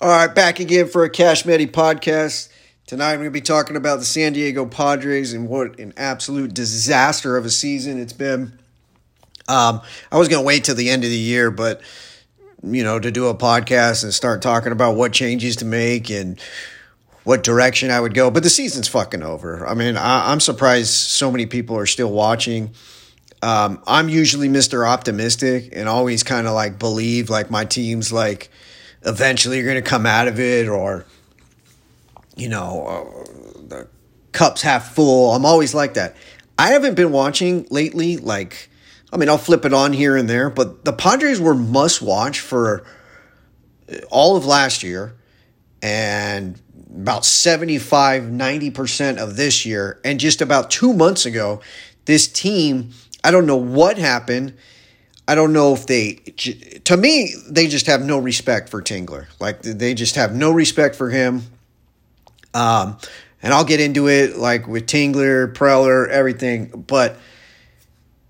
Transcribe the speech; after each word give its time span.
All 0.00 0.08
right, 0.08 0.32
back 0.32 0.60
again 0.60 0.86
for 0.86 1.02
a 1.02 1.10
Cash 1.10 1.44
Medi 1.44 1.66
podcast. 1.66 2.50
Tonight, 2.86 3.14
I'm 3.14 3.16
going 3.16 3.26
to 3.26 3.32
be 3.32 3.40
talking 3.40 3.74
about 3.74 3.98
the 3.98 4.04
San 4.04 4.32
Diego 4.32 4.64
Padres 4.64 5.32
and 5.32 5.48
what 5.48 5.80
an 5.80 5.92
absolute 5.96 6.54
disaster 6.54 7.36
of 7.36 7.44
a 7.44 7.50
season 7.50 7.98
it's 7.98 8.12
been. 8.12 8.56
Um, 9.48 9.80
I 10.12 10.18
was 10.18 10.28
going 10.28 10.40
to 10.40 10.46
wait 10.46 10.62
till 10.62 10.76
the 10.76 10.88
end 10.88 11.02
of 11.02 11.10
the 11.10 11.16
year, 11.16 11.50
but 11.50 11.80
you 12.62 12.84
know, 12.84 13.00
to 13.00 13.10
do 13.10 13.26
a 13.26 13.34
podcast 13.34 14.04
and 14.04 14.14
start 14.14 14.40
talking 14.40 14.70
about 14.70 14.94
what 14.94 15.12
changes 15.12 15.56
to 15.56 15.64
make 15.64 16.10
and 16.10 16.40
what 17.24 17.42
direction 17.42 17.90
I 17.90 17.98
would 17.98 18.14
go. 18.14 18.30
But 18.30 18.44
the 18.44 18.50
season's 18.50 18.86
fucking 18.86 19.24
over. 19.24 19.66
I 19.66 19.74
mean, 19.74 19.96
I, 19.96 20.30
am 20.30 20.38
surprised 20.38 20.90
so 20.90 21.32
many 21.32 21.46
people 21.46 21.76
are 21.76 21.86
still 21.86 22.12
watching. 22.12 22.70
Um, 23.42 23.82
I'm 23.84 24.08
usually 24.08 24.48
Mr. 24.48 24.88
Optimistic 24.88 25.70
and 25.72 25.88
always 25.88 26.22
kind 26.22 26.46
of 26.46 26.52
like 26.52 26.78
believe 26.78 27.30
like 27.30 27.50
my 27.50 27.64
team's 27.64 28.12
like 28.12 28.48
eventually 29.04 29.56
you're 29.56 29.66
going 29.66 29.82
to 29.82 29.88
come 29.88 30.06
out 30.06 30.28
of 30.28 30.38
it 30.40 30.68
or 30.68 31.04
you 32.36 32.48
know 32.48 32.86
uh, 32.86 33.64
the 33.68 33.88
cup's 34.32 34.62
half 34.62 34.94
full. 34.94 35.34
I'm 35.34 35.44
always 35.44 35.74
like 35.74 35.94
that. 35.94 36.16
I 36.58 36.68
haven't 36.70 36.94
been 36.94 37.12
watching 37.12 37.66
lately 37.70 38.16
like 38.16 38.68
i 39.12 39.16
mean 39.16 39.28
i'll 39.28 39.38
flip 39.38 39.64
it 39.64 39.72
on 39.72 39.92
here 39.92 40.16
and 40.16 40.28
there 40.28 40.50
but 40.50 40.84
the 40.84 40.92
padres 40.92 41.40
were 41.40 41.54
must 41.54 42.02
watch 42.02 42.40
for 42.40 42.84
all 44.10 44.36
of 44.36 44.44
last 44.44 44.82
year 44.82 45.14
and 45.80 46.60
about 46.90 47.24
75 47.24 48.24
90% 48.24 49.18
of 49.18 49.36
this 49.36 49.64
year. 49.64 50.00
And 50.04 50.18
just 50.18 50.40
about 50.40 50.70
2 50.70 50.92
months 50.92 51.26
ago 51.26 51.60
this 52.06 52.26
team 52.26 52.90
i 53.22 53.30
don't 53.30 53.46
know 53.46 53.56
what 53.56 53.98
happened 53.98 54.54
I 55.28 55.34
don't 55.34 55.52
know 55.52 55.74
if 55.74 55.86
they, 55.86 56.14
to 56.84 56.96
me, 56.96 57.34
they 57.46 57.68
just 57.68 57.86
have 57.86 58.00
no 58.00 58.18
respect 58.18 58.70
for 58.70 58.80
Tingler. 58.80 59.26
Like 59.38 59.60
they 59.60 59.92
just 59.92 60.16
have 60.16 60.34
no 60.34 60.50
respect 60.50 60.96
for 60.96 61.10
him. 61.10 61.42
Um, 62.54 62.96
and 63.42 63.52
I'll 63.52 63.66
get 63.66 63.78
into 63.78 64.08
it 64.08 64.38
like 64.38 64.66
with 64.66 64.86
Tingler, 64.86 65.52
Preller, 65.52 66.08
everything. 66.08 66.70
But 66.86 67.18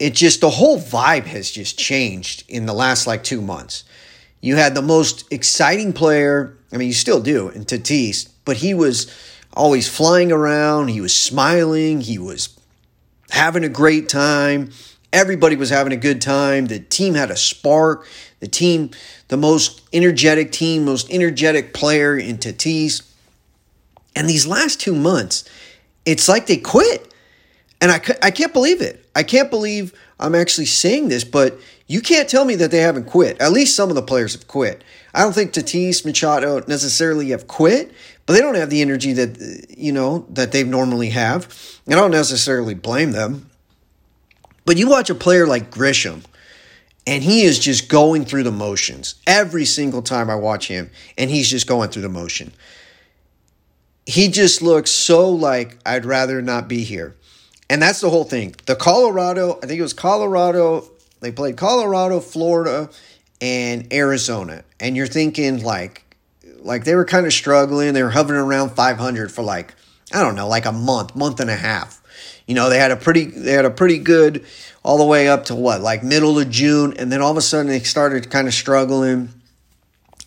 it 0.01 0.13
just, 0.13 0.41
the 0.41 0.51
whole 0.51 0.77
vibe 0.81 1.27
has 1.27 1.53
just 1.53 1.79
changed 1.79 2.43
in 2.49 2.67
the 2.67 2.75
last 2.75 3.07
like 3.07 3.23
two 3.23 3.41
months. 3.41 3.85
You 4.41 4.57
had 4.57 4.75
the 4.75 4.83
most 4.83 5.33
exciting 5.33 5.93
player, 5.93 6.59
I 6.73 6.79
mean, 6.79 6.89
you 6.89 6.95
still 6.95 7.21
do, 7.21 7.49
in 7.51 7.65
Tatis, 7.65 8.29
but 8.45 8.57
he 8.57 8.75
was 8.75 9.07
always 9.53 9.89
flying 9.89 10.33
around. 10.33 10.89
He 10.89 11.01
was 11.01 11.15
smiling. 11.15 12.01
He 12.01 12.19
was 12.19 12.59
having 13.31 13.63
a 13.63 13.69
great 13.69 14.09
time 14.09 14.73
Everybody 15.13 15.57
was 15.57 15.71
having 15.71 15.93
a 15.93 15.97
good 15.97 16.21
time. 16.21 16.67
The 16.67 16.81
team 16.81 17.15
had 17.15 17.31
a 17.31 17.37
spark. 17.37 18.07
The 18.41 18.49
team, 18.49 18.91
the 19.29 19.37
most 19.37 19.83
energetic 19.93 20.53
team, 20.53 20.85
most 20.85 21.11
energetic 21.11 21.75
player 21.75 22.17
in 22.17 22.39
Tatis. 22.39 23.03
And 24.15 24.29
these 24.29 24.47
last 24.47 24.81
two 24.81 24.95
months, 24.95 25.49
it's 26.05 26.29
like 26.29 26.47
they 26.47 26.59
quit. 26.59 27.13
And 27.81 27.91
I, 27.91 28.01
I 28.23 28.31
can't 28.31 28.53
believe 28.53 28.81
it. 28.81 29.05
I 29.15 29.23
can't 29.23 29.51
believe 29.51 29.95
I'm 30.21 30.35
actually 30.35 30.67
saying 30.67 31.09
this, 31.09 31.25
but 31.25 31.59
you 31.87 32.01
can't 32.01 32.29
tell 32.29 32.45
me 32.45 32.57
that 32.57 32.71
they 32.71 32.79
haven't 32.79 33.07
quit. 33.07 33.41
At 33.41 33.53
least 33.53 33.77
some 33.77 33.89
of 33.89 33.95
the 33.95 34.03
players 34.03 34.35
have 34.35 34.49
quit. 34.49 34.83
I 35.15 35.23
don't 35.23 35.33
think 35.33 35.53
Tatis, 35.53 36.05
Machado 36.05 36.63
necessarily 36.67 37.31
have 37.31 37.47
quit, 37.47 37.93
but 38.27 38.35
they 38.35 38.41
don't 38.41 38.57
have 38.57 38.71
the 38.71 38.83
energy 38.83 39.13
that 39.15 39.67
you 39.77 39.93
know 39.93 40.27
that 40.31 40.53
they 40.53 40.65
normally 40.65 41.11
have. 41.11 41.49
And 41.87 41.95
I 41.95 41.99
don't 41.99 42.11
necessarily 42.11 42.75
blame 42.75 43.13
them. 43.13 43.49
But 44.69 44.77
you 44.77 44.87
watch 44.87 45.09
a 45.09 45.15
player 45.15 45.47
like 45.47 45.71
Grisham, 45.71 46.25
and 47.07 47.23
he 47.23 47.45
is 47.45 47.59
just 47.59 47.89
going 47.89 48.27
through 48.27 48.43
the 48.43 48.53
motions 48.53 49.15
every 49.27 49.65
single 49.65 50.03
time 50.03 50.29
I 50.29 50.35
watch 50.35 50.69
him, 50.69 50.91
and 51.17 51.31
he's 51.31 51.49
just 51.49 51.67
going 51.67 51.89
through 51.89 52.03
the 52.03 52.11
motion. 52.11 52.53
He 54.05 54.29
just 54.29 54.61
looks 54.61 54.91
so 54.91 55.31
like 55.31 55.79
I'd 55.87 56.05
rather 56.05 56.43
not 56.43 56.69
be 56.69 56.85
here. 56.85 57.17
And 57.71 57.81
that's 57.81 58.03
the 58.03 58.11
whole 58.11 58.25
thing. 58.25 58.57
The 58.67 58.77
Colorado, 58.77 59.59
I 59.63 59.67
think 59.67 59.79
it 59.79 59.83
was 59.83 59.95
Colorado, 59.95 60.85
they 61.21 61.33
played 61.33 61.57
Colorado, 61.57 62.21
Florida, 62.21 62.91
and 63.41 63.91
Arizona. 63.91 64.65
And 64.79 64.99
you're 64.99 65.07
thinking 65.07 65.63
like 65.63 66.05
like 66.59 66.85
they 66.85 66.95
were 66.95 67.07
kind 67.07 67.25
of 67.25 67.33
struggling. 67.33 67.95
They 67.95 68.03
were 68.03 68.11
hovering 68.11 68.39
around 68.39 68.73
500 68.73 69.33
for 69.33 69.41
like 69.41 69.75
I 70.13 70.23
don't 70.23 70.35
know, 70.35 70.47
like 70.47 70.67
a 70.67 70.73
month, 70.73 71.17
month 71.17 71.41
and 71.41 71.49
a 71.49 71.57
half. 71.57 72.03
You 72.49 72.55
know, 72.55 72.71
they 72.71 72.79
had 72.79 72.91
a 72.91 72.97
pretty 72.97 73.27
they 73.27 73.53
had 73.53 73.67
a 73.67 73.71
pretty 73.71 73.99
good 73.99 74.45
all 74.83 74.97
the 74.97 75.05
way 75.05 75.29
up 75.29 75.45
to 75.45 75.55
what, 75.55 75.83
like 75.83 76.03
middle 76.03 76.39
of 76.39 76.49
June, 76.49 76.95
and 76.95 77.13
then 77.13 77.21
all 77.21 77.31
of 77.31 77.37
a 77.37 77.43
sudden 77.43 77.67
they 77.67 77.81
started 77.81 78.31
kind 78.31 78.49
of 78.49 78.55
struggling. 78.55 79.29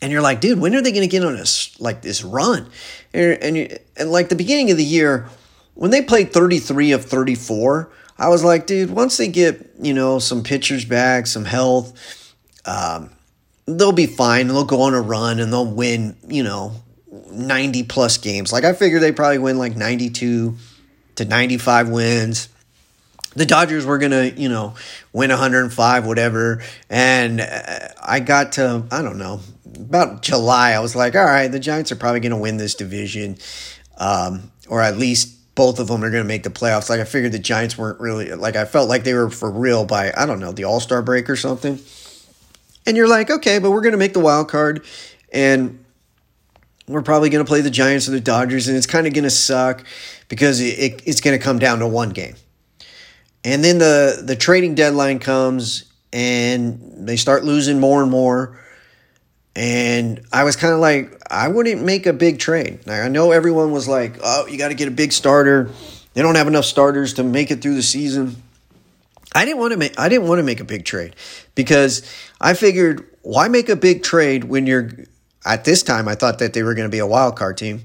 And 0.04 0.12
you're 0.12 0.22
like, 0.22 0.40
dude, 0.40 0.60
when 0.60 0.76
are 0.76 0.81
they 0.81 0.92
going 0.92 1.02
to 1.02 1.08
get 1.08 1.26
on 1.26 1.36
this 1.36 1.80
like 1.81 2.04
this 2.04 2.24
run? 2.24 2.70
And 3.12 3.44
and, 3.44 3.58
you, 3.58 3.76
and 3.98 4.12
like 4.12 4.30
the 4.30 4.36
beginning 4.36 4.70
of 4.70 4.78
the 4.78 4.84
year, 4.84 5.30
when 5.74 5.90
they 5.90 6.04
played 6.04 6.31
33 6.31 6.92
of 6.92 7.06
34, 7.06 7.92
I 8.20 8.30
was 8.30 8.44
like, 8.44 8.68
dude, 8.68 8.92
once 8.92 9.18
they 9.18 9.28
get 9.28 9.72
you 9.81 9.96
know 9.96 10.20
some 10.20 10.44
pitchers 10.44 10.86
back, 10.86 11.26
some 11.26 11.46
health, 11.46 12.36
um, 12.66 13.10
they'll 13.66 13.92
be 13.94 14.06
fine. 14.06 14.48
They'll 14.48 14.64
go 14.64 14.84
on 14.84 14.94
a 14.94 15.02
run 15.02 15.40
and 15.40 15.52
they'll 15.52 15.66
win. 15.66 16.16
You 16.28 16.44
know, 16.44 16.74
90 17.31 17.81
plus 17.84 18.20
games. 18.20 18.54
Like 18.54 18.64
I 18.64 18.74
figure 18.74 19.00
they 19.00 19.12
probably 19.12 19.40
win 19.40 19.58
like 19.58 19.76
92 19.76 20.56
to 21.16 21.26
95 21.26 21.90
wins. 21.90 22.50
The 23.34 23.46
Dodgers 23.46 23.86
were 23.86 23.98
going 23.98 24.12
to, 24.12 24.30
you 24.32 24.50
know, 24.50 24.76
win 25.14 25.30
105, 25.30 26.06
whatever. 26.06 26.62
And 26.90 27.40
uh, 27.40 27.88
I 28.02 28.20
got 28.20 28.54
to, 28.54 28.84
I 28.92 29.02
don't 29.02 29.18
know, 29.18 29.40
about 29.74 30.22
July, 30.22 30.72
I 30.72 30.80
was 30.80 30.96
like, 30.96 31.16
all 31.16 31.24
right, 31.24 31.48
the 31.48 31.60
Giants 31.60 31.92
are 31.92 31.96
probably 31.96 32.20
going 32.20 32.32
to 32.32 32.38
win 32.38 32.58
this 32.58 32.76
division. 32.76 33.38
Um, 33.98 34.52
or 34.68 34.82
at 34.82 34.98
least 34.98 35.56
both 35.56 35.80
of 35.80 35.88
them 35.88 36.04
are 36.04 36.10
going 36.10 36.24
to 36.24 36.28
make 36.28 36.44
the 36.44 36.50
playoffs. 36.50 36.90
Like 36.90 37.00
I 37.00 37.04
figured 37.06 37.32
the 37.32 37.40
Giants 37.40 37.78
weren't 37.78 38.00
really, 38.00 38.34
like 38.34 38.56
I 38.56 38.66
felt 38.66 38.90
like 38.90 39.04
they 39.04 39.14
were 39.14 39.30
for 39.30 39.50
real 39.50 39.86
by, 39.86 40.12
I 40.16 40.26
don't 40.26 40.40
know, 40.40 40.52
the 40.52 40.66
All 40.66 40.80
Star 40.80 41.02
break 41.02 41.30
or 41.30 41.36
something. 41.36 41.80
And 42.86 42.98
you're 42.98 43.08
like, 43.08 43.30
okay, 43.30 43.60
but 43.60 43.72
we're 43.72 43.82
going 43.82 43.92
to 43.92 43.98
make 43.98 44.14
the 44.14 44.20
wild 44.20 44.50
card. 44.50 44.84
And 45.32 45.84
we're 46.88 47.02
probably 47.02 47.30
going 47.30 47.44
to 47.44 47.48
play 47.48 47.62
the 47.62 47.70
Giants 47.70 48.08
or 48.08 48.12
the 48.12 48.20
Dodgers, 48.20 48.68
and 48.68 48.76
it's 48.76 48.88
kind 48.88 49.08
of 49.08 49.14
going 49.14 49.24
to 49.24 49.30
suck 49.30 49.84
because 50.31 50.62
it, 50.62 50.80
it, 50.80 51.02
it's 51.06 51.19
going 51.19 51.38
to 51.38 51.44
come 51.44 51.59
down 51.59 51.80
to 51.80 51.88
one 51.88 52.12
game. 52.12 52.36
And 53.44 53.62
then 53.62 53.80
the, 53.80 54.24
the 54.24 54.38
trading 54.38 54.75
deadline 54.75 55.19
comes, 55.19 55.92
and 56.14 57.06
they 57.06 57.18
start 57.18 57.44
losing 57.44 57.81
more 57.81 58.02
and 58.02 58.09
more. 58.09 58.58
And 59.58 60.22
I 60.31 60.46
was 60.46 60.56
kind 60.56 60.74
of 60.74 60.80
like, 60.80 61.22
I 61.30 61.50
wouldn't 61.50 61.84
make 61.84 62.06
a 62.06 62.14
big 62.14 62.40
trade. 62.40 62.88
Now, 62.88 63.03
I 63.03 63.09
know 63.09 63.31
everyone 63.31 63.74
was 63.74 63.90
like, 63.90 64.19
oh, 64.24 64.47
you 64.47 64.58
got 64.58 64.69
to 64.69 64.74
get 64.74 64.88
a 64.88 64.92
big 64.92 65.12
starter. 65.12 65.69
They 66.14 66.22
don't 66.22 66.36
have 66.36 66.48
enough 66.48 66.63
starters 66.63 67.16
to 67.16 67.25
make 67.25 67.52
it 67.52 67.62
through 67.62 67.75
the 67.75 67.84
season. 67.84 68.42
I 69.36 69.44
didn't 69.44 69.59
want 69.59 69.72
to 69.74 69.78
make 69.78 70.00
I 70.00 70.08
didn't 70.08 70.28
want 70.28 70.40
to 70.40 70.44
make 70.44 70.59
a 70.59 70.66
big 70.66 70.84
trade 70.86 71.16
because 71.56 72.09
I 72.40 72.53
figured 72.53 73.06
why 73.22 73.48
make 73.48 73.69
a 73.69 73.78
big 73.78 74.03
trade 74.03 74.46
when 74.46 74.66
you're 74.66 74.92
at 75.46 75.63
this 75.63 75.84
time, 75.84 76.08
I 76.08 76.16
thought 76.16 76.40
that 76.40 76.53
they 76.53 76.63
were 76.63 76.74
going 76.74 76.88
to 76.88 76.92
be 76.92 77.00
a 77.00 77.08
wild 77.08 77.38
card 77.38 77.58
team. 77.58 77.84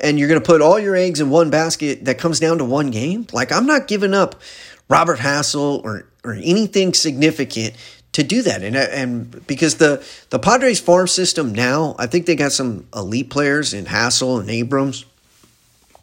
And 0.00 0.18
you're 0.18 0.28
going 0.28 0.40
to 0.40 0.46
put 0.46 0.60
all 0.60 0.78
your 0.78 0.96
eggs 0.96 1.20
in 1.20 1.30
one 1.30 1.50
basket 1.50 2.04
that 2.04 2.18
comes 2.18 2.40
down 2.40 2.58
to 2.58 2.64
one 2.64 2.90
game. 2.90 3.26
Like, 3.32 3.52
I'm 3.52 3.66
not 3.66 3.88
giving 3.88 4.14
up 4.14 4.40
Robert 4.88 5.18
Hassell 5.18 5.82
or, 5.84 6.06
or 6.24 6.34
anything 6.34 6.94
significant 6.94 7.74
to 8.12 8.22
do 8.22 8.42
that. 8.42 8.62
And, 8.62 8.76
and 8.76 9.46
because 9.46 9.76
the, 9.76 10.04
the 10.30 10.38
Padres 10.38 10.80
farm 10.80 11.08
system 11.08 11.52
now, 11.52 11.96
I 11.98 12.06
think 12.06 12.26
they 12.26 12.36
got 12.36 12.52
some 12.52 12.86
elite 12.94 13.28
players 13.28 13.74
in 13.74 13.86
Hassell 13.86 14.40
and 14.40 14.48
Abrams. 14.48 15.04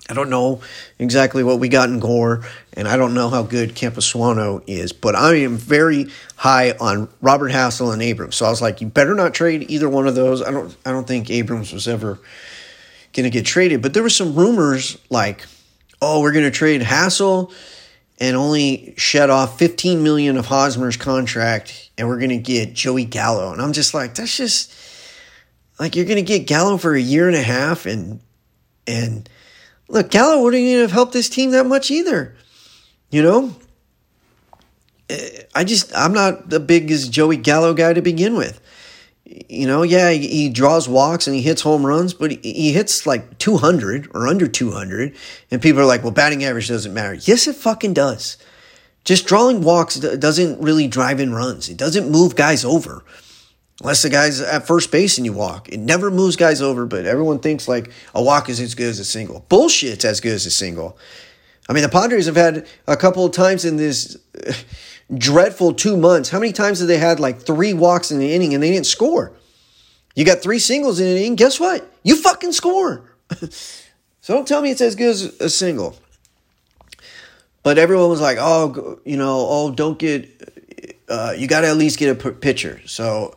I 0.09 0.13
don't 0.13 0.29
know 0.29 0.61
exactly 0.99 1.41
what 1.41 1.59
we 1.59 1.69
got 1.69 1.87
in 1.87 1.99
Gore, 1.99 2.43
and 2.73 2.85
I 2.85 2.97
don't 2.97 3.13
know 3.13 3.29
how 3.29 3.43
good 3.43 3.75
Campusano 3.75 4.61
is, 4.67 4.91
but 4.91 5.15
I 5.15 5.35
am 5.35 5.55
very 5.55 6.07
high 6.35 6.71
on 6.71 7.07
Robert 7.21 7.51
Hassell 7.51 7.93
and 7.93 8.01
Abrams. 8.01 8.35
So 8.35 8.45
I 8.45 8.49
was 8.49 8.61
like, 8.61 8.81
you 8.81 8.87
better 8.87 9.15
not 9.15 9.33
trade 9.33 9.71
either 9.71 9.87
one 9.87 10.07
of 10.07 10.15
those. 10.15 10.41
I 10.41 10.51
don't 10.51 10.75
I 10.85 10.91
don't 10.91 11.07
think 11.07 11.29
Abrams 11.29 11.71
was 11.71 11.87
ever 11.87 12.19
gonna 13.13 13.29
get 13.29 13.45
traded. 13.45 13.81
But 13.81 13.93
there 13.93 14.03
were 14.03 14.09
some 14.09 14.35
rumors 14.35 14.97
like, 15.09 15.45
oh, 16.01 16.21
we're 16.21 16.31
gonna 16.31 16.51
trade 16.51 16.81
Hassell 16.81 17.53
and 18.19 18.35
only 18.35 18.93
shed 18.97 19.29
off 19.29 19.57
15 19.57 20.03
million 20.03 20.37
of 20.37 20.45
Hosmer's 20.45 20.97
contract, 20.97 21.89
and 21.97 22.07
we're 22.07 22.19
gonna 22.19 22.37
get 22.37 22.73
Joey 22.73 23.05
Gallo. 23.05 23.51
And 23.51 23.61
I'm 23.61 23.73
just 23.73 23.93
like, 23.93 24.15
that's 24.15 24.35
just 24.35 24.73
like 25.79 25.95
you're 25.95 26.05
gonna 26.05 26.21
get 26.21 26.47
Gallo 26.47 26.77
for 26.77 26.93
a 26.93 27.01
year 27.01 27.27
and 27.27 27.35
a 27.35 27.41
half 27.41 27.85
and 27.85 28.19
and 28.87 29.29
Look, 29.91 30.09
Gallo 30.09 30.41
wouldn't 30.41 30.61
even 30.61 30.81
have 30.81 30.93
helped 30.93 31.11
this 31.11 31.27
team 31.27 31.51
that 31.51 31.65
much 31.65 31.91
either. 31.91 32.33
You 33.09 33.23
know? 33.23 33.55
Eh, 35.09 35.43
I 35.53 35.65
just, 35.65 35.93
I'm 35.93 36.13
not 36.13 36.49
the 36.49 36.61
biggest 36.61 37.11
Joey 37.11 37.35
Gallo 37.35 37.73
guy 37.73 37.91
to 37.91 38.01
begin 38.01 38.37
with. 38.37 38.61
You 39.49 39.67
know, 39.67 39.83
yeah, 39.83 40.11
he, 40.11 40.49
draws 40.49 40.89
walks 40.89 41.27
and 41.27 41.35
he 41.35 41.41
hits 41.41 41.61
home 41.61 41.85
runs, 41.85 42.13
but 42.13 42.31
he, 42.31 42.73
hits 42.73 43.05
like 43.05 43.37
200 43.37 44.09
or 44.13 44.27
under 44.27 44.47
200. 44.47 45.15
And 45.49 45.61
people 45.61 45.81
are 45.81 45.85
like, 45.85 46.03
well, 46.03 46.11
batting 46.11 46.43
average 46.43 46.67
doesn't 46.67 46.93
matter. 46.93 47.13
Yes, 47.13 47.47
it 47.47 47.55
fucking 47.55 47.93
does. 47.93 48.37
Just 49.05 49.27
drawing 49.27 49.61
walks 49.61 49.95
doesn't 49.95 50.61
really 50.61 50.87
drive 50.87 51.19
in 51.19 51.33
runs, 51.33 51.69
it 51.69 51.77
doesn't 51.77 52.11
move 52.11 52.35
guys 52.35 52.65
over. 52.65 53.03
Unless 53.81 54.03
the 54.03 54.09
guy's 54.09 54.39
at 54.39 54.67
first 54.67 54.91
base 54.91 55.17
and 55.17 55.25
you 55.25 55.33
walk. 55.33 55.67
It 55.69 55.79
never 55.79 56.11
moves 56.11 56.35
guys 56.35 56.61
over, 56.61 56.85
but 56.85 57.07
everyone 57.07 57.39
thinks 57.39 57.67
like 57.67 57.91
a 58.13 58.21
walk 58.21 58.47
is 58.47 58.59
as 58.59 58.75
good 58.75 58.89
as 58.89 58.99
a 58.99 59.05
single. 59.05 59.43
Bullshit's 59.49 60.05
as 60.05 60.19
good 60.19 60.33
as 60.33 60.45
a 60.45 60.51
single. 60.51 60.99
I 61.67 61.73
mean, 61.73 61.81
the 61.81 61.89
Padres 61.89 62.27
have 62.27 62.35
had 62.35 62.67
a 62.85 62.95
couple 62.95 63.25
of 63.25 63.31
times 63.31 63.65
in 63.65 63.77
this 63.77 64.17
dreadful 65.17 65.73
two 65.73 65.97
months. 65.97 66.29
How 66.29 66.39
many 66.39 66.53
times 66.53 66.79
have 66.79 66.87
they 66.87 66.97
had 66.97 67.19
like 67.19 67.41
three 67.41 67.73
walks 67.73 68.11
in 68.11 68.19
the 68.19 68.33
inning 68.33 68.53
and 68.53 68.63
they 68.63 68.71
didn't 68.71 68.85
score? 68.85 69.33
You 70.15 70.25
got 70.25 70.39
three 70.41 70.59
singles 70.59 70.99
in 70.99 71.07
an 71.07 71.17
inning. 71.17 71.35
Guess 71.35 71.59
what? 71.59 71.89
You 72.03 72.15
fucking 72.15 72.51
score. 72.51 73.15
so 73.49 74.33
don't 74.33 74.47
tell 74.47 74.61
me 74.61 74.71
it's 74.71 74.81
as 74.81 74.95
good 74.95 75.09
as 75.09 75.23
a 75.39 75.49
single. 75.49 75.95
But 77.63 77.77
everyone 77.77 78.09
was 78.09 78.21
like, 78.21 78.37
oh, 78.39 78.99
you 79.05 79.17
know, 79.17 79.45
oh, 79.47 79.71
don't 79.71 79.99
get, 79.99 80.97
uh, 81.07 81.33
you 81.37 81.47
got 81.47 81.61
to 81.61 81.67
at 81.67 81.77
least 81.77 81.99
get 81.99 82.25
a 82.25 82.31
pitcher. 82.31 82.81
So 82.85 83.35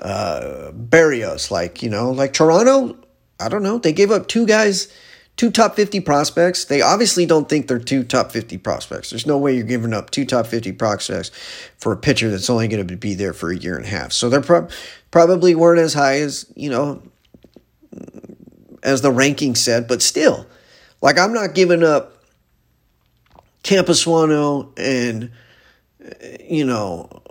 uh, 0.00 0.72
Berrios, 0.72 1.50
like, 1.50 1.82
you 1.82 1.88
know, 1.88 2.10
like 2.10 2.32
Toronto, 2.32 2.96
I 3.40 3.48
don't 3.48 3.62
know. 3.62 3.78
They 3.78 3.92
gave 3.92 4.10
up 4.10 4.28
two 4.28 4.46
guys, 4.46 4.92
two 5.36 5.50
top 5.50 5.76
50 5.76 6.00
prospects. 6.00 6.64
They 6.64 6.80
obviously 6.80 7.26
don't 7.26 7.48
think 7.48 7.66
they're 7.66 7.78
two 7.78 8.04
top 8.04 8.30
50 8.32 8.58
prospects. 8.58 9.10
There's 9.10 9.26
no 9.26 9.38
way 9.38 9.54
you're 9.54 9.64
giving 9.64 9.92
up 9.92 10.10
two 10.10 10.24
top 10.24 10.46
50 10.46 10.72
prospects 10.72 11.30
for 11.78 11.92
a 11.92 11.96
pitcher 11.96 12.30
that's 12.30 12.50
only 12.50 12.68
going 12.68 12.86
to 12.86 12.96
be 12.96 13.14
there 13.14 13.32
for 13.32 13.50
a 13.50 13.56
year 13.56 13.76
and 13.76 13.84
a 13.84 13.88
half. 13.88 14.12
So 14.12 14.28
they're 14.28 14.40
pro- 14.40 14.68
probably 15.10 15.54
weren't 15.54 15.80
as 15.80 15.94
high 15.94 16.20
as, 16.20 16.50
you 16.54 16.70
know, 16.70 17.02
as 18.82 19.02
the 19.02 19.12
ranking 19.12 19.54
said, 19.54 19.86
but 19.86 20.02
still, 20.02 20.46
like, 21.00 21.18
I'm 21.18 21.32
not 21.32 21.54
giving 21.54 21.82
up 21.82 22.24
Campusano 23.62 24.72
and, 24.76 25.30
you 26.40 26.64
know, 26.64 27.22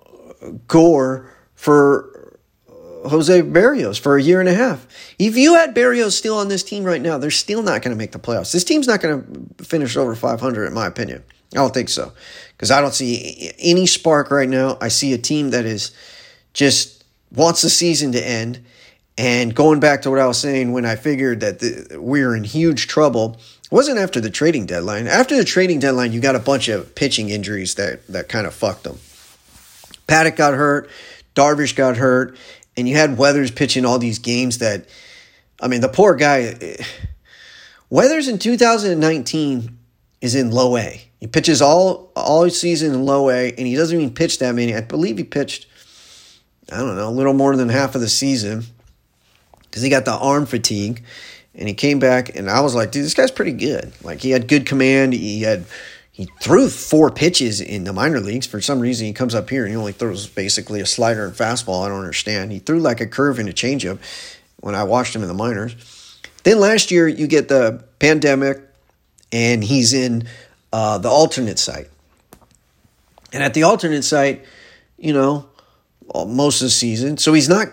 Gore 0.68 1.32
for 1.56 2.21
Jose 3.06 3.42
Berrios 3.42 4.00
for 4.00 4.18
a 4.18 4.22
year 4.22 4.40
and 4.40 4.50
a 4.50 4.54
half. 4.54 4.88
If 5.18 5.36
you 5.38 5.56
had 5.56 5.74
Barrios 5.74 6.18
still 6.18 6.38
on 6.38 6.48
this 6.48 6.64
team 6.64 6.84
right 6.84 7.02
now, 7.02 7.18
they're 7.18 7.32
still 7.32 7.64
not 7.64 7.82
going 7.82 7.96
to 7.96 7.98
make 7.98 8.12
the 8.12 8.20
playoffs. 8.20 8.52
This 8.52 8.64
team's 8.64 8.88
not 8.88 9.02
going 9.02 9.24
to 9.58 9.64
finish 9.64 9.98
over 9.98 10.16
500, 10.16 10.66
in 10.66 10.74
my 10.74 10.88
opinion. 10.88 11.24
I 11.54 11.58
don't 11.58 11.74
think 11.74 11.90
so. 11.90 12.14
Because 12.52 12.72
I 12.72 12.82
don't 12.82 12.94
see 12.94 13.52
any 13.60 13.86
spark 13.86 14.32
right 14.32 14.48
now. 14.48 14.78
I 14.80 14.88
see 14.88 15.14
a 15.14 15.18
team 15.18 15.50
that 15.50 15.66
is 15.66 15.92
just 16.54 17.04
wants 17.32 17.62
the 17.62 17.70
season 17.70 18.12
to 18.14 18.26
end. 18.26 18.64
And 19.18 19.54
going 19.54 19.80
back 19.80 20.04
to 20.04 20.10
what 20.10 20.20
I 20.20 20.28
was 20.28 20.40
saying 20.40 20.72
when 20.72 20.86
I 20.86 20.96
figured 20.96 21.42
that 21.42 21.60
the, 21.60 22.00
we 22.00 22.24
are 22.24 22.36
in 22.36 22.44
huge 22.44 22.88
trouble 22.88 23.38
wasn't 23.70 23.98
after 23.98 24.20
the 24.20 24.30
trading 24.30 24.66
deadline. 24.66 25.08
After 25.08 25.36
the 25.36 25.44
trading 25.44 25.80
deadline, 25.80 26.12
you 26.12 26.20
got 26.20 26.36
a 26.36 26.40
bunch 26.40 26.68
of 26.68 26.96
pitching 26.96 27.30
injuries 27.30 27.76
that, 27.76 28.06
that 28.08 28.30
kind 28.30 28.48
of 28.48 28.54
fucked 28.54 28.84
them. 28.84 29.00
Paddack 30.08 30.36
got 30.36 30.54
hurt, 30.54 30.90
Darvish 31.36 31.76
got 31.76 31.98
hurt, 31.98 32.38
and 32.82 32.90
you 32.90 32.96
had 32.96 33.16
Weathers 33.16 33.52
pitching 33.52 33.86
all 33.86 34.00
these 34.00 34.18
games 34.18 34.58
that, 34.58 34.90
I 35.62 35.68
mean, 35.68 35.82
the 35.82 35.88
poor 35.88 36.16
guy. 36.16 36.56
Eh, 36.60 36.84
Weathers 37.92 38.28
in 38.28 38.40
2019 38.40 39.78
is 40.20 40.34
in 40.34 40.50
low 40.50 40.78
A. 40.78 41.02
He 41.20 41.28
pitches 41.28 41.62
all 41.62 42.12
all 42.16 42.50
season 42.50 42.94
in 42.94 43.06
low 43.06 43.30
A, 43.30 43.50
and 43.50 43.68
he 43.68 43.76
doesn't 43.76 43.96
even 43.96 44.14
pitch 44.16 44.40
that 44.40 44.56
many. 44.56 44.76
I 44.76 44.82
believe 44.82 45.20
he 45.20 45.24
pitched, 45.24 45.68
I 46.72 46.78
don't 46.78 46.96
know, 46.96 47.08
a 47.08 47.12
little 47.12 47.34
more 47.34 47.56
than 47.56 47.70
half 47.70 47.94
of 47.94 48.02
the 48.02 48.10
season 48.10 48.64
because 49.62 49.84
he 49.84 49.90
got 49.90 50.06
the 50.06 50.14
arm 50.14 50.48
fatigue 50.48 51.04
and 51.54 51.68
he 51.68 51.76
came 51.76 52.00
back 52.00 52.36
and 52.36 52.50
I 52.50 52.62
was 52.62 52.74
like, 52.74 52.92
dude, 52.92 53.06
this 53.06 53.14
guy's 53.14 53.30
pretty 53.30 53.54
good. 53.54 53.92
Like 54.04 54.22
he 54.22 54.32
had 54.32 54.48
good 54.48 54.66
command. 54.66 55.14
He 55.14 55.44
had 55.44 55.66
he 56.12 56.28
threw 56.42 56.70
four 56.70 57.10
pitches 57.10 57.62
in 57.62 57.86
the 57.86 57.94
minor 57.94 58.20
leagues. 58.20 58.46
For 58.46 58.60
some 58.60 58.80
reason, 58.80 59.08
he 59.08 59.14
comes 59.14 59.34
up 59.34 59.50
here 59.50 59.64
and 59.64 59.72
he 59.72 59.78
only 59.78 59.94
throws 59.94 60.28
basically 60.28 60.82
a 60.82 60.86
slider 60.86 61.26
and 61.26 61.34
fastball. 61.34 61.86
I 61.86 61.90
don't 61.90 62.00
understand. 62.00 62.52
He 62.52 62.60
threw 62.60 62.80
like 62.80 63.00
a 63.00 63.08
curve 63.08 63.40
and 63.40 63.48
a 63.48 63.54
changeup 63.54 64.00
when 64.60 64.76
I 64.76 64.84
watched 64.84 65.16
him 65.16 65.22
in 65.22 65.28
the 65.28 65.34
minors. 65.34 66.20
Then 66.44 66.60
last 66.60 66.92
year, 66.92 67.08
you 67.08 67.28
get 67.28 67.48
the 67.48 67.84
pandemic, 68.00 68.62
and 69.32 69.64
he's 69.64 69.94
in 69.94 70.28
uh, 70.74 70.98
the 70.98 71.10
alternate 71.10 71.60
site. 71.60 71.88
And 73.32 73.42
at 73.42 73.54
the 73.54 73.64
alternate 73.64 74.04
site, 74.04 74.44
you 74.98 75.14
know, 75.14 75.48
most 76.14 76.62
of 76.62 76.66
the 76.66 76.72
season, 76.72 77.18
so 77.18 77.34
he's 77.34 77.48
not 77.48 77.68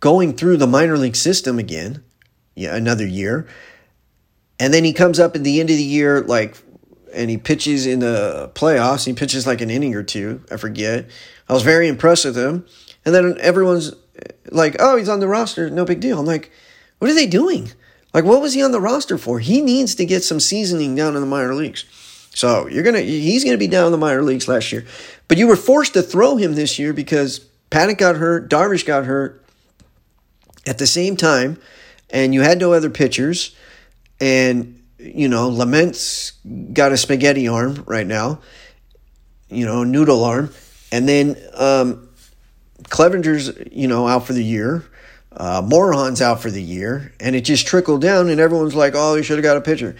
going 0.00 0.36
through 0.36 0.58
the 0.58 0.66
minor 0.66 0.98
league 0.98 1.16
system 1.16 1.58
again 1.58 2.02
yeah, 2.54 2.74
another 2.74 3.06
year. 3.06 3.46
And 4.58 4.74
then 4.74 4.84
he 4.84 4.92
comes 4.92 5.18
up 5.18 5.34
at 5.34 5.42
the 5.42 5.60
end 5.60 5.70
of 5.70 5.76
the 5.76 5.82
year, 5.82 6.20
like, 6.20 6.56
and 7.12 7.30
he 7.30 7.36
pitches 7.36 7.86
in 7.86 8.00
the 8.00 8.50
playoffs. 8.54 9.06
He 9.06 9.12
pitches 9.12 9.46
like 9.46 9.60
an 9.60 9.70
inning 9.70 9.94
or 9.94 10.02
two. 10.02 10.42
I 10.50 10.56
forget. 10.56 11.10
I 11.48 11.52
was 11.52 11.62
very 11.62 11.88
impressed 11.88 12.24
with 12.24 12.36
him. 12.36 12.66
And 13.04 13.14
then 13.14 13.36
everyone's 13.40 13.92
like, 14.50 14.76
oh, 14.78 14.96
he's 14.96 15.08
on 15.08 15.20
the 15.20 15.28
roster. 15.28 15.70
No 15.70 15.84
big 15.84 16.00
deal. 16.00 16.18
I'm 16.18 16.26
like, 16.26 16.50
what 16.98 17.10
are 17.10 17.14
they 17.14 17.26
doing? 17.26 17.72
Like, 18.12 18.24
what 18.24 18.42
was 18.42 18.54
he 18.54 18.62
on 18.62 18.72
the 18.72 18.80
roster 18.80 19.16
for? 19.18 19.38
He 19.38 19.62
needs 19.62 19.94
to 19.96 20.04
get 20.04 20.24
some 20.24 20.40
seasoning 20.40 20.94
down 20.94 21.14
in 21.14 21.20
the 21.20 21.26
minor 21.26 21.54
leagues. 21.54 21.84
So 22.34 22.66
you're 22.68 22.84
gonna, 22.84 23.00
he's 23.00 23.44
gonna 23.44 23.58
be 23.58 23.66
down 23.66 23.86
in 23.86 23.92
the 23.92 23.98
minor 23.98 24.22
leagues 24.22 24.48
last 24.48 24.70
year. 24.72 24.84
But 25.28 25.38
you 25.38 25.46
were 25.46 25.56
forced 25.56 25.94
to 25.94 26.02
throw 26.02 26.36
him 26.36 26.54
this 26.54 26.78
year 26.78 26.92
because 26.92 27.40
Paddack 27.70 27.98
got 27.98 28.16
hurt, 28.16 28.50
Darvish 28.50 28.84
got 28.84 29.04
hurt. 29.04 29.44
At 30.66 30.78
the 30.78 30.86
same 30.86 31.16
time, 31.16 31.58
and 32.10 32.34
you 32.34 32.42
had 32.42 32.58
no 32.58 32.74
other 32.74 32.90
pitchers, 32.90 33.56
and 34.20 34.79
you 35.00 35.28
know 35.28 35.48
Lamet's 35.48 36.32
got 36.72 36.92
a 36.92 36.96
spaghetti 36.96 37.48
arm 37.48 37.84
right 37.86 38.06
now, 38.06 38.40
you 39.48 39.64
know 39.64 39.84
noodle 39.84 40.24
arm, 40.24 40.52
and 40.92 41.08
then 41.08 41.36
um, 41.54 42.08
Clevinger's 42.84 43.52
you 43.72 43.88
know 43.88 44.06
out 44.06 44.26
for 44.26 44.32
the 44.32 44.44
year. 44.44 44.84
Uh, 45.32 45.62
Morejon's 45.62 46.20
out 46.20 46.42
for 46.42 46.50
the 46.50 46.62
year, 46.62 47.12
and 47.20 47.36
it 47.36 47.42
just 47.42 47.66
trickled 47.66 48.02
down, 48.02 48.28
and 48.28 48.40
everyone's 48.40 48.74
like, 48.74 48.94
"Oh, 48.96 49.14
he 49.14 49.22
should 49.22 49.38
have 49.38 49.44
got 49.44 49.56
a 49.56 49.60
pitcher." 49.60 49.96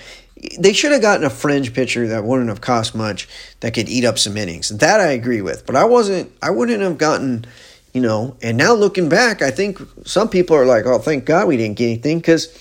They 0.58 0.72
should 0.72 0.92
have 0.92 1.02
gotten 1.02 1.26
a 1.26 1.30
fringe 1.30 1.74
pitcher 1.74 2.08
that 2.08 2.24
wouldn't 2.24 2.48
have 2.48 2.62
cost 2.62 2.94
much, 2.94 3.28
that 3.60 3.74
could 3.74 3.90
eat 3.90 4.06
up 4.06 4.18
some 4.18 4.38
innings. 4.38 4.70
That 4.70 4.98
I 4.98 5.08
agree 5.08 5.42
with, 5.42 5.66
but 5.66 5.76
I 5.76 5.84
wasn't. 5.84 6.32
I 6.42 6.50
wouldn't 6.50 6.80
have 6.80 6.98
gotten 6.98 7.46
you 7.92 8.00
know, 8.00 8.36
and 8.40 8.56
now 8.56 8.74
looking 8.74 9.08
back, 9.08 9.42
I 9.42 9.50
think 9.50 9.80
some 10.04 10.28
people 10.28 10.56
are 10.56 10.66
like, 10.66 10.86
oh, 10.86 10.98
thank 10.98 11.24
God 11.24 11.48
we 11.48 11.56
didn't 11.56 11.76
get 11.76 11.86
anything 11.86 12.18
because 12.18 12.56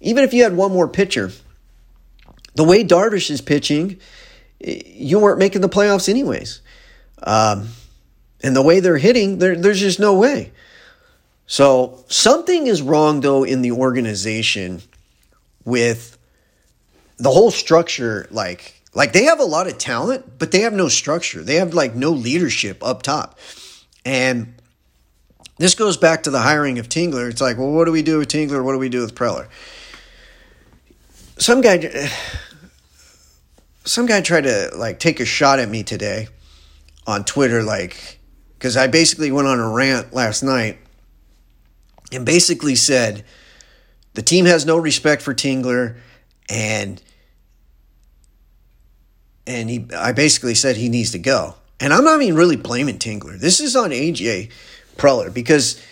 even 0.00 0.24
if 0.24 0.34
you 0.34 0.42
had 0.42 0.56
one 0.56 0.72
more 0.72 0.88
pitcher, 0.88 1.30
the 2.54 2.64
way 2.64 2.84
Darvish 2.84 3.30
is 3.30 3.40
pitching, 3.40 3.98
you 4.60 5.18
weren't 5.18 5.38
making 5.38 5.60
the 5.60 5.68
playoffs 5.68 6.08
anyways. 6.08 6.60
Um, 7.22 7.68
and 8.42 8.54
the 8.56 8.62
way 8.62 8.80
they're 8.80 8.98
hitting, 8.98 9.38
there's 9.38 9.80
just 9.80 10.00
no 10.00 10.14
way. 10.14 10.52
So 11.46 12.04
something 12.08 12.66
is 12.66 12.82
wrong, 12.82 13.20
though, 13.20 13.44
in 13.44 13.62
the 13.62 13.72
organization 13.72 14.82
with 15.64 16.18
the 17.18 17.30
whole 17.30 17.50
structure. 17.50 18.26
Like, 18.30 18.82
like 18.94 19.12
they 19.12 19.24
have 19.24 19.40
a 19.40 19.44
lot 19.44 19.66
of 19.66 19.78
talent, 19.78 20.38
but 20.38 20.50
they 20.50 20.60
have 20.60 20.72
no 20.72 20.88
structure. 20.88 21.42
They 21.42 21.56
have 21.56 21.74
like 21.74 21.94
no 21.94 22.10
leadership 22.10 22.82
up 22.82 23.02
top. 23.02 23.38
And 24.04 24.54
this 25.58 25.74
goes 25.74 25.96
back 25.96 26.24
to 26.24 26.30
the 26.30 26.40
hiring 26.40 26.78
of 26.78 26.88
Tingler. 26.88 27.30
It's 27.30 27.40
like, 27.40 27.58
well, 27.58 27.70
what 27.70 27.84
do 27.84 27.92
we 27.92 28.02
do 28.02 28.18
with 28.18 28.28
Tingler? 28.28 28.64
What 28.64 28.72
do 28.72 28.78
we 28.78 28.88
do 28.88 29.00
with 29.00 29.14
Preller? 29.14 29.48
Some 31.42 31.60
guy, 31.60 32.08
some 33.84 34.06
guy 34.06 34.20
tried 34.20 34.42
to 34.42 34.70
like 34.76 35.00
take 35.00 35.18
a 35.18 35.24
shot 35.24 35.58
at 35.58 35.68
me 35.68 35.82
today 35.82 36.28
on 37.04 37.24
Twitter, 37.24 37.64
like, 37.64 38.20
because 38.54 38.76
I 38.76 38.86
basically 38.86 39.32
went 39.32 39.48
on 39.48 39.58
a 39.58 39.68
rant 39.68 40.14
last 40.14 40.44
night 40.44 40.78
and 42.12 42.24
basically 42.24 42.76
said 42.76 43.24
the 44.14 44.22
team 44.22 44.44
has 44.44 44.64
no 44.64 44.76
respect 44.76 45.20
for 45.20 45.34
Tingler 45.34 45.96
and 46.48 47.02
and 49.44 49.68
he 49.68 49.88
I 49.98 50.12
basically 50.12 50.54
said 50.54 50.76
he 50.76 50.88
needs 50.88 51.10
to 51.10 51.18
go. 51.18 51.56
And 51.80 51.92
I'm 51.92 52.04
not 52.04 52.22
even 52.22 52.36
really 52.36 52.54
blaming 52.54 53.00
Tingler. 53.00 53.36
This 53.36 53.58
is 53.58 53.74
on 53.74 53.90
AJ 53.90 54.52
Preller 54.96 55.34
because 55.34 55.84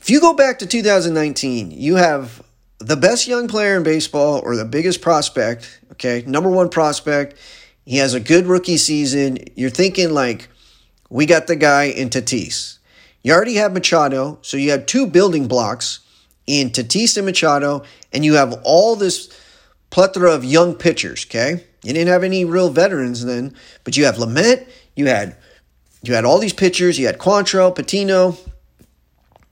if 0.00 0.10
you 0.10 0.20
go 0.20 0.34
back 0.34 0.58
to 0.58 0.66
2019, 0.66 1.70
you 1.70 1.94
have 1.94 2.42
the 2.82 2.96
best 2.96 3.26
young 3.26 3.48
player 3.48 3.76
in 3.76 3.82
baseball 3.82 4.40
or 4.44 4.56
the 4.56 4.64
biggest 4.64 5.00
prospect, 5.00 5.80
okay, 5.92 6.24
number 6.26 6.50
one 6.50 6.68
prospect. 6.68 7.38
He 7.84 7.96
has 7.96 8.14
a 8.14 8.20
good 8.20 8.46
rookie 8.46 8.76
season. 8.76 9.38
You're 9.56 9.70
thinking 9.70 10.12
like, 10.12 10.48
we 11.10 11.26
got 11.26 11.46
the 11.46 11.56
guy 11.56 11.84
in 11.84 12.10
Tatis. 12.10 12.78
You 13.22 13.32
already 13.32 13.54
have 13.54 13.72
Machado, 13.72 14.38
so 14.42 14.56
you 14.56 14.70
have 14.70 14.86
two 14.86 15.06
building 15.06 15.48
blocks 15.48 16.00
in 16.46 16.70
Tatis 16.70 17.16
and 17.16 17.26
Machado, 17.26 17.82
and 18.12 18.24
you 18.24 18.34
have 18.34 18.60
all 18.64 18.96
this 18.96 19.28
plethora 19.90 20.32
of 20.32 20.44
young 20.44 20.74
pitchers, 20.74 21.26
okay? 21.28 21.64
You 21.84 21.92
didn't 21.92 22.08
have 22.08 22.24
any 22.24 22.44
real 22.44 22.70
veterans 22.70 23.24
then, 23.24 23.54
but 23.84 23.96
you 23.96 24.04
have 24.04 24.16
Lamet, 24.16 24.68
you 24.94 25.06
had 25.06 25.36
you 26.02 26.14
had 26.14 26.24
all 26.24 26.38
these 26.38 26.52
pitchers. 26.52 26.98
You 26.98 27.06
had 27.06 27.18
Quantrill, 27.18 27.74
Patino, 27.74 28.36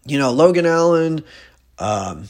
you 0.04 0.18
know, 0.18 0.32
Logan 0.32 0.66
Allen, 0.66 1.24
um, 1.78 2.28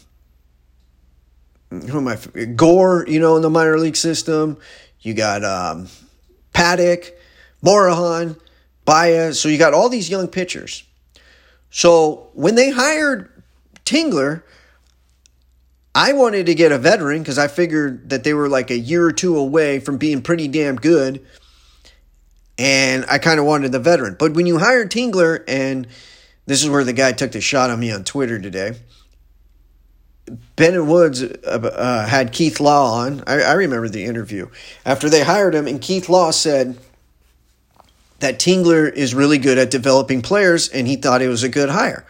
who 1.70 1.98
am 1.98 2.08
I? 2.08 2.16
Gore, 2.56 3.04
you 3.08 3.20
know, 3.20 3.36
in 3.36 3.42
the 3.42 3.50
minor 3.50 3.78
league 3.78 3.96
system. 3.96 4.58
You 5.00 5.14
got 5.14 5.44
um, 5.44 5.88
Paddack, 6.52 7.12
Morejon, 7.64 8.38
Baez. 8.84 9.40
So 9.40 9.48
you 9.48 9.58
got 9.58 9.72
all 9.72 9.88
these 9.88 10.10
young 10.10 10.28
pitchers. 10.28 10.84
So 11.70 12.28
when 12.34 12.56
they 12.56 12.70
hired 12.70 13.42
Tingler, 13.84 14.42
I 15.94 16.12
wanted 16.12 16.46
to 16.46 16.54
get 16.54 16.72
a 16.72 16.78
veteran 16.78 17.20
because 17.22 17.38
I 17.38 17.48
figured 17.48 18.10
that 18.10 18.24
they 18.24 18.34
were 18.34 18.48
like 18.48 18.70
a 18.70 18.78
year 18.78 19.04
or 19.04 19.12
two 19.12 19.36
away 19.36 19.80
from 19.80 19.96
being 19.96 20.22
pretty 20.22 20.48
damn 20.48 20.76
good. 20.76 21.24
And 22.58 23.06
I 23.08 23.18
kind 23.18 23.40
of 23.40 23.46
wanted 23.46 23.72
the 23.72 23.78
veteran. 23.78 24.16
But 24.18 24.34
when 24.34 24.46
you 24.46 24.58
hire 24.58 24.86
Tingler, 24.86 25.42
and 25.48 25.86
this 26.46 26.62
is 26.62 26.68
where 26.68 26.84
the 26.84 26.92
guy 26.92 27.12
took 27.12 27.32
the 27.32 27.40
shot 27.40 27.70
on 27.70 27.80
me 27.80 27.90
on 27.90 28.04
Twitter 28.04 28.38
today. 28.38 28.74
Ben 30.56 30.86
Woods 30.86 31.22
uh, 31.22 31.26
uh, 31.44 32.06
had 32.06 32.32
Keith 32.32 32.60
Law 32.60 32.94
on. 33.00 33.22
I, 33.26 33.42
I 33.42 33.52
remember 33.52 33.88
the 33.88 34.04
interview. 34.04 34.48
After 34.84 35.08
they 35.08 35.24
hired 35.24 35.54
him, 35.54 35.66
and 35.66 35.80
Keith 35.80 36.08
Law 36.08 36.30
said 36.30 36.78
that 38.20 38.38
Tingler 38.38 38.92
is 38.92 39.14
really 39.14 39.38
good 39.38 39.58
at 39.58 39.70
developing 39.70 40.22
players, 40.22 40.68
and 40.68 40.86
he 40.86 40.96
thought 40.96 41.22
it 41.22 41.28
was 41.28 41.42
a 41.42 41.48
good 41.48 41.70
hire. 41.70 42.06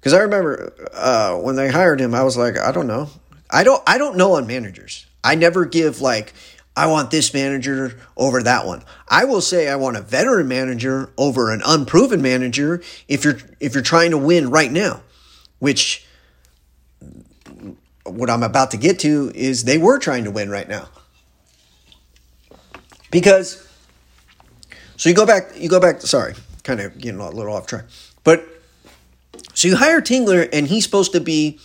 Because 0.00 0.12
I 0.12 0.20
remember 0.20 0.72
uh, 0.94 1.36
when 1.36 1.56
they 1.56 1.68
hired 1.68 2.00
him, 2.00 2.14
I 2.14 2.22
was 2.22 2.36
like, 2.36 2.58
I 2.58 2.72
don't 2.72 2.86
know. 2.86 3.10
I 3.50 3.64
don't. 3.64 3.82
I 3.86 3.98
don't 3.98 4.16
know 4.16 4.34
on 4.34 4.46
managers. 4.46 5.06
I 5.22 5.34
never 5.34 5.64
give 5.64 6.00
like 6.00 6.32
I 6.76 6.86
want 6.86 7.10
this 7.10 7.34
manager 7.34 7.98
over 8.16 8.42
that 8.42 8.66
one. 8.66 8.84
I 9.08 9.24
will 9.24 9.40
say 9.40 9.68
I 9.68 9.76
want 9.76 9.96
a 9.96 10.02
veteran 10.02 10.46
manager 10.46 11.10
over 11.16 11.52
an 11.52 11.62
unproven 11.64 12.22
manager 12.22 12.82
if 13.08 13.24
you're 13.24 13.38
if 13.58 13.74
you're 13.74 13.82
trying 13.82 14.10
to 14.12 14.18
win 14.18 14.50
right 14.50 14.70
now, 14.70 15.02
which 15.58 16.05
what 18.10 18.30
I'm 18.30 18.42
about 18.42 18.70
to 18.72 18.76
get 18.76 18.98
to 19.00 19.32
is 19.34 19.64
they 19.64 19.78
were 19.78 19.98
trying 19.98 20.24
to 20.24 20.30
win 20.30 20.50
right 20.50 20.68
now. 20.68 20.88
Because 23.10 23.66
so 24.96 25.08
you 25.08 25.14
go 25.14 25.26
back 25.26 25.52
you 25.56 25.68
go 25.68 25.80
back 25.80 26.00
sorry, 26.02 26.34
kind 26.62 26.80
of 26.80 26.98
getting 26.98 27.20
a 27.20 27.30
little 27.30 27.54
off 27.54 27.66
track. 27.66 27.84
But 28.24 28.46
so 29.54 29.68
you 29.68 29.76
hire 29.76 30.00
Tingler 30.00 30.48
and 30.52 30.66
he's 30.66 30.84
supposed 30.84 31.12
to 31.12 31.20
be 31.20 31.58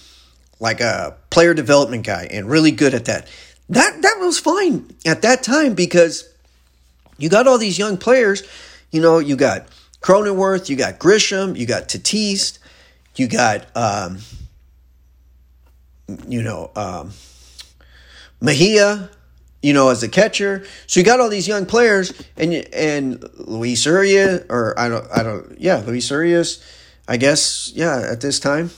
like 0.60 0.80
a 0.80 1.18
player 1.30 1.54
development 1.54 2.06
guy 2.06 2.28
and 2.32 2.50
really 2.50 2.72
good 2.72 2.94
at 2.94 3.06
that. 3.06 3.28
That 3.70 4.02
that 4.02 4.18
was 4.20 4.40
fine 4.40 4.96
at 5.06 5.22
that 5.24 5.44
time 5.44 5.74
because 5.74 6.30
you 7.18 7.30
got 7.30 7.48
all 7.48 7.58
these 7.58 7.78
young 7.78 7.98
players. 7.98 8.44
You 8.92 9.02
know, 9.02 9.20
you 9.20 9.36
got 9.36 9.68
Cronenworth, 10.02 10.70
you 10.70 10.76
got 10.76 11.00
Grisham, 11.00 11.58
you 11.58 11.66
got 11.66 11.88
Tatis, 11.88 12.60
you 13.16 13.28
got 13.28 13.66
um, 13.76 14.20
you 16.28 16.42
know, 16.42 16.72
um, 16.76 17.12
Mejia, 18.40 19.10
you 19.62 19.74
know, 19.74 19.90
as 19.90 20.04
a 20.04 20.10
catcher. 20.10 20.66
So 20.88 21.00
you 21.00 21.06
got 21.06 21.20
all 21.20 21.30
these 21.30 21.48
young 21.48 21.66
players, 21.66 22.14
and 22.38 22.54
and 22.74 23.24
Luis 23.38 23.86
Urias, 23.86 24.46
or 24.50 24.78
I 24.80 24.90
don't, 24.90 25.08
I 25.12 25.24
don't, 25.24 25.60
yeah, 25.60 25.84
Luis 25.86 26.10
Urias, 26.10 26.64
I 27.08 27.18
guess, 27.18 27.72
yeah, 27.76 28.08
at 28.12 28.22
this 28.22 28.40
time 28.40 28.72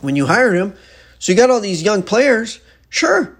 when 0.00 0.16
you 0.16 0.26
hired 0.26 0.56
him. 0.56 0.74
So 1.18 1.32
you 1.32 1.38
got 1.38 1.50
all 1.50 1.60
these 1.60 1.82
young 1.82 2.02
players, 2.02 2.60
sure, 2.88 3.36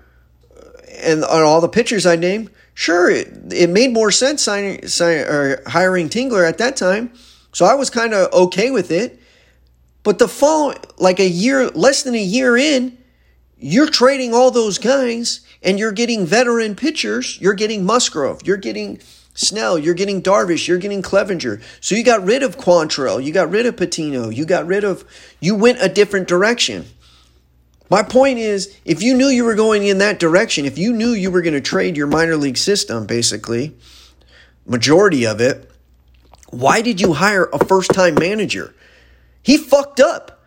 and 0.98 1.24
on 1.24 1.42
all 1.42 1.60
the 1.60 1.68
pitchers 1.68 2.06
I 2.06 2.16
named, 2.16 2.50
sure, 2.74 3.10
it, 3.10 3.52
it 3.52 3.70
made 3.70 3.92
more 3.92 4.10
sense 4.10 4.42
signing, 4.42 4.86
signing 4.88 5.24
or 5.24 5.62
hiring 5.66 6.08
Tingler 6.08 6.48
at 6.48 6.58
that 6.58 6.76
time. 6.76 7.12
So 7.52 7.64
I 7.64 7.74
was 7.74 7.90
kind 7.90 8.14
of 8.14 8.32
okay 8.32 8.70
with 8.70 8.90
it. 8.90 9.20
But 10.08 10.18
the 10.18 10.26
fall, 10.26 10.72
like 10.96 11.20
a 11.20 11.28
year, 11.28 11.68
less 11.68 12.02
than 12.02 12.14
a 12.14 12.22
year 12.22 12.56
in, 12.56 12.96
you're 13.58 13.90
trading 13.90 14.32
all 14.32 14.50
those 14.50 14.78
guys 14.78 15.42
and 15.62 15.78
you're 15.78 15.92
getting 15.92 16.24
veteran 16.24 16.76
pitchers. 16.76 17.38
You're 17.42 17.52
getting 17.52 17.84
Musgrove. 17.84 18.40
You're 18.42 18.56
getting 18.56 19.00
Snell. 19.34 19.78
You're 19.78 19.92
getting 19.92 20.22
Darvish. 20.22 20.66
You're 20.66 20.78
getting 20.78 21.02
Clevinger. 21.02 21.60
So 21.82 21.94
you 21.94 22.02
got 22.02 22.24
rid 22.24 22.42
of 22.42 22.56
Quantrill. 22.56 23.22
You 23.22 23.34
got 23.34 23.50
rid 23.50 23.66
of 23.66 23.76
Patino. 23.76 24.30
You 24.30 24.46
got 24.46 24.66
rid 24.66 24.82
of, 24.82 25.04
you 25.40 25.54
went 25.54 25.76
a 25.82 25.90
different 25.90 26.26
direction. 26.26 26.86
My 27.90 28.02
point 28.02 28.38
is, 28.38 28.74
if 28.86 29.02
you 29.02 29.12
knew 29.12 29.28
you 29.28 29.44
were 29.44 29.56
going 29.56 29.86
in 29.86 29.98
that 29.98 30.18
direction, 30.18 30.64
if 30.64 30.78
you 30.78 30.94
knew 30.94 31.10
you 31.10 31.30
were 31.30 31.42
going 31.42 31.52
to 31.52 31.60
trade 31.60 31.98
your 31.98 32.06
minor 32.06 32.36
league 32.36 32.56
system, 32.56 33.04
basically, 33.04 33.76
majority 34.64 35.26
of 35.26 35.42
it, 35.42 35.70
why 36.48 36.80
did 36.80 36.98
you 36.98 37.12
hire 37.12 37.50
a 37.52 37.62
first 37.62 37.90
time 37.92 38.14
manager? 38.14 38.72
He 39.48 39.56
fucked 39.56 39.98
up. 39.98 40.42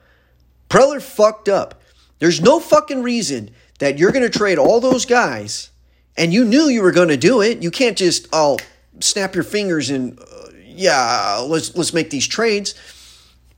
Preller 0.70 1.02
fucked 1.02 1.50
up. 1.50 1.82
There's 2.20 2.40
no 2.40 2.60
fucking 2.60 3.02
reason 3.02 3.50
that 3.80 3.98
you're 3.98 4.12
going 4.12 4.30
to 4.30 4.38
trade 4.38 4.60
all 4.60 4.80
those 4.80 5.08
guys 5.08 5.72
and 6.16 6.32
you 6.32 6.46
knew 6.46 6.66
you 6.66 6.84
were 6.84 6.92
going 6.92 7.08
to 7.08 7.18
do 7.18 7.42
it. 7.42 7.64
You 7.64 7.72
can't 7.72 7.98
just, 7.98 8.28
oh, 8.32 8.60
snap 9.00 9.34
your 9.34 9.44
fingers 9.44 9.90
and, 9.90 10.20
uh, 10.20 10.52
yeah, 10.64 11.44
let's, 11.44 11.76
let's 11.76 11.96
make 11.96 12.12
these 12.12 12.28
trades. 12.28 12.76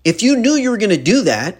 If 0.05 0.23
you 0.23 0.37
knew 0.37 0.53
you 0.53 0.69
were 0.69 0.77
going 0.77 0.91
to 0.91 1.03
do 1.11 1.23
that, 1.23 1.57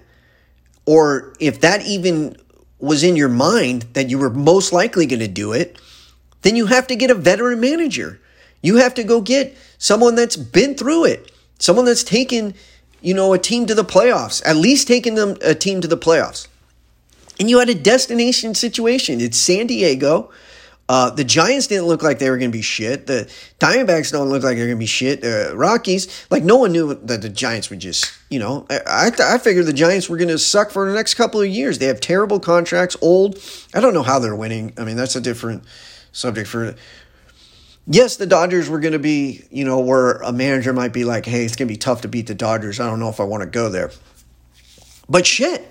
or 0.86 1.34
if 1.42 1.60
that 1.60 1.86
even 1.86 2.38
was 2.80 3.04
in 3.04 3.18
your 3.18 3.28
mind 3.28 3.82
that 3.96 4.10
you 4.10 4.18
were 4.18 4.30
most 4.30 4.72
likely 4.72 5.08
going 5.08 5.20
to 5.20 5.28
do 5.28 5.52
it, 5.52 5.78
then 6.44 6.56
you 6.56 6.68
have 6.68 6.88
to 6.88 6.96
get 6.96 7.12
a 7.12 7.16
veteran 7.16 7.60
manager. 7.60 8.22
You 8.62 8.78
have 8.78 8.94
to 8.94 9.04
go 9.04 9.20
get 9.20 9.58
someone 9.78 10.16
that's 10.16 10.38
been 10.38 10.76
through 10.76 11.04
it, 11.04 11.34
someone 11.60 11.84
that's 11.84 12.06
taken 12.06 12.54
you 13.04 13.14
know, 13.14 13.34
a 13.34 13.38
team 13.38 13.66
to 13.68 13.76
the 13.76 13.84
playoffs, 13.84 14.42
at 14.46 14.56
least 14.56 14.88
taking 14.88 15.16
them 15.16 15.36
a 15.44 15.54
team 15.54 15.82
to 15.82 15.88
the 15.88 15.98
playoffs. 15.98 16.48
And 17.40 17.50
you 17.50 17.60
had 17.60 17.70
a 17.70 17.76
destination 17.76 18.56
situation. 18.56 19.20
It's 19.20 19.38
San 19.38 19.68
Diego. 19.68 20.32
Uh, 20.88 21.10
the 21.10 21.24
Giants 21.24 21.68
didn't 21.68 21.86
look 21.86 22.02
like 22.02 22.20
they 22.20 22.30
were 22.30 22.38
going 22.38 22.52
to 22.52 22.58
be 22.58 22.62
shit. 22.62 23.08
The 23.08 23.30
Diamondbacks 23.60 24.12
don't 24.12 24.30
look 24.30 24.44
like 24.44 24.58
they're 24.58 24.68
going 24.68 24.78
to 24.78 24.80
be 24.80 24.86
shit. 24.86 25.24
Uh, 25.24 25.56
Rockies, 25.56 26.26
like 26.30 26.44
no 26.44 26.58
one 26.58 26.72
knew 26.72 26.94
that 26.94 27.22
the 27.22 27.30
Giants 27.30 27.70
would 27.70 27.80
just, 27.80 28.12
you 28.30 28.40
know, 28.40 28.66
I, 28.70 28.80
I, 28.86 29.36
I 29.36 29.38
figured 29.38 29.66
the 29.66 29.74
Giants 29.74 30.10
were 30.10 30.18
going 30.18 30.30
to 30.30 30.40
suck 30.40 30.72
for 30.72 30.88
the 30.88 30.96
next 30.96 31.16
couple 31.16 31.42
of 31.42 31.48
years. 31.48 31.80
They 31.80 31.88
have 31.88 32.00
terrible 32.00 32.40
contracts, 32.40 32.96
old. 33.02 33.38
I 33.74 33.82
don't 33.82 33.94
know 33.94 34.04
how 34.04 34.20
they're 34.20 34.36
winning. 34.36 34.74
I 34.78 34.84
mean, 34.86 34.96
that's 34.96 35.16
a 35.16 35.22
different 35.22 35.64
subject 36.12 36.48
for 36.48 36.76
yes, 37.88 38.18
the 38.18 38.26
Dodgers 38.26 38.70
were 38.70 38.80
going 38.80 38.94
to 38.94 39.00
be, 39.00 39.44
you 39.52 39.66
know, 39.66 39.80
where 39.80 40.14
a 40.18 40.32
manager 40.32 40.74
might 40.74 40.94
be 40.94 41.04
like, 41.06 41.26
hey, 41.26 41.46
it's 41.46 41.56
going 41.56 41.68
to 41.68 41.74
be 41.74 41.78
tough 41.78 42.02
to 42.02 42.08
beat 42.08 42.28
the 42.28 42.36
Dodgers. 42.36 42.80
I 42.80 42.90
don't 42.90 43.00
know 43.00 43.10
if 43.10 43.20
I 43.20 43.24
want 43.24 43.44
to 43.44 43.50
go 43.50 43.70
there. 43.70 43.92
But 45.10 45.26
shit, 45.26 45.70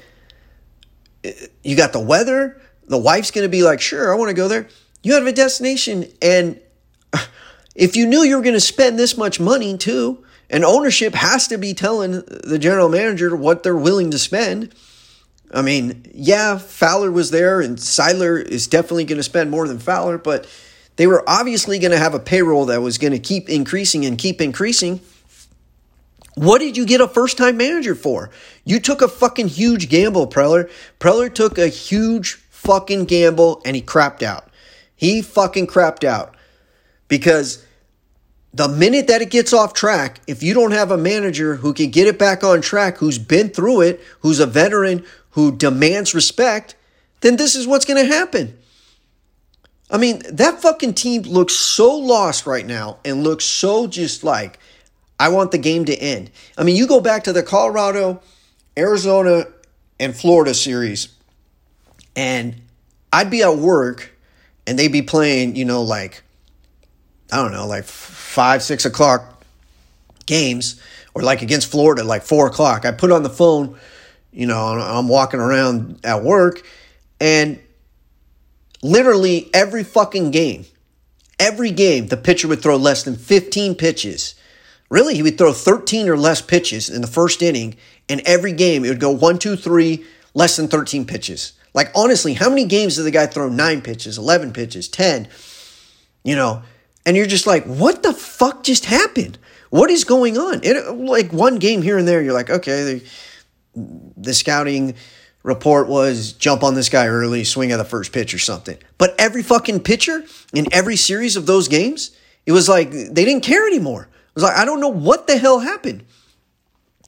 eh, 1.25 1.33
you 1.63 1.77
got 1.77 1.93
the 1.93 2.01
weather. 2.01 2.61
The 2.87 2.99
wife's 2.99 3.31
going 3.31 3.45
to 3.45 3.51
be 3.51 3.63
like, 3.63 3.81
sure, 3.81 4.13
I 4.13 4.17
want 4.17 4.29
to 4.29 4.35
go 4.35 4.49
there. 4.49 4.69
You 5.03 5.15
have 5.15 5.27
a 5.27 5.33
destination. 5.33 6.07
And 6.21 6.61
if 7.75 7.97
you 7.97 8.07
knew 8.07 8.23
you 8.23 8.37
were 8.37 8.43
going 8.43 8.55
to 8.55 8.61
spend 8.61 8.99
this 8.99 9.17
much 9.17 9.41
money 9.41 9.77
too, 9.79 10.25
and 10.51 10.67
ownership 10.67 11.15
has 11.15 11.49
to 11.49 11.57
be 11.57 11.73
telling 11.73 12.23
the 12.45 12.59
general 12.61 12.91
manager 12.91 13.35
what 13.35 13.63
they're 13.63 13.75
willing 13.75 14.11
to 14.11 14.19
spend. 14.19 14.75
I 15.55 15.63
mean, 15.63 16.07
yeah, 16.13 16.59
Fowler 16.59 17.11
was 17.11 17.31
there, 17.31 17.63
and 17.63 17.79
Seidler 17.79 18.43
is 18.43 18.67
definitely 18.67 19.05
going 19.05 19.19
to 19.19 19.23
spend 19.23 19.51
more 19.51 19.67
than 19.67 19.79
Fowler, 19.79 20.19
but 20.19 20.47
they 20.97 21.07
were 21.07 21.25
obviously 21.29 21.79
going 21.79 21.93
to 21.93 21.99
have 21.99 22.15
a 22.15 22.19
payroll 22.19 22.67
that 22.67 22.83
was 22.83 22.99
going 22.99 23.13
to 23.13 23.19
keep 23.19 23.49
increasing 23.49 24.05
and 24.05 24.19
keep 24.19 24.41
increasing. 24.41 25.01
What 26.35 26.59
did 26.59 26.77
you 26.77 26.87
get 26.87 27.01
a 27.01 27.09
first 27.09 27.37
time 27.37 27.57
manager 27.57 27.95
for? 27.95 28.31
You 28.65 28.81
took 28.81 29.03
a 29.03 29.09
fucking 29.09 29.49
huge 29.49 29.89
gamble, 29.89 30.27
Preller. 30.27 30.71
Preller 30.99 31.33
took 31.33 31.59
a 31.59 31.69
huge 31.69 32.35
fucking 32.51 33.05
gamble 33.07 33.61
and 33.65 33.77
he 33.77 33.83
crapped 33.83 34.23
out. 34.23 34.49
He 34.95 35.21
fucking 35.21 35.67
crapped 35.67 36.05
out. 36.05 36.37
Because 37.09 37.65
the 38.55 38.69
minute 38.69 39.09
that 39.09 39.23
it 39.23 39.31
gets 39.31 39.53
off 39.53 39.75
track, 39.75 40.21
if 40.27 40.43
you 40.43 40.55
don't 40.55 40.73
have 40.73 40.91
a 40.91 40.97
manager 40.97 41.57
who 41.57 41.75
can 41.75 41.91
get 41.91 42.07
it 42.07 42.19
back 42.19 42.45
on 42.45 42.61
track, 42.61 42.99
who's 42.99 43.19
been 43.19 43.49
through 43.49 43.83
it, 43.83 44.01
who's 44.21 44.41
a 44.41 44.47
veteran, 44.47 45.05
who 45.31 45.57
demands 45.57 46.15
respect, 46.15 46.75
then 47.21 47.37
this 47.37 47.55
is 47.55 47.67
what's 47.67 47.85
going 47.85 48.07
to 48.07 48.15
happen. 48.15 48.57
I 49.93 49.99
mean, 49.99 50.23
that 50.31 50.63
fucking 50.63 50.95
team 50.95 51.23
looks 51.23 51.53
so 51.53 51.95
lost 51.95 52.47
right 52.47 52.65
now 52.65 52.99
and 53.05 53.23
looks 53.23 53.45
so 53.45 53.87
just 53.87 54.25
like, 54.25 54.59
I 55.21 55.29
want 55.29 55.51
the 55.51 55.59
game 55.59 55.85
to 55.85 55.95
end. 55.95 56.31
I 56.57 56.65
mean, 56.65 56.77
you 56.77 56.87
go 56.87 57.01
back 57.01 57.25
to 57.25 57.33
the 57.33 57.43
Colorado, 57.43 58.23
Arizona, 58.77 59.45
and 60.01 60.17
Florida 60.17 60.55
series, 60.55 61.09
and 62.17 62.57
I'd 63.13 63.31
be 63.31 63.43
at 63.43 63.57
work 63.57 64.11
and 64.67 64.79
they'd 64.79 64.89
be 64.89 65.03
playing, 65.03 65.57
you 65.57 65.67
know, 65.67 65.83
like, 65.83 66.23
I 67.31 67.37
don't 67.37 67.53
know, 67.53 67.67
like 67.67 67.85
five, 67.85 68.63
six 68.63 68.85
o'clock 68.87 69.45
games, 70.25 70.81
or 71.15 71.23
like 71.23 71.43
against 71.43 71.71
Florida, 71.71 72.03
like 72.03 72.23
four 72.23 72.47
o'clock. 72.47 72.87
I 72.87 72.93
put 72.93 73.13
on 73.13 73.23
the 73.23 73.31
phone, 73.31 73.79
you 74.33 74.47
know, 74.47 74.59
I'm 74.59 75.09
walking 75.09 75.41
around 75.41 76.01
at 76.03 76.23
work, 76.23 76.67
and 77.21 77.61
literally 78.83 79.49
every 79.55 79.85
fucking 79.85 80.31
game, 80.31 80.67
every 81.39 81.71
game, 81.71 82.09
the 82.09 82.17
pitcher 82.17 82.49
would 82.49 82.63
throw 82.63 82.77
less 82.77 83.05
than 83.05 83.17
15 83.17 83.75
pitches. 83.77 84.35
Really, 84.91 85.15
he 85.15 85.23
would 85.23 85.39
throw 85.39 85.53
13 85.53 86.09
or 86.09 86.17
less 86.17 86.43
pitches 86.43 86.91
in 86.91 87.01
the 87.01 87.07
first 87.07 87.41
inning, 87.41 87.77
and 88.09 88.21
every 88.27 88.53
game 88.53 88.85
it 88.85 88.89
would 88.89 89.01
go 89.01 89.11
one, 89.11 89.39
two, 89.39 89.57
three, 89.57 90.05
less 90.35 90.57
than 90.57 90.69
13 90.69 91.07
pitches. 91.07 91.55
Like, 91.75 91.91
honestly, 91.95 92.35
how 92.35 92.51
many 92.51 92.67
games 92.67 92.97
did 92.97 93.05
the 93.05 93.11
guy 93.11 93.27
throw 93.27 93.49
nine 93.49 93.81
pitches, 93.81 94.19
11 94.19 94.53
pitches, 94.53 94.89
10? 94.89 95.29
You 96.23 96.37
know, 96.37 96.63
and 97.07 97.17
you're 97.17 97.27
just 97.27 97.47
like, 97.47 97.65
what 97.65 98.03
the 98.03 98.13
fuck 98.13 98.63
just 98.63 98.85
happened? 98.85 99.39
What 99.71 99.91
is 99.91 100.05
going 100.05 100.37
on? 100.37 100.61
It, 100.63 100.95
like 100.97 101.33
one 101.33 101.57
game 101.57 101.81
here 101.81 101.97
and 101.97 102.07
there, 102.07 102.21
you're 102.23 102.35
like, 102.35 102.51
okay, 102.51 103.01
the, 103.75 103.83
the 104.19 104.35
scouting 104.35 104.95
report 105.43 105.89
was 105.89 106.33
jump 106.33 106.63
on 106.63 106.75
this 106.75 106.89
guy 106.89 107.07
early, 107.07 107.45
swing 107.45 107.73
at 107.73 107.77
the 107.77 107.85
first 107.85 108.13
pitch 108.13 108.33
or 108.35 108.39
something. 108.39 108.79
But 108.99 109.15
every 109.19 109.43
fucking 109.43 109.81
pitcher 109.81 110.25
in 110.53 110.73
every 110.73 110.97
series 110.97 111.37
of 111.37 111.47
those 111.47 111.69
games, 111.69 112.17
it 112.47 112.53
was 112.53 112.69
like 112.69 112.91
they 112.91 113.25
didn't 113.25 113.43
care 113.43 113.67
anymore. 113.67 114.03
It 114.03 114.35
was 114.35 114.45
like, 114.45 114.57
I 114.57 114.65
don't 114.65 114.81
know 114.81 114.89
what 114.89 115.27
the 115.27 115.37
hell 115.37 115.61
happened. 115.61 116.05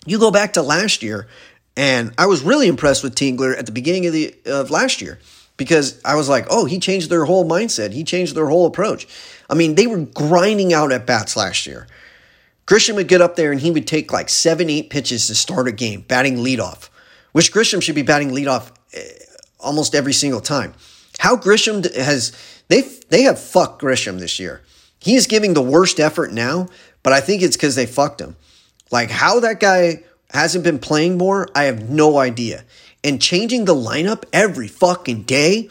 You 0.06 0.18
go 0.18 0.30
back 0.30 0.54
to 0.54 0.62
last 0.62 1.02
year, 1.02 1.28
and 1.76 2.12
I 2.18 2.26
was 2.26 2.42
really 2.42 2.68
impressed 2.68 3.02
with 3.02 3.14
Tingler 3.14 3.56
at 3.58 3.66
the 3.66 3.72
beginning 3.72 4.06
of 4.06 4.12
the 4.12 4.34
of 4.46 4.70
last 4.70 5.00
year 5.00 5.18
because 5.56 6.00
I 6.04 6.16
was 6.16 6.28
like, 6.28 6.46
oh, 6.50 6.64
he 6.64 6.78
changed 6.78 7.10
their 7.10 7.24
whole 7.24 7.48
mindset. 7.48 7.92
He 7.92 8.04
changed 8.04 8.34
their 8.34 8.48
whole 8.48 8.66
approach. 8.66 9.06
I 9.48 9.54
mean, 9.54 9.74
they 9.74 9.86
were 9.86 10.00
grinding 10.00 10.72
out 10.72 10.92
at 10.92 11.06
bats 11.06 11.36
last 11.36 11.66
year. 11.66 11.86
Grisham 12.66 12.94
would 12.94 13.08
get 13.08 13.20
up 13.20 13.36
there 13.36 13.52
and 13.52 13.60
he 13.60 13.70
would 13.70 13.86
take 13.86 14.12
like 14.12 14.28
seven, 14.28 14.70
eight 14.70 14.90
pitches 14.90 15.26
to 15.26 15.34
start 15.34 15.68
a 15.68 15.72
game, 15.72 16.00
batting 16.02 16.36
leadoff, 16.36 16.88
which 17.34 17.52
Grisham 17.52 17.82
should 17.82 17.96
be 17.96 18.02
batting 18.02 18.30
leadoff 18.30 18.70
eh, 18.92 19.02
almost 19.58 19.94
every 19.94 20.12
single 20.12 20.40
time. 20.40 20.72
How 21.18 21.36
Grisham 21.36 21.92
has 21.96 22.32
they 22.68 22.82
they 23.08 23.22
have 23.22 23.38
fucked 23.38 23.82
Grisham 23.82 24.20
this 24.20 24.38
year. 24.38 24.62
He 25.00 25.16
is 25.16 25.26
giving 25.26 25.52
the 25.52 25.60
worst 25.62 25.98
effort 25.98 26.32
now, 26.32 26.68
but 27.02 27.12
I 27.12 27.20
think 27.20 27.42
it's 27.42 27.56
because 27.56 27.74
they 27.74 27.86
fucked 27.86 28.20
him. 28.20 28.36
Like 28.90 29.10
how 29.10 29.40
that 29.40 29.58
guy 29.58 30.04
hasn't 30.30 30.64
been 30.64 30.78
playing 30.78 31.18
more, 31.18 31.48
I 31.56 31.64
have 31.64 31.90
no 31.90 32.18
idea. 32.18 32.64
And 33.02 33.20
changing 33.20 33.64
the 33.64 33.74
lineup 33.74 34.24
every 34.32 34.68
fucking 34.68 35.24
day, 35.24 35.70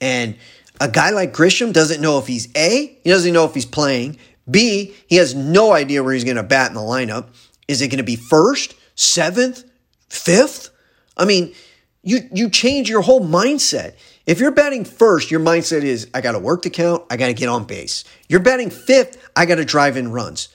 and 0.00 0.36
a 0.80 0.88
guy 0.88 1.10
like 1.10 1.32
Grisham 1.32 1.72
doesn't 1.72 2.00
know 2.00 2.18
if 2.18 2.26
he's 2.26 2.48
A, 2.56 2.98
he 3.02 3.10
doesn't 3.10 3.32
know 3.32 3.44
if 3.44 3.54
he's 3.54 3.64
playing. 3.64 4.18
B, 4.50 4.94
he 5.06 5.16
has 5.16 5.34
no 5.34 5.72
idea 5.72 6.02
where 6.02 6.14
he's 6.14 6.24
going 6.24 6.36
to 6.36 6.42
bat 6.42 6.68
in 6.68 6.74
the 6.74 6.80
lineup. 6.80 7.28
Is 7.68 7.80
it 7.80 7.88
going 7.88 7.98
to 7.98 8.04
be 8.04 8.16
first, 8.16 8.74
seventh, 8.96 9.64
fifth? 10.08 10.70
I 11.16 11.24
mean, 11.24 11.54
you 12.02 12.28
you 12.32 12.50
change 12.50 12.88
your 12.88 13.02
whole 13.02 13.20
mindset. 13.20 13.94
If 14.26 14.40
you're 14.40 14.50
batting 14.50 14.84
first, 14.84 15.30
your 15.30 15.40
mindset 15.40 15.82
is 15.82 16.08
I 16.14 16.20
got 16.20 16.32
to 16.32 16.38
work 16.38 16.62
the 16.62 16.70
count, 16.70 17.04
I 17.10 17.16
got 17.16 17.26
to 17.26 17.34
get 17.34 17.48
on 17.48 17.64
base. 17.64 18.04
You're 18.28 18.40
batting 18.40 18.70
fifth, 18.70 19.28
I 19.34 19.46
got 19.46 19.56
to 19.56 19.64
drive 19.64 19.96
in 19.96 20.12
runs. 20.12 20.48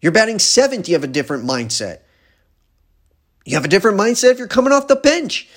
You're 0.00 0.12
batting 0.12 0.38
seventh, 0.38 0.88
you 0.88 0.94
have 0.94 1.04
a 1.04 1.08
different 1.08 1.44
mindset. 1.44 2.00
You 3.44 3.54
have 3.54 3.64
a 3.64 3.68
different 3.68 3.98
mindset 3.98 4.32
if 4.32 4.38
you're 4.38 4.46
coming 4.46 4.72
off 4.72 4.88
the 4.88 4.96
bench. 4.96 5.48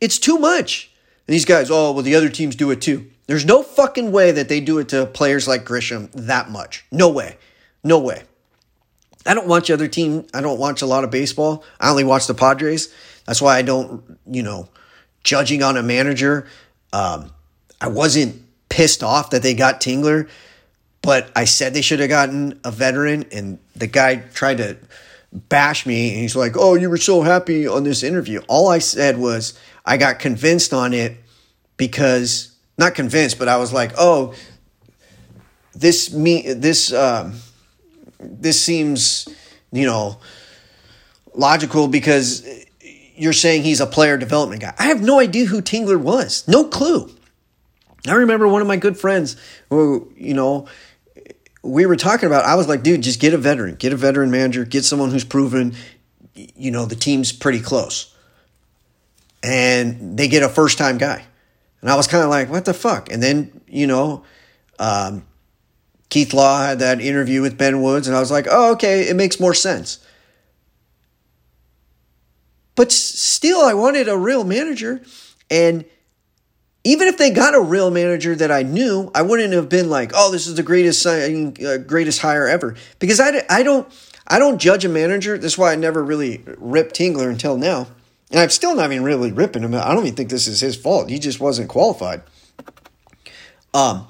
It's 0.00 0.18
too 0.18 0.38
much. 0.38 0.90
And 1.26 1.34
these 1.34 1.44
guys, 1.44 1.70
oh, 1.70 1.92
well, 1.92 2.02
the 2.02 2.14
other 2.14 2.28
teams 2.28 2.56
do 2.56 2.70
it 2.70 2.80
too. 2.80 3.10
There's 3.26 3.44
no 3.44 3.62
fucking 3.62 4.12
way 4.12 4.32
that 4.32 4.48
they 4.48 4.60
do 4.60 4.78
it 4.78 4.88
to 4.90 5.06
players 5.06 5.48
like 5.48 5.64
Grisham 5.64 6.10
that 6.12 6.50
much. 6.50 6.84
No 6.90 7.08
way. 7.08 7.36
No 7.82 7.98
way. 7.98 8.24
I 9.26 9.34
don't 9.34 9.46
watch 9.46 9.70
other 9.70 9.88
team. 9.88 10.26
I 10.32 10.40
don't 10.40 10.58
watch 10.58 10.82
a 10.82 10.86
lot 10.86 11.04
of 11.04 11.10
baseball. 11.10 11.64
I 11.80 11.90
only 11.90 12.04
watch 12.04 12.26
the 12.26 12.34
Padres. 12.34 12.92
That's 13.26 13.42
why 13.42 13.56
I 13.56 13.62
don't, 13.62 14.18
you 14.26 14.42
know, 14.42 14.68
judging 15.24 15.62
on 15.62 15.76
a 15.76 15.82
manager. 15.82 16.46
Um, 16.92 17.32
I 17.80 17.88
wasn't 17.88 18.42
pissed 18.68 19.02
off 19.02 19.30
that 19.30 19.42
they 19.42 19.54
got 19.54 19.80
Tingler, 19.80 20.28
but 21.02 21.30
I 21.34 21.44
said 21.44 21.74
they 21.74 21.82
should 21.82 22.00
have 22.00 22.08
gotten 22.08 22.60
a 22.64 22.70
veteran, 22.70 23.26
and 23.32 23.58
the 23.74 23.86
guy 23.86 24.16
tried 24.16 24.58
to 24.58 24.76
bash 25.32 25.86
me, 25.86 26.10
and 26.12 26.20
he's 26.20 26.36
like, 26.36 26.56
"Oh, 26.56 26.74
you 26.74 26.88
were 26.88 26.96
so 26.96 27.22
happy 27.22 27.66
on 27.66 27.84
this 27.84 28.02
interview." 28.02 28.40
All 28.48 28.68
I 28.68 28.78
said 28.78 29.18
was 29.18 29.58
I 29.84 29.96
got 29.96 30.18
convinced 30.18 30.72
on 30.72 30.94
it 30.94 31.16
because 31.76 32.56
not 32.78 32.94
convinced, 32.94 33.38
but 33.38 33.48
I 33.48 33.56
was 33.56 33.72
like, 33.72 33.92
oh, 33.98 34.34
this 35.74 36.12
me 36.12 36.52
this 36.52 36.92
um, 36.92 37.34
this 38.18 38.60
seems 38.60 39.28
you 39.72 39.86
know 39.86 40.18
logical 41.34 41.88
because 41.88 42.46
you're 43.16 43.32
saying 43.32 43.62
he's 43.62 43.80
a 43.80 43.86
player 43.86 44.16
development 44.16 44.62
guy. 44.62 44.74
I 44.78 44.86
have 44.86 45.02
no 45.02 45.20
idea 45.20 45.46
who 45.46 45.62
Tingler 45.62 45.98
was. 45.98 46.46
No 46.46 46.64
clue. 46.64 47.10
I 48.06 48.14
remember 48.14 48.46
one 48.46 48.62
of 48.62 48.68
my 48.68 48.76
good 48.76 48.96
friends 48.96 49.36
who, 49.70 50.12
you 50.16 50.34
know, 50.34 50.68
we 51.62 51.86
were 51.86 51.96
talking 51.96 52.26
about, 52.26 52.44
I 52.44 52.54
was 52.54 52.68
like, 52.68 52.82
dude, 52.82 53.02
just 53.02 53.20
get 53.20 53.34
a 53.34 53.38
veteran, 53.38 53.74
get 53.74 53.92
a 53.92 53.96
veteran 53.96 54.30
manager, 54.30 54.64
get 54.64 54.84
someone 54.84 55.10
who's 55.10 55.24
proven, 55.24 55.74
you 56.34 56.70
know, 56.70 56.84
the 56.84 56.94
team's 56.94 57.32
pretty 57.32 57.60
close. 57.60 58.14
And 59.42 60.16
they 60.16 60.28
get 60.28 60.42
a 60.42 60.48
first 60.48 60.78
time 60.78 60.98
guy. 60.98 61.24
And 61.80 61.90
I 61.90 61.96
was 61.96 62.06
kind 62.06 62.22
of 62.22 62.30
like, 62.30 62.50
what 62.50 62.64
the 62.64 62.74
fuck? 62.74 63.10
And 63.10 63.22
then, 63.22 63.60
you 63.66 63.86
know, 63.86 64.24
um, 64.78 65.24
Keith 66.08 66.32
Law 66.32 66.62
had 66.64 66.78
that 66.78 67.00
interview 67.00 67.42
with 67.42 67.58
Ben 67.58 67.82
Woods, 67.82 68.06
and 68.06 68.16
I 68.16 68.20
was 68.20 68.30
like, 68.30 68.46
oh, 68.50 68.72
okay, 68.72 69.08
it 69.08 69.16
makes 69.16 69.40
more 69.40 69.54
sense. 69.54 69.98
But 72.76 72.92
still, 72.92 73.62
I 73.62 73.74
wanted 73.74 74.06
a 74.06 74.16
real 74.16 74.44
manager. 74.44 75.02
And 75.50 75.84
even 76.84 77.08
if 77.08 77.18
they 77.18 77.30
got 77.30 77.54
a 77.54 77.60
real 77.60 77.90
manager 77.90 78.36
that 78.36 78.52
I 78.52 78.62
knew, 78.62 79.10
I 79.14 79.22
wouldn't 79.22 79.52
have 79.54 79.68
been 79.68 79.90
like, 79.90 80.12
oh, 80.14 80.30
this 80.30 80.46
is 80.46 80.54
the 80.54 80.62
greatest, 80.62 81.04
uh, 81.04 81.78
greatest 81.78 82.20
hire 82.20 82.46
ever. 82.46 82.76
Because 82.98 83.18
I, 83.18 83.42
I, 83.48 83.62
don't, 83.62 83.88
I 84.28 84.38
don't 84.38 84.58
judge 84.58 84.84
a 84.84 84.88
manager. 84.88 85.38
That's 85.38 85.58
why 85.58 85.72
I 85.72 85.76
never 85.76 86.04
really 86.04 86.44
ripped 86.58 86.96
Tingler 86.96 87.30
until 87.30 87.56
now. 87.56 87.88
And 88.30 88.40
I'm 88.40 88.50
still 88.50 88.76
not 88.76 88.92
even 88.92 89.04
really 89.04 89.32
ripping 89.32 89.62
him. 89.62 89.74
I 89.74 89.94
don't 89.94 90.04
even 90.04 90.14
think 90.14 90.30
this 90.30 90.46
is 90.46 90.60
his 90.60 90.76
fault. 90.76 91.08
He 91.08 91.18
just 91.18 91.40
wasn't 91.40 91.68
qualified. 91.68 92.22
Um, 93.72 94.06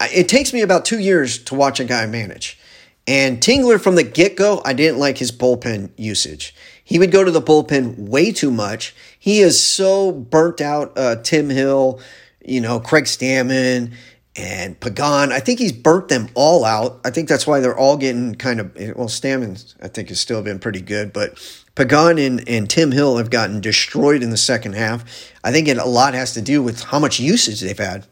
it 0.00 0.28
takes 0.28 0.52
me 0.52 0.62
about 0.62 0.84
two 0.84 0.98
years 0.98 1.38
to 1.44 1.54
watch 1.54 1.80
a 1.80 1.84
guy 1.84 2.06
manage. 2.06 2.58
And 3.06 3.38
Tingler, 3.38 3.80
from 3.80 3.94
the 3.94 4.02
get 4.02 4.36
go, 4.36 4.60
I 4.64 4.72
didn't 4.72 4.98
like 4.98 5.18
his 5.18 5.30
bullpen 5.30 5.90
usage. 5.96 6.54
He 6.82 6.98
would 6.98 7.12
go 7.12 7.22
to 7.24 7.30
the 7.30 7.42
bullpen 7.42 8.08
way 8.08 8.32
too 8.32 8.50
much. 8.50 8.94
He 9.18 9.40
is 9.40 9.62
so 9.62 10.10
burnt 10.12 10.60
out. 10.60 10.96
Uh, 10.96 11.16
Tim 11.16 11.50
Hill, 11.50 12.00
you 12.44 12.60
know, 12.60 12.80
Craig 12.80 13.04
Stammen, 13.04 13.92
and 14.36 14.78
Pagan. 14.78 15.32
I 15.32 15.40
think 15.40 15.58
he's 15.58 15.72
burnt 15.72 16.08
them 16.08 16.28
all 16.34 16.64
out. 16.64 17.00
I 17.04 17.10
think 17.10 17.28
that's 17.28 17.46
why 17.46 17.60
they're 17.60 17.76
all 17.76 17.96
getting 17.96 18.34
kind 18.34 18.60
of 18.60 18.74
well. 18.96 19.08
Stammen, 19.08 19.74
I 19.80 19.88
think, 19.88 20.08
has 20.08 20.20
still 20.20 20.42
been 20.42 20.58
pretty 20.58 20.80
good, 20.80 21.12
but 21.12 21.38
Pagan 21.74 22.18
and, 22.18 22.48
and 22.48 22.68
Tim 22.68 22.92
Hill 22.92 23.16
have 23.16 23.30
gotten 23.30 23.60
destroyed 23.60 24.22
in 24.22 24.30
the 24.30 24.36
second 24.36 24.74
half. 24.74 25.32
I 25.42 25.52
think 25.52 25.68
it 25.68 25.78
a 25.78 25.84
lot 25.84 26.14
has 26.14 26.34
to 26.34 26.42
do 26.42 26.62
with 26.62 26.82
how 26.82 26.98
much 26.98 27.18
usage 27.18 27.60
they've 27.60 27.78
had. 27.78 28.06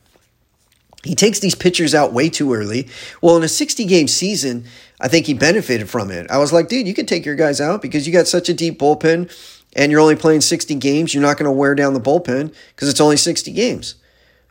He 1.05 1.15
takes 1.15 1.39
these 1.39 1.55
pitchers 1.55 1.95
out 1.95 2.13
way 2.13 2.29
too 2.31 2.53
early. 2.55 2.89
Well, 3.21 3.37
in 3.37 3.43
a 3.43 3.49
60 3.49 3.85
game 3.85 4.09
season, 4.09 4.65
I 5.01 5.09
think 5.09 5.27
he 5.27 5.35
benefited 5.35 5.89
from 5.89 6.11
it. 6.11 6.31
I 6.31 6.39
was 6.39 6.53
like, 6.53 6.69
dude, 6.69 6.87
you 6.87 6.95
can 6.95 7.07
take 7.07 7.27
your 7.27 7.35
guys 7.37 7.61
out 7.61 7.83
because 7.83 8.07
you 8.07 8.13
got 8.13 8.27
such 8.27 8.49
a 8.49 8.55
deep 8.55 8.79
bullpen 8.79 9.31
and 9.77 9.93
you're 9.93 10.01
only 10.01 10.17
playing 10.17 10.41
60 10.41 10.75
games. 10.77 11.13
You're 11.13 11.23
not 11.23 11.37
going 11.37 11.45
to 11.45 11.53
wear 11.53 11.75
down 11.75 11.95
the 11.95 12.01
bullpen 12.01 12.55
because 12.75 12.89
it's 12.89 13.01
only 13.01 13.19
60 13.19 13.53
games. 13.53 13.97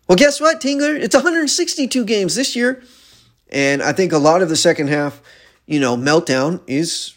Well, 0.08 0.16
guess 0.16 0.40
what, 0.40 0.62
Tingler? 0.62 1.00
It's 1.00 1.16
162 1.16 2.06
games 2.06 2.36
this 2.36 2.56
year. 2.56 2.84
And 3.50 3.82
I 3.82 3.94
think 3.94 4.12
a 4.12 4.18
lot 4.18 4.42
of 4.42 4.50
the 4.50 4.56
second 4.56 4.88
half, 4.88 5.22
you 5.66 5.80
know, 5.80 5.96
meltdown 5.96 6.62
is 6.68 7.16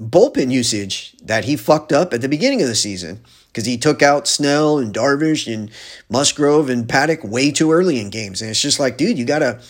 bullpen 0.00 0.50
usage 0.50 1.14
that 1.22 1.44
he 1.44 1.56
fucked 1.56 1.92
up 1.92 2.12
at 2.12 2.20
the 2.20 2.28
beginning 2.28 2.62
of 2.62 2.68
the 2.68 2.74
season 2.74 3.20
because 3.52 3.66
he 3.66 3.76
took 3.76 4.00
out 4.00 4.26
Snell 4.26 4.78
and 4.78 4.94
Darvish 4.94 5.52
and 5.52 5.70
Musgrove 6.08 6.70
and 6.70 6.88
Paddack 6.88 7.22
way 7.22 7.50
too 7.50 7.70
early 7.70 8.00
in 8.00 8.08
games. 8.08 8.40
And 8.40 8.50
it's 8.50 8.60
just 8.60 8.80
like, 8.80 8.96
dude, 8.96 9.18
you 9.18 9.26
gotta 9.26 9.60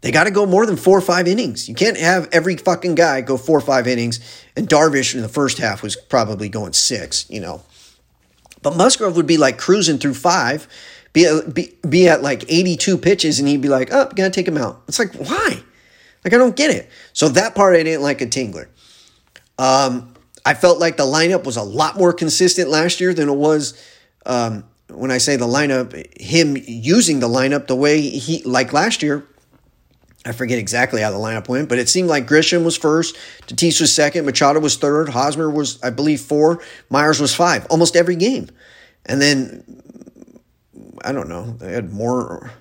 they 0.00 0.10
gotta 0.10 0.30
go 0.30 0.46
more 0.46 0.64
than 0.64 0.76
four 0.76 0.96
or 0.96 1.02
five 1.02 1.28
innings. 1.28 1.68
You 1.68 1.74
can't 1.74 1.98
have 1.98 2.28
every 2.32 2.56
fucking 2.56 2.94
guy 2.94 3.20
go 3.20 3.36
four 3.36 3.58
or 3.58 3.62
five 3.62 3.86
innings. 3.86 4.20
And 4.56 4.66
Darvish 4.66 5.14
in 5.14 5.20
the 5.20 5.28
first 5.28 5.58
half 5.58 5.82
was 5.82 5.96
probably 5.96 6.48
going 6.48 6.72
six, 6.72 7.28
you 7.28 7.40
know. 7.40 7.62
But 8.62 8.76
Musgrove 8.76 9.16
would 9.16 9.26
be 9.26 9.36
like 9.36 9.58
cruising 9.58 9.98
through 9.98 10.14
five, 10.14 10.66
be, 11.12 11.40
be, 11.52 11.74
be 11.86 12.08
at 12.08 12.22
like 12.22 12.44
82 12.48 12.98
pitches, 12.98 13.38
and 13.38 13.48
he'd 13.48 13.60
be 13.60 13.68
like, 13.68 13.92
oh, 13.92 14.08
gotta 14.14 14.30
take 14.30 14.48
him 14.48 14.56
out. 14.56 14.82
It's 14.88 14.98
like, 14.98 15.14
why? 15.14 15.62
Like, 16.24 16.34
I 16.34 16.38
don't 16.38 16.56
get 16.56 16.70
it. 16.70 16.88
So 17.12 17.28
that 17.30 17.54
part 17.54 17.74
I 17.76 17.82
didn't 17.82 18.02
like 18.02 18.20
a 18.20 18.26
Tingler. 18.26 18.68
Um, 19.58 20.14
I 20.44 20.54
felt 20.54 20.78
like 20.78 20.96
the 20.96 21.04
lineup 21.04 21.44
was 21.44 21.56
a 21.56 21.62
lot 21.62 21.96
more 21.96 22.12
consistent 22.12 22.68
last 22.68 23.00
year 23.00 23.12
than 23.12 23.28
it 23.28 23.36
was. 23.36 23.80
Um, 24.26 24.64
when 24.88 25.10
I 25.10 25.18
say 25.18 25.36
the 25.36 25.46
lineup, 25.46 26.20
him 26.20 26.56
using 26.56 27.20
the 27.20 27.28
lineup 27.28 27.66
the 27.66 27.76
way 27.76 28.00
he 28.00 28.42
like 28.42 28.72
last 28.72 29.02
year. 29.02 29.26
I 30.26 30.32
forget 30.32 30.58
exactly 30.58 31.00
how 31.00 31.10
the 31.10 31.16
lineup 31.16 31.48
went, 31.48 31.70
but 31.70 31.78
it 31.78 31.88
seemed 31.88 32.08
like 32.08 32.26
Grisham 32.26 32.62
was 32.62 32.76
first, 32.76 33.16
Tatis 33.46 33.80
was 33.80 33.94
second, 33.94 34.26
Machado 34.26 34.60
was 34.60 34.76
third, 34.76 35.08
Hosmer 35.08 35.48
was, 35.48 35.82
I 35.82 35.88
believe, 35.88 36.20
four, 36.20 36.60
Myers 36.90 37.20
was 37.20 37.34
five, 37.34 37.66
almost 37.70 37.96
every 37.96 38.16
game. 38.16 38.50
And 39.06 39.22
then 39.22 39.64
I 41.02 41.12
don't 41.12 41.28
know, 41.28 41.52
they 41.52 41.72
had 41.72 41.90
more 41.92 42.52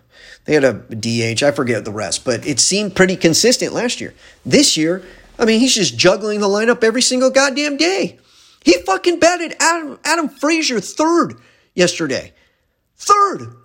they 0.45 0.53
had 0.53 0.63
a 0.63 0.73
DH, 0.73 1.43
I 1.43 1.51
forget 1.51 1.85
the 1.85 1.91
rest, 1.91 2.25
but 2.25 2.47
it 2.47 2.59
seemed 2.59 2.95
pretty 2.95 3.15
consistent 3.15 3.73
last 3.73 4.01
year. 4.01 4.13
This 4.45 4.77
year, 4.77 5.03
I 5.39 5.45
mean, 5.45 5.61
he's 5.61 5.73
just 5.73 5.97
juggling 5.97 6.41
the 6.41 6.47
lineup 6.47 6.83
every 6.83 7.01
single 7.01 7.29
goddamn 7.29 7.77
day. 7.77 8.19
He 8.63 8.73
fucking 8.73 9.19
batted 9.19 9.55
Adam, 9.59 9.97
Adam 10.03 10.27
Frazier 10.27 10.81
third 10.81 11.35
yesterday. 11.73 12.33
Third. 12.97 13.55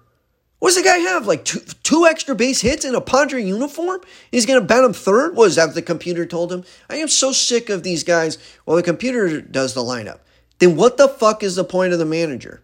What 0.60 0.68
does 0.68 0.76
the 0.76 0.88
guy 0.88 0.98
have? 0.98 1.26
Like 1.26 1.44
two, 1.44 1.60
two 1.82 2.06
extra 2.06 2.34
base 2.34 2.60
hits 2.60 2.84
in 2.84 2.94
a 2.94 3.00
Padre 3.00 3.42
uniform? 3.42 4.00
He's 4.30 4.46
going 4.46 4.60
to 4.60 4.66
bat 4.66 4.84
him 4.84 4.92
third? 4.92 5.36
Was 5.36 5.56
that 5.56 5.66
what 5.66 5.74
the 5.74 5.82
computer 5.82 6.24
told 6.24 6.52
him? 6.52 6.64
I 6.88 6.96
am 6.96 7.08
so 7.08 7.32
sick 7.32 7.68
of 7.68 7.82
these 7.82 8.04
guys. 8.04 8.38
Well, 8.64 8.76
the 8.76 8.82
computer 8.82 9.40
does 9.40 9.74
the 9.74 9.82
lineup. 9.82 10.20
Then 10.60 10.76
what 10.76 10.96
the 10.96 11.08
fuck 11.08 11.42
is 11.42 11.56
the 11.56 11.64
point 11.64 11.92
of 11.92 11.98
the 11.98 12.06
manager? 12.06 12.62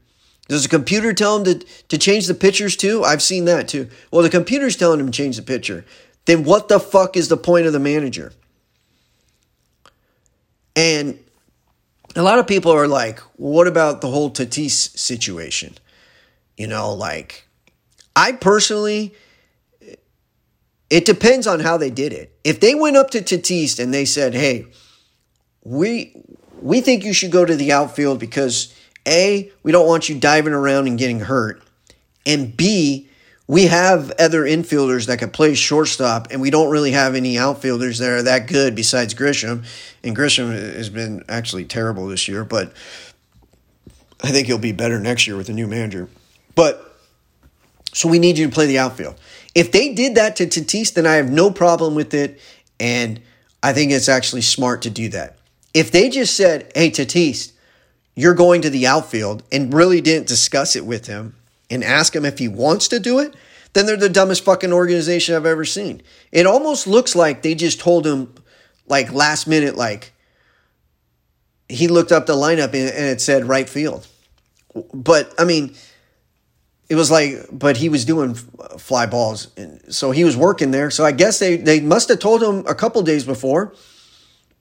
Does 0.49 0.63
the 0.63 0.69
computer 0.69 1.13
tell 1.13 1.37
him 1.37 1.45
to, 1.45 1.67
to 1.89 1.99
change 1.99 2.27
the 2.27 2.35
pitchers 2.35 2.77
too? 2.77 3.05
I've 3.05 3.23
seen 3.23 3.45
that 3.47 3.69
too. 3.69 3.89
Well, 4.11 4.23
the 4.23 4.31
computer's 4.31 4.77
telling 4.77 5.01
him 5.01 5.07
to 5.07 5.13
change 5.13 5.37
the 5.37 5.43
pitcher. 5.43 5.85
Then 6.25 6.45
what 6.45 6.69
the 6.69 6.81
fuck 6.81 7.17
is 7.17 7.29
the 7.29 7.37
point 7.37 7.67
of 7.67 7.73
the 7.73 7.81
manager? 7.81 8.33
And 10.81 11.19
a 12.17 12.23
lot 12.23 12.39
of 12.39 12.47
people 12.47 12.73
are 12.73 12.89
like, 12.89 13.21
well, 13.37 13.53
what 13.53 13.67
about 13.67 14.01
the 14.01 14.09
whole 14.09 14.31
Tatis 14.31 14.97
situation? 14.97 15.75
You 16.57 16.69
know, 16.69 16.95
like, 16.95 17.47
I 18.17 18.33
personally, 18.33 19.15
it 20.89 21.05
depends 21.05 21.47
on 21.47 21.61
how 21.61 21.77
they 21.77 21.91
did 21.91 22.15
it. 22.15 22.35
If 22.45 22.61
they 22.61 22.75
went 22.75 22.97
up 22.97 23.11
to 23.11 23.21
Tatis 23.21 23.79
and 23.79 23.93
they 23.93 24.07
said, 24.07 24.33
hey, 24.33 24.69
we 25.63 26.17
we 26.63 26.81
think 26.81 27.05
you 27.05 27.13
should 27.13 27.31
go 27.31 27.45
to 27.45 27.57
the 27.57 27.73
outfield 27.73 28.19
because 28.19 28.75
A, 29.07 29.53
we 29.63 29.73
don't 29.73 29.87
want 29.87 30.09
you 30.09 30.19
diving 30.19 30.55
around 30.55 30.87
and 30.87 30.99
getting 30.99 31.21
hurt. 31.21 31.63
And 32.25 32.57
B, 32.57 33.10
we 33.51 33.67
have 33.67 34.13
other 34.13 34.43
infielders 34.43 35.09
that 35.09 35.19
can 35.19 35.29
play 35.29 35.55
shortstop, 35.55 36.29
and 36.31 36.41
we 36.41 36.51
don't 36.51 36.71
really 36.71 36.93
have 36.93 37.17
any 37.17 37.37
outfielders 37.37 37.99
that 37.99 38.09
are 38.09 38.23
that 38.23 38.47
good 38.47 38.77
besides 38.77 39.13
Grisham. 39.13 39.65
And 40.05 40.17
Grisham 40.17 40.53
has 40.53 40.89
been 40.89 41.25
actually 41.29 41.65
terrible 41.65 42.07
this 42.07 42.29
year, 42.29 42.45
but 42.45 42.73
I 44.23 44.31
think 44.31 44.47
he'll 44.47 44.57
be 44.57 44.71
better 44.71 45.01
next 45.01 45.27
year 45.27 45.37
with 45.37 45.49
a 45.49 45.53
new 45.53 45.67
manager. 45.67 46.09
But 46.55 46.97
so 47.93 48.09
we 48.09 48.21
need 48.21 48.39
you 48.39 48.47
to 48.47 48.53
play 48.53 48.67
the 48.67 48.79
outfield. 48.79 49.17
If 49.53 49.73
they 49.73 49.95
did 49.95 50.15
that 50.15 50.37
to 50.37 50.47
Tatis, 50.47 50.95
then 50.95 51.05
I 51.05 51.15
have 51.15 51.29
no 51.29 51.51
problem 51.51 51.97
with 51.97 52.15
it, 52.15 52.41
and 52.79 53.21
I 53.65 53.73
think 53.73 53.91
it's 53.91 54.09
actually 54.09 54.43
smart 54.43 54.83
to 54.83 54.91
do 54.91 55.09
that. 55.09 55.39
If 55.75 55.91
they 55.91 56.09
just 56.09 56.37
said, 56.37 56.71
"Hey 56.77 56.89
Tatis, 56.93 57.51
you're 58.15 58.35
going 58.35 58.63
to 58.63 58.71
the 58.71 58.87
outfield," 58.87 59.43
and 59.51 59.75
really 59.75 60.01
didn't 60.01 60.29
discuss 60.29 60.77
it 60.77 60.87
with 60.87 61.09
him 61.09 61.35
and 61.71 61.85
ask 61.85 62.15
him 62.15 62.25
if 62.25 62.39
he 62.39 62.49
wants 62.49 62.89
to 62.89 62.99
do 62.99 63.19
it, 63.19 63.35
then 63.73 63.87
they're 63.87 63.97
the 63.97 64.09
dumbest 64.09 64.45
fucking 64.45 64.73
organization 64.73 65.35
I've 65.35 65.47
ever 65.47 65.65
seen. 65.65 66.03
It 66.33 66.47
almost 66.47 66.87
looks 66.87 67.15
like 67.15 67.43
they 67.43 67.55
just 67.55 67.81
told 67.81 68.07
him, 68.07 68.35
like 68.87 69.13
last 69.13 69.47
minute, 69.47 69.77
like 69.77 70.13
he 71.69 71.87
looked 71.87 72.13
up 72.13 72.27
the 72.27 72.35
lineup 72.35 72.75
and 72.75 72.75
it 72.75 73.21
said 73.21 73.45
right 73.45 73.69
field. 73.69 74.07
But 74.93 75.33
I 75.39 75.45
mean, 75.45 75.75
it 76.89 76.97
was 76.97 77.11
like, 77.11 77.47
but 77.53 77.77
he 77.77 77.89
was 77.89 78.05
doing 78.05 78.35
fly 78.35 79.07
balls, 79.07 79.49
and 79.57 79.95
so 79.95 80.11
he 80.11 80.25
was 80.25 80.37
working 80.37 80.73
there. 80.73 80.91
So 80.91 81.05
I 81.05 81.13
guess 81.13 81.39
they 81.39 81.57
they 81.57 81.81
must 81.81 82.09
have 82.09 82.19
told 82.19 82.43
him 82.43 82.67
a 82.67 82.75
couple 82.75 83.03
days 83.03 83.25
before. 83.25 83.75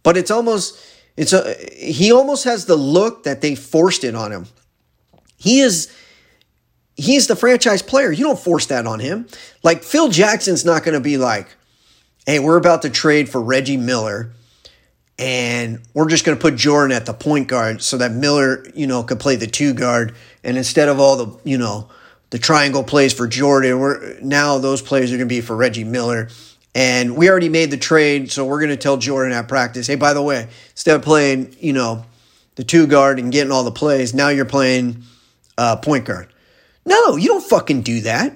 But 0.03 0.15
it's 0.15 0.31
almost 0.31 0.79
it's 1.17 1.33
a 1.33 1.55
he 1.75 2.11
almost 2.11 2.43
has 2.43 2.65
the 2.65 2.75
look 2.75 3.23
that 3.23 3.41
they 3.41 3.55
forced 3.55 4.03
it 4.03 4.15
on 4.15 4.31
him. 4.31 4.45
He 5.37 5.61
is 5.61 5.91
he's 6.99 7.27
the 7.27 7.35
franchise 7.35 7.81
player. 7.81 8.11
You 8.11 8.25
don't 8.25 8.39
force 8.39 8.67
that 8.67 8.85
on 8.85 8.99
him. 8.99 9.27
Like 9.63 9.83
Phil 9.83 10.09
Jackson's 10.09 10.65
not 10.65 10.83
going 10.83 10.93
to 10.95 10.99
be 10.99 11.17
like, 11.17 11.47
"Hey, 12.25 12.39
we're 12.39 12.57
about 12.57 12.81
to 12.83 12.89
trade 12.89 13.29
for 13.29 13.41
Reggie 13.41 13.77
Miller." 13.77 14.31
And 15.17 15.81
we're 15.93 16.07
just 16.07 16.23
going 16.23 16.37
to 16.37 16.41
put 16.41 16.55
Jordan 16.55 16.95
at 16.95 17.05
the 17.05 17.13
point 17.13 17.49
guard 17.49 17.81
so 17.81 17.97
that 17.97 18.13
Miller, 18.13 18.65
you 18.73 18.87
know, 18.87 19.03
could 19.03 19.19
play 19.19 19.35
the 19.35 19.47
two 19.47 19.73
guard. 19.73 20.15
And 20.45 20.55
instead 20.55 20.87
of 20.87 20.97
all 20.97 21.17
the, 21.17 21.39
you 21.43 21.57
know, 21.57 21.89
the 22.29 22.39
triangle 22.39 22.85
plays 22.85 23.13
for 23.13 23.27
Jordan, 23.27 23.79
we're 23.79 24.17
now 24.21 24.59
those 24.59 24.81
plays 24.81 25.11
are 25.11 25.17
going 25.17 25.27
to 25.27 25.35
be 25.35 25.41
for 25.41 25.57
Reggie 25.57 25.83
Miller. 25.83 26.29
And 26.73 27.17
we 27.17 27.29
already 27.29 27.49
made 27.49 27.69
the 27.71 27.77
trade, 27.77 28.31
so 28.31 28.45
we're 28.45 28.59
going 28.59 28.69
to 28.69 28.77
tell 28.77 28.95
Jordan 28.95 29.33
at 29.33 29.49
practice, 29.49 29.87
hey, 29.87 29.95
by 29.95 30.13
the 30.13 30.21
way, 30.21 30.47
instead 30.71 30.95
of 30.95 31.01
playing, 31.01 31.53
you 31.59 31.73
know, 31.73 32.05
the 32.55 32.63
two 32.63 32.87
guard 32.87 33.19
and 33.19 33.29
getting 33.31 33.51
all 33.51 33.65
the 33.65 33.71
plays, 33.71 34.13
now 34.13 34.29
you're 34.29 34.45
playing 34.45 35.03
uh, 35.57 35.75
point 35.77 36.05
guard. 36.05 36.31
No, 36.85 37.15
you 37.15 37.27
don't 37.27 37.43
fucking 37.43 37.81
do 37.81 38.01
that. 38.01 38.35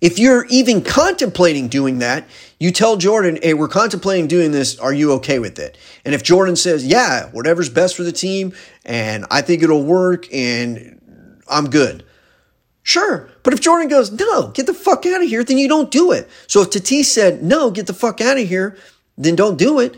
If 0.00 0.18
you're 0.18 0.44
even 0.46 0.82
contemplating 0.82 1.68
doing 1.68 2.00
that, 2.00 2.28
you 2.60 2.70
tell 2.70 2.96
Jordan, 2.96 3.38
hey, 3.42 3.54
we're 3.54 3.68
contemplating 3.68 4.26
doing 4.26 4.52
this. 4.52 4.78
Are 4.78 4.92
you 4.92 5.12
okay 5.14 5.38
with 5.38 5.58
it? 5.58 5.78
And 6.04 6.14
if 6.14 6.22
Jordan 6.22 6.56
says, 6.56 6.86
yeah, 6.86 7.30
whatever's 7.30 7.70
best 7.70 7.96
for 7.96 8.02
the 8.02 8.12
team, 8.12 8.52
and 8.84 9.24
I 9.30 9.40
think 9.40 9.62
it'll 9.62 9.84
work, 9.84 10.26
and 10.32 11.40
I'm 11.48 11.70
good. 11.70 12.04
Sure. 12.82 13.28
But 13.42 13.54
if 13.54 13.60
Jordan 13.60 13.88
goes, 13.88 14.12
no, 14.12 14.48
get 14.48 14.66
the 14.66 14.74
fuck 14.74 15.06
out 15.06 15.22
of 15.22 15.28
here, 15.28 15.42
then 15.42 15.58
you 15.58 15.66
don't 15.66 15.90
do 15.90 16.12
it. 16.12 16.28
So 16.46 16.60
if 16.62 16.70
Tatis 16.70 17.06
said, 17.06 17.42
no, 17.42 17.70
get 17.70 17.86
the 17.86 17.94
fuck 17.94 18.20
out 18.20 18.38
of 18.38 18.46
here, 18.46 18.76
then 19.16 19.34
don't 19.34 19.58
do 19.58 19.80
it, 19.80 19.96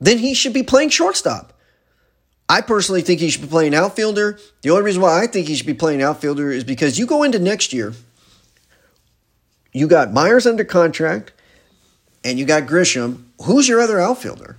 then 0.00 0.18
he 0.18 0.34
should 0.34 0.52
be 0.52 0.62
playing 0.62 0.90
shortstop. 0.90 1.52
I 2.48 2.60
personally 2.60 3.02
think 3.02 3.20
he 3.20 3.28
should 3.30 3.42
be 3.42 3.48
playing 3.48 3.74
outfielder. 3.74 4.38
The 4.62 4.70
only 4.70 4.82
reason 4.82 5.02
why 5.02 5.22
I 5.22 5.26
think 5.26 5.48
he 5.48 5.56
should 5.56 5.66
be 5.66 5.74
playing 5.74 6.02
outfielder 6.02 6.50
is 6.50 6.64
because 6.64 6.98
you 6.98 7.06
go 7.06 7.22
into 7.22 7.38
next 7.38 7.72
year, 7.72 7.92
you 9.72 9.88
got 9.88 10.12
Myers 10.12 10.46
under 10.46 10.64
contract, 10.64 11.32
and 12.24 12.38
you 12.38 12.44
got 12.44 12.64
Grisham. 12.64 13.24
Who's 13.42 13.68
your 13.68 13.80
other 13.80 14.00
outfielder? 14.00 14.56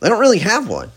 They 0.00 0.08
don't 0.08 0.20
really 0.20 0.38
have 0.38 0.68
one. 0.68 0.90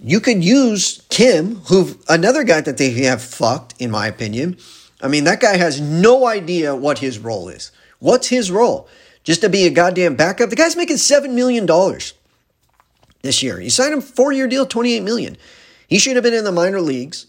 You 0.00 0.20
could 0.20 0.42
use 0.42 1.02
Kim, 1.10 1.56
who 1.66 1.98
another 2.08 2.44
guy 2.44 2.60
that 2.60 2.76
they 2.76 2.90
have 3.04 3.22
fucked, 3.22 3.74
in 3.78 3.90
my 3.90 4.08
opinion. 4.08 4.56
I 5.00 5.08
mean, 5.08 5.24
that 5.24 5.40
guy 5.40 5.56
has 5.56 5.80
no 5.80 6.26
idea 6.26 6.74
what 6.74 6.98
his 6.98 7.18
role 7.18 7.48
is. 7.48 7.70
What's 7.98 8.28
his 8.28 8.50
role? 8.50 8.88
Just 9.22 9.42
to 9.42 9.48
be 9.48 9.64
a 9.64 9.70
goddamn 9.70 10.16
backup? 10.16 10.50
The 10.50 10.56
guy's 10.56 10.76
making 10.76 10.96
seven 10.96 11.34
million 11.34 11.66
dollars 11.66 12.14
this 13.22 13.42
year. 13.42 13.60
You 13.60 13.70
signed 13.70 13.94
him 13.94 14.00
four-year 14.00 14.48
deal, 14.48 14.66
twenty-eight 14.66 15.02
million. 15.02 15.36
He 15.88 15.98
should 15.98 16.16
have 16.16 16.22
been 16.22 16.34
in 16.34 16.44
the 16.44 16.52
minor 16.52 16.80
leagues. 16.80 17.26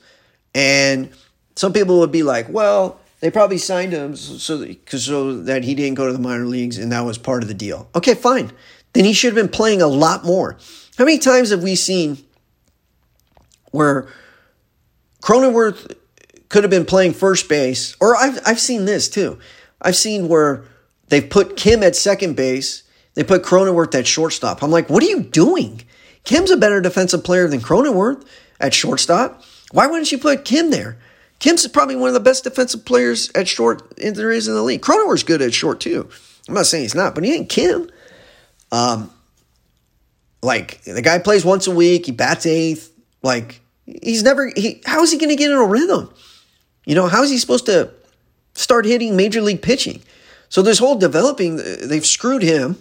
And 0.55 1.09
some 1.55 1.73
people 1.73 1.99
would 1.99 2.11
be 2.11 2.23
like, 2.23 2.47
well, 2.49 2.99
they 3.19 3.31
probably 3.31 3.57
signed 3.57 3.93
him 3.93 4.15
so 4.15 4.57
that, 4.57 4.89
so 4.89 5.41
that 5.43 5.63
he 5.63 5.75
didn't 5.75 5.95
go 5.95 6.05
to 6.05 6.13
the 6.13 6.19
minor 6.19 6.45
leagues 6.45 6.77
and 6.77 6.91
that 6.91 7.05
was 7.05 7.17
part 7.17 7.41
of 7.41 7.47
the 7.47 7.53
deal. 7.53 7.89
Okay, 7.95 8.13
fine. 8.13 8.51
Then 8.93 9.05
he 9.05 9.13
should 9.13 9.35
have 9.35 9.43
been 9.43 9.51
playing 9.51 9.81
a 9.81 9.87
lot 9.87 10.25
more. 10.25 10.57
How 10.97 11.05
many 11.05 11.17
times 11.17 11.49
have 11.49 11.63
we 11.63 11.75
seen 11.75 12.23
where 13.71 14.07
Cronenworth 15.23 15.95
could 16.49 16.63
have 16.63 16.69
been 16.69 16.85
playing 16.85 17.13
first 17.13 17.49
base, 17.49 17.95
or 17.99 18.15
I've, 18.15 18.39
I've 18.45 18.59
seen 18.59 18.85
this 18.85 19.09
too. 19.09 19.39
I've 19.81 19.95
seen 19.95 20.27
where 20.27 20.65
they've 21.07 21.27
put 21.27 21.57
Kim 21.57 21.81
at 21.81 21.95
second 21.95 22.35
base, 22.35 22.82
they 23.15 23.23
put 23.23 23.43
Cronenworth 23.43 23.93
at 23.95 24.07
shortstop. 24.07 24.63
I'm 24.63 24.71
like, 24.71 24.89
what 24.89 25.03
are 25.03 25.07
you 25.07 25.21
doing? 25.21 25.81
Kim's 26.23 26.51
a 26.51 26.57
better 26.57 26.81
defensive 26.81 27.23
player 27.23 27.47
than 27.47 27.59
Cronenworth 27.59 28.25
at 28.59 28.73
shortstop. 28.73 29.43
Why 29.71 29.87
wouldn't 29.87 30.11
you 30.11 30.17
put 30.17 30.45
Kim 30.45 30.71
there? 30.71 30.97
Kim's 31.39 31.67
probably 31.67 31.95
one 31.95 32.07
of 32.07 32.13
the 32.13 32.19
best 32.19 32.45
defensive 32.45 32.85
players 32.85 33.29
at 33.35 33.47
short 33.47 33.97
there 33.97 34.31
is 34.31 34.47
in 34.47 34.53
the 34.53 34.63
league. 34.63 34.81
Cronenworth's 34.81 35.23
good 35.23 35.41
at 35.41 35.53
short 35.53 35.79
too. 35.79 36.07
I'm 36.47 36.53
not 36.53 36.65
saying 36.65 36.83
he's 36.83 36.95
not, 36.95 37.15
but 37.15 37.23
he 37.23 37.33
ain't 37.33 37.49
Kim. 37.49 37.89
Um, 38.71 39.11
like 40.41 40.81
the 40.83 41.01
guy 41.01 41.19
plays 41.19 41.45
once 41.45 41.67
a 41.67 41.71
week. 41.71 42.05
He 42.05 42.11
bats 42.11 42.45
eighth. 42.45 42.93
Like 43.21 43.61
he's 43.85 44.23
never. 44.23 44.51
He 44.55 44.81
how 44.85 45.03
is 45.03 45.11
he 45.11 45.17
going 45.17 45.29
to 45.29 45.35
get 45.35 45.51
in 45.51 45.57
a 45.57 45.65
rhythm? 45.65 46.13
You 46.85 46.95
know 46.95 47.07
how 47.07 47.23
is 47.23 47.29
he 47.29 47.37
supposed 47.37 47.65
to 47.67 47.91
start 48.53 48.85
hitting 48.85 49.15
major 49.15 49.41
league 49.41 49.61
pitching? 49.61 50.01
So 50.49 50.61
this 50.61 50.79
whole 50.79 50.95
developing, 50.95 51.57
they've 51.57 52.05
screwed 52.05 52.43
him. 52.43 52.77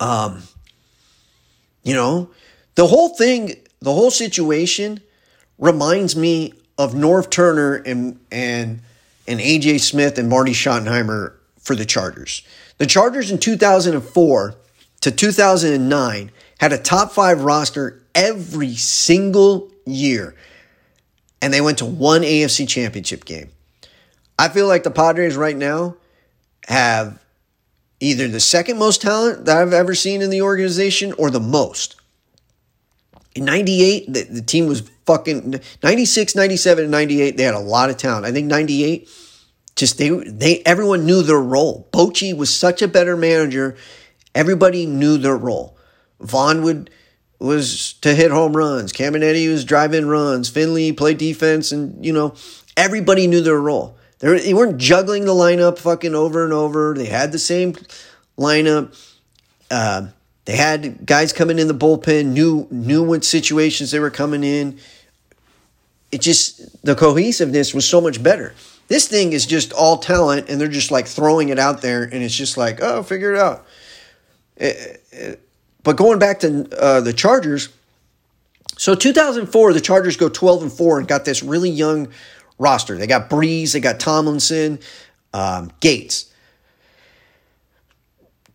Um, 0.00 0.42
you 1.82 1.94
know, 1.94 2.30
the 2.74 2.86
whole 2.86 3.10
thing, 3.10 3.54
the 3.80 3.92
whole 3.92 4.10
situation 4.10 5.00
reminds 5.58 6.16
me 6.16 6.54
of 6.78 6.92
Norv 6.92 7.30
Turner 7.30 7.76
and 7.76 8.18
and 8.30 8.80
and 9.26 9.40
AJ 9.40 9.80
Smith 9.80 10.18
and 10.18 10.28
Marty 10.28 10.52
Schottenheimer 10.52 11.34
for 11.58 11.74
the 11.74 11.84
Chargers. 11.84 12.42
The 12.78 12.86
Chargers 12.86 13.30
in 13.30 13.38
2004 13.38 14.54
to 15.00 15.10
2009 15.10 16.30
had 16.58 16.72
a 16.72 16.78
top 16.78 17.12
5 17.12 17.42
roster 17.42 18.02
every 18.14 18.74
single 18.74 19.70
year. 19.86 20.34
And 21.40 21.52
they 21.52 21.60
went 21.60 21.78
to 21.78 21.84
one 21.84 22.22
AFC 22.22 22.68
championship 22.68 23.24
game. 23.24 23.50
I 24.38 24.48
feel 24.48 24.66
like 24.66 24.82
the 24.82 24.90
Padres 24.90 25.36
right 25.36 25.56
now 25.56 25.96
have 26.66 27.23
either 28.00 28.28
the 28.28 28.40
second 28.40 28.78
most 28.78 29.02
talent 29.02 29.44
that 29.44 29.56
I've 29.56 29.72
ever 29.72 29.94
seen 29.94 30.22
in 30.22 30.30
the 30.30 30.42
organization 30.42 31.12
or 31.14 31.30
the 31.30 31.40
most. 31.40 31.96
In 33.34 33.44
98, 33.44 34.12
the, 34.12 34.22
the 34.24 34.42
team 34.42 34.66
was 34.66 34.88
fucking 35.06 35.60
96, 35.82 36.36
97, 36.36 36.84
and 36.84 36.90
98. 36.90 37.36
They 37.36 37.42
had 37.42 37.54
a 37.54 37.58
lot 37.58 37.90
of 37.90 37.96
talent. 37.96 38.26
I 38.26 38.32
think 38.32 38.46
98, 38.46 39.08
just 39.76 39.98
they, 39.98 40.10
they, 40.10 40.60
everyone 40.60 41.04
knew 41.04 41.22
their 41.22 41.40
role. 41.40 41.88
Bochy 41.92 42.36
was 42.36 42.54
such 42.54 42.82
a 42.82 42.88
better 42.88 43.16
manager. 43.16 43.76
Everybody 44.34 44.86
knew 44.86 45.18
their 45.18 45.36
role. 45.36 45.76
Vaughn 46.20 46.62
would, 46.62 46.90
was 47.40 47.94
to 47.94 48.14
hit 48.14 48.30
home 48.30 48.56
runs. 48.56 48.92
Caminiti 48.92 49.50
was 49.50 49.64
driving 49.64 50.06
runs. 50.06 50.48
Finley 50.48 50.92
played 50.92 51.18
defense, 51.18 51.72
and 51.72 52.04
you 52.04 52.12
know 52.12 52.34
Everybody 52.76 53.26
knew 53.26 53.40
their 53.40 53.60
role. 53.60 53.96
They, 54.24 54.38
they 54.40 54.54
weren't 54.54 54.78
juggling 54.78 55.26
the 55.26 55.32
lineup 55.32 55.78
fucking 55.78 56.14
over 56.14 56.44
and 56.44 56.52
over. 56.52 56.94
They 56.96 57.06
had 57.06 57.30
the 57.30 57.38
same 57.38 57.74
lineup. 58.38 58.98
Uh, 59.70 60.08
they 60.46 60.56
had 60.56 61.04
guys 61.04 61.32
coming 61.34 61.58
in 61.58 61.68
the 61.68 61.74
bullpen, 61.74 62.26
knew 62.26 62.66
knew 62.70 63.02
what 63.02 63.24
situations 63.24 63.90
they 63.90 63.98
were 63.98 64.10
coming 64.10 64.42
in. 64.42 64.78
It 66.10 66.22
just 66.22 66.82
the 66.82 66.94
cohesiveness 66.94 67.74
was 67.74 67.86
so 67.86 68.00
much 68.00 68.22
better. 68.22 68.54
This 68.88 69.08
thing 69.08 69.32
is 69.32 69.44
just 69.44 69.72
all 69.72 69.98
talent, 69.98 70.48
and 70.48 70.58
they're 70.58 70.68
just 70.68 70.90
like 70.90 71.06
throwing 71.06 71.50
it 71.50 71.58
out 71.58 71.82
there, 71.82 72.04
and 72.04 72.22
it's 72.22 72.34
just 72.34 72.56
like, 72.56 72.80
oh, 72.82 73.02
figure 73.02 73.34
it 73.34 73.38
out. 73.38 73.66
It, 74.56 74.76
eh, 75.12 75.16
it, 75.16 75.32
eh, 75.32 75.36
but 75.82 75.96
going 75.96 76.18
back 76.18 76.40
to 76.40 76.66
uh, 76.80 77.02
the 77.02 77.12
Chargers, 77.12 77.68
so 78.78 78.94
2004, 78.94 79.72
the 79.74 79.80
Chargers 79.80 80.16
go 80.16 80.28
12 80.30 80.62
and 80.62 80.72
four 80.72 80.98
and 80.98 81.06
got 81.06 81.26
this 81.26 81.42
really 81.42 81.68
young 81.68 82.08
roster. 82.58 82.96
They 82.96 83.06
got 83.06 83.30
Brees, 83.30 83.72
they 83.72 83.80
got 83.80 84.00
Tomlinson, 84.00 84.78
um, 85.32 85.70
Gates. 85.80 86.30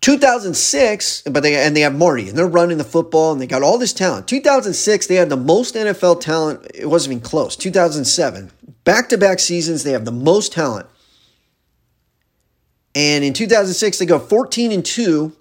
2006, 0.02 1.24
but 1.24 1.44
they 1.44 1.56
and 1.56 1.76
they 1.76 1.82
have 1.82 1.94
Marty 1.94 2.30
and 2.30 2.38
they're 2.38 2.48
running 2.48 2.78
the 2.78 2.86
football 2.86 3.34
and 3.34 3.42
they 3.42 3.48
got 3.48 3.64
all 3.64 3.78
this 3.78 3.92
talent. 3.92 4.28
2006, 4.28 5.08
they 5.08 5.16
had 5.16 5.30
the 5.30 5.38
most 5.38 5.76
NFL 5.76 6.22
talent. 6.22 6.66
It 6.74 6.86
wasn't 6.86 7.14
even 7.14 7.24
close. 7.24 7.56
2007, 7.58 8.52
back 8.86 9.10
to 9.10 9.18
back 9.18 9.40
seasons, 9.40 9.84
they 9.84 9.92
have 9.92 10.06
the 10.06 10.12
most 10.12 10.54
talent. 10.54 10.88
And 12.96 13.24
in 13.24 13.34
2006, 13.34 14.00
they 14.00 14.06
go 14.06 14.20
14 14.20 14.72
and 14.72 14.86
2. 14.86 15.34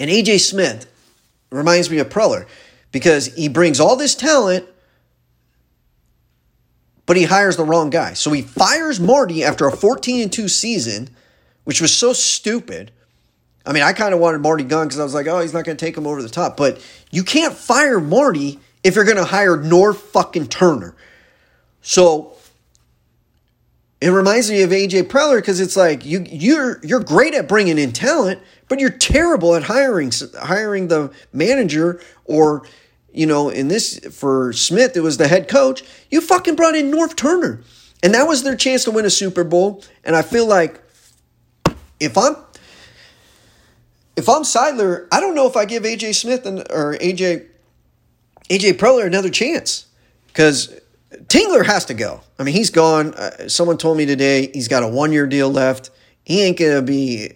And 0.00 0.10
AJ 0.10 0.40
Smith 0.40 0.90
reminds 1.50 1.90
me 1.90 1.98
of 1.98 2.08
Preller 2.08 2.46
because 2.90 3.26
he 3.34 3.48
brings 3.48 3.78
all 3.78 3.96
this 3.96 4.14
talent, 4.14 4.66
but 7.06 7.16
he 7.16 7.24
hires 7.24 7.56
the 7.56 7.64
wrong 7.64 7.90
guy. 7.90 8.14
So 8.14 8.30
he 8.32 8.42
fires 8.42 9.00
Marty 9.00 9.44
after 9.44 9.66
a 9.66 9.76
14 9.76 10.22
and 10.22 10.32
2 10.32 10.48
season, 10.48 11.08
which 11.64 11.80
was 11.80 11.94
so 11.94 12.12
stupid 12.12 12.92
I 13.64 13.72
mean, 13.72 13.82
I 13.82 13.92
kind 13.92 14.12
of 14.12 14.20
wanted 14.20 14.40
Marty 14.40 14.64
gone 14.64 14.86
because 14.86 14.98
I 14.98 15.04
was 15.04 15.14
like, 15.14 15.26
oh, 15.26 15.40
he's 15.40 15.54
not 15.54 15.64
going 15.64 15.76
to 15.76 15.84
take 15.84 15.96
him 15.96 16.06
over 16.06 16.22
the 16.22 16.28
top. 16.28 16.56
But 16.56 16.84
you 17.10 17.22
can't 17.22 17.54
fire 17.54 18.00
Marty 18.00 18.58
if 18.82 18.96
you're 18.96 19.04
going 19.04 19.18
to 19.18 19.24
hire 19.24 19.56
Norv 19.56 19.96
fucking 19.96 20.48
Turner. 20.48 20.96
So 21.80 22.34
it 24.00 24.08
reminds 24.08 24.50
me 24.50 24.62
of 24.62 24.70
AJ 24.70 25.04
Preller 25.04 25.36
because 25.36 25.60
it's 25.60 25.76
like 25.76 26.04
you 26.04 26.24
you're 26.28 26.80
you're 26.84 27.00
great 27.00 27.34
at 27.34 27.48
bringing 27.48 27.78
in 27.78 27.92
talent, 27.92 28.40
but 28.68 28.80
you're 28.80 28.90
terrible 28.90 29.54
at 29.54 29.64
hiring 29.64 30.12
hiring 30.40 30.88
the 30.88 31.12
manager 31.32 32.00
or 32.24 32.66
you 33.12 33.26
know 33.26 33.48
in 33.48 33.68
this 33.68 33.98
for 34.10 34.52
Smith 34.52 34.96
it 34.96 35.00
was 35.00 35.16
the 35.16 35.28
head 35.28 35.48
coach. 35.48 35.82
You 36.10 36.20
fucking 36.20 36.56
brought 36.56 36.74
in 36.74 36.90
Norv 36.90 37.16
Turner, 37.16 37.62
and 38.02 38.14
that 38.14 38.26
was 38.26 38.42
their 38.42 38.56
chance 38.56 38.84
to 38.84 38.90
win 38.90 39.04
a 39.04 39.10
Super 39.10 39.44
Bowl. 39.44 39.82
And 40.04 40.16
I 40.16 40.22
feel 40.22 40.46
like 40.46 40.80
if 42.00 42.16
I'm 42.18 42.36
if 44.16 44.28
I'm 44.28 44.42
Seidler, 44.42 45.06
I 45.10 45.20
don't 45.20 45.34
know 45.34 45.46
if 45.46 45.56
I 45.56 45.64
give 45.64 45.84
AJ 45.84 46.14
Smith 46.14 46.46
and, 46.46 46.60
or 46.70 46.96
AJ 47.00 47.46
AJ 48.50 48.74
Preller 48.74 49.06
another 49.06 49.30
chance 49.30 49.86
because 50.26 50.78
Tingler 51.26 51.64
has 51.64 51.84
to 51.86 51.94
go. 51.94 52.20
I 52.38 52.42
mean, 52.42 52.54
he's 52.54 52.70
gone. 52.70 53.14
Uh, 53.14 53.48
someone 53.48 53.78
told 53.78 53.96
me 53.96 54.06
today 54.06 54.50
he's 54.52 54.68
got 54.68 54.82
a 54.82 54.88
one 54.88 55.12
year 55.12 55.26
deal 55.26 55.50
left. 55.50 55.90
He 56.24 56.42
ain't 56.42 56.58
gonna 56.58 56.82
be 56.82 57.30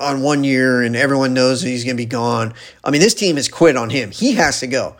on 0.00 0.22
one 0.22 0.44
year, 0.44 0.82
and 0.82 0.96
everyone 0.96 1.34
knows 1.34 1.62
he's 1.62 1.84
gonna 1.84 1.96
be 1.96 2.06
gone. 2.06 2.54
I 2.82 2.90
mean, 2.90 3.00
this 3.00 3.14
team 3.14 3.36
has 3.36 3.48
quit 3.48 3.76
on 3.76 3.90
him. 3.90 4.10
He 4.10 4.34
has 4.34 4.60
to 4.60 4.66
go. 4.66 4.96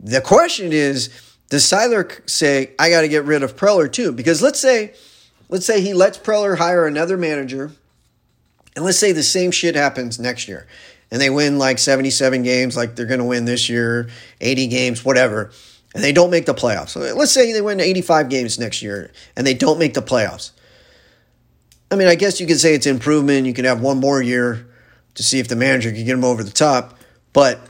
The 0.00 0.20
question 0.20 0.72
is, 0.72 1.10
does 1.52 1.64
Seidler 1.64 2.28
say 2.28 2.72
I 2.78 2.88
got 2.88 3.02
to 3.02 3.08
get 3.08 3.24
rid 3.24 3.42
of 3.42 3.56
Preller 3.56 3.92
too? 3.92 4.10
Because 4.10 4.40
let's 4.40 4.58
say, 4.58 4.94
let's 5.50 5.66
say 5.66 5.82
he 5.82 5.92
lets 5.92 6.16
Preller 6.16 6.56
hire 6.56 6.86
another 6.86 7.18
manager 7.18 7.72
and 8.74 8.84
let's 8.84 8.98
say 8.98 9.12
the 9.12 9.22
same 9.22 9.50
shit 9.50 9.74
happens 9.74 10.18
next 10.18 10.48
year 10.48 10.66
and 11.10 11.20
they 11.20 11.28
win 11.28 11.58
like 11.58 11.78
77 11.78 12.42
games, 12.42 12.74
like 12.74 12.96
they're 12.96 13.04
going 13.04 13.20
to 13.20 13.24
win 13.26 13.44
this 13.44 13.68
year, 13.68 14.08
80 14.40 14.66
games, 14.68 15.04
whatever, 15.04 15.50
and 15.94 16.02
they 16.02 16.12
don't 16.12 16.30
make 16.30 16.46
the 16.46 16.54
playoffs. 16.54 16.88
So 16.88 17.00
let's 17.00 17.32
say 17.32 17.52
they 17.52 17.60
win 17.60 17.80
85 17.80 18.30
games 18.30 18.58
next 18.58 18.80
year 18.80 19.12
and 19.36 19.46
they 19.46 19.52
don't 19.52 19.78
make 19.78 19.92
the 19.92 20.00
playoffs. 20.00 20.52
I 21.92 21.94
mean, 21.94 22.08
I 22.08 22.14
guess 22.14 22.40
you 22.40 22.46
could 22.46 22.58
say 22.58 22.74
it's 22.74 22.86
improvement. 22.86 23.46
You 23.46 23.52
can 23.52 23.66
have 23.66 23.82
one 23.82 24.00
more 24.00 24.22
year 24.22 24.66
to 25.14 25.22
see 25.22 25.38
if 25.38 25.48
the 25.48 25.56
manager 25.56 25.92
can 25.92 26.06
get 26.06 26.14
them 26.14 26.24
over 26.24 26.42
the 26.42 26.50
top. 26.50 26.98
But 27.34 27.60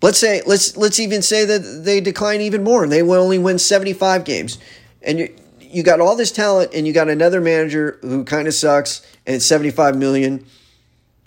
let's 0.00 0.16
say 0.16 0.42
let's 0.46 0.76
let's 0.76 1.00
even 1.00 1.22
say 1.22 1.44
that 1.44 1.82
they 1.84 2.00
decline 2.00 2.40
even 2.40 2.62
more 2.62 2.84
and 2.84 2.92
they 2.92 3.02
will 3.02 3.20
only 3.20 3.38
win 3.38 3.58
75 3.58 4.24
games. 4.24 4.58
And 5.02 5.18
you 5.18 5.34
you 5.58 5.82
got 5.82 6.00
all 6.00 6.14
this 6.14 6.30
talent 6.30 6.70
and 6.72 6.86
you 6.86 6.92
got 6.92 7.08
another 7.08 7.40
manager 7.40 7.98
who 8.00 8.24
kind 8.24 8.46
of 8.46 8.54
sucks 8.54 9.04
and 9.26 9.34
it's 9.34 9.44
75 9.44 9.96
million 9.96 10.46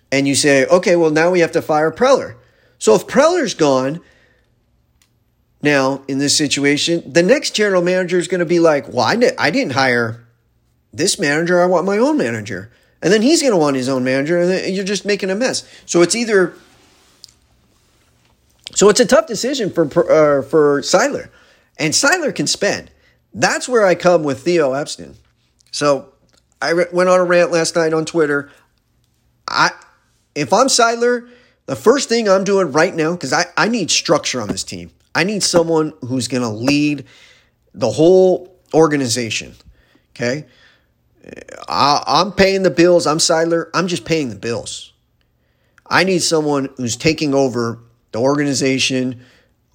and 0.09 0.25
you 0.25 0.35
say, 0.35 0.65
"Okay, 0.67 0.95
well 0.95 1.11
now 1.11 1.29
we 1.29 1.41
have 1.41 1.51
to 1.51 1.61
fire 1.61 1.91
Preller." 1.91 2.35
So 2.77 2.95
if 2.95 3.07
Preller's 3.07 3.53
gone, 3.53 3.99
now 5.61 6.03
in 6.07 6.17
this 6.17 6.37
situation, 6.37 7.03
the 7.11 7.23
next 7.23 7.51
general 7.51 7.81
manager 7.81 8.17
is 8.17 8.29
going 8.29 8.39
to 8.39 8.45
be 8.45 8.61
like, 8.61 8.87
"Well, 8.87 9.05
I 9.05 9.51
didn't 9.51 9.73
hire 9.73 10.25
this 10.93 11.19
manager. 11.19 11.61
I 11.61 11.65
want 11.65 11.85
my 11.85 11.97
own 11.97 12.17
manager." 12.17 12.71
And 13.01 13.13
then 13.13 13.21
he's 13.21 13.41
going 13.41 13.53
to 13.53 13.57
want 13.57 13.77
his 13.77 13.87
own 13.87 14.03
manager 14.03 14.39
and 14.41 14.75
you're 14.75 14.83
just 14.83 15.05
making 15.05 15.29
a 15.29 15.35
mess. 15.35 15.65
So 15.85 16.01
it's 16.01 16.15
either 16.15 16.53
so 18.75 18.89
it's 18.89 18.99
a 18.99 19.05
tough 19.05 19.27
decision 19.27 19.69
for 19.71 19.85
uh, 19.85 20.41
for 20.41 20.81
Seidler. 20.81 21.29
And 21.77 21.93
Seidler 21.93 22.33
can 22.33 22.47
spend. 22.47 22.91
That's 23.33 23.69
where 23.69 23.85
I 23.85 23.95
come 23.95 24.23
with 24.23 24.41
Theo 24.41 24.73
Epstein. 24.73 25.15
So 25.71 26.13
I 26.61 26.71
re- 26.71 26.85
went 26.91 27.09
on 27.09 27.19
a 27.19 27.23
rant 27.23 27.51
last 27.51 27.75
night 27.75 27.93
on 27.93 28.05
Twitter. 28.05 28.49
I, 29.47 29.71
if 30.35 30.51
I'm 30.51 30.67
Seidler, 30.67 31.29
the 31.65 31.75
first 31.75 32.09
thing 32.09 32.27
I'm 32.27 32.43
doing 32.43 32.71
right 32.71 32.93
now, 32.93 33.13
because 33.13 33.33
I, 33.33 33.45
I 33.55 33.67
need 33.67 33.91
structure 33.91 34.41
on 34.41 34.47
this 34.47 34.63
team. 34.63 34.91
I 35.15 35.23
need 35.23 35.41
someone 35.43 35.93
who's 36.01 36.27
going 36.27 36.43
to 36.43 36.49
lead 36.49 37.05
the 37.73 37.89
whole 37.89 38.55
organization. 38.73 39.55
Okay. 40.11 40.45
I, 41.67 42.03
I'm 42.05 42.31
paying 42.31 42.63
the 42.63 42.71
bills. 42.71 43.07
I'm 43.07 43.17
Seidler. 43.17 43.69
I'm 43.73 43.87
just 43.87 44.05
paying 44.05 44.29
the 44.29 44.35
bills. 44.35 44.93
I 45.87 46.03
need 46.03 46.19
someone 46.19 46.69
who's 46.77 46.95
taking 46.95 47.33
over 47.33 47.79
the 48.11 48.19
organization, 48.19 49.21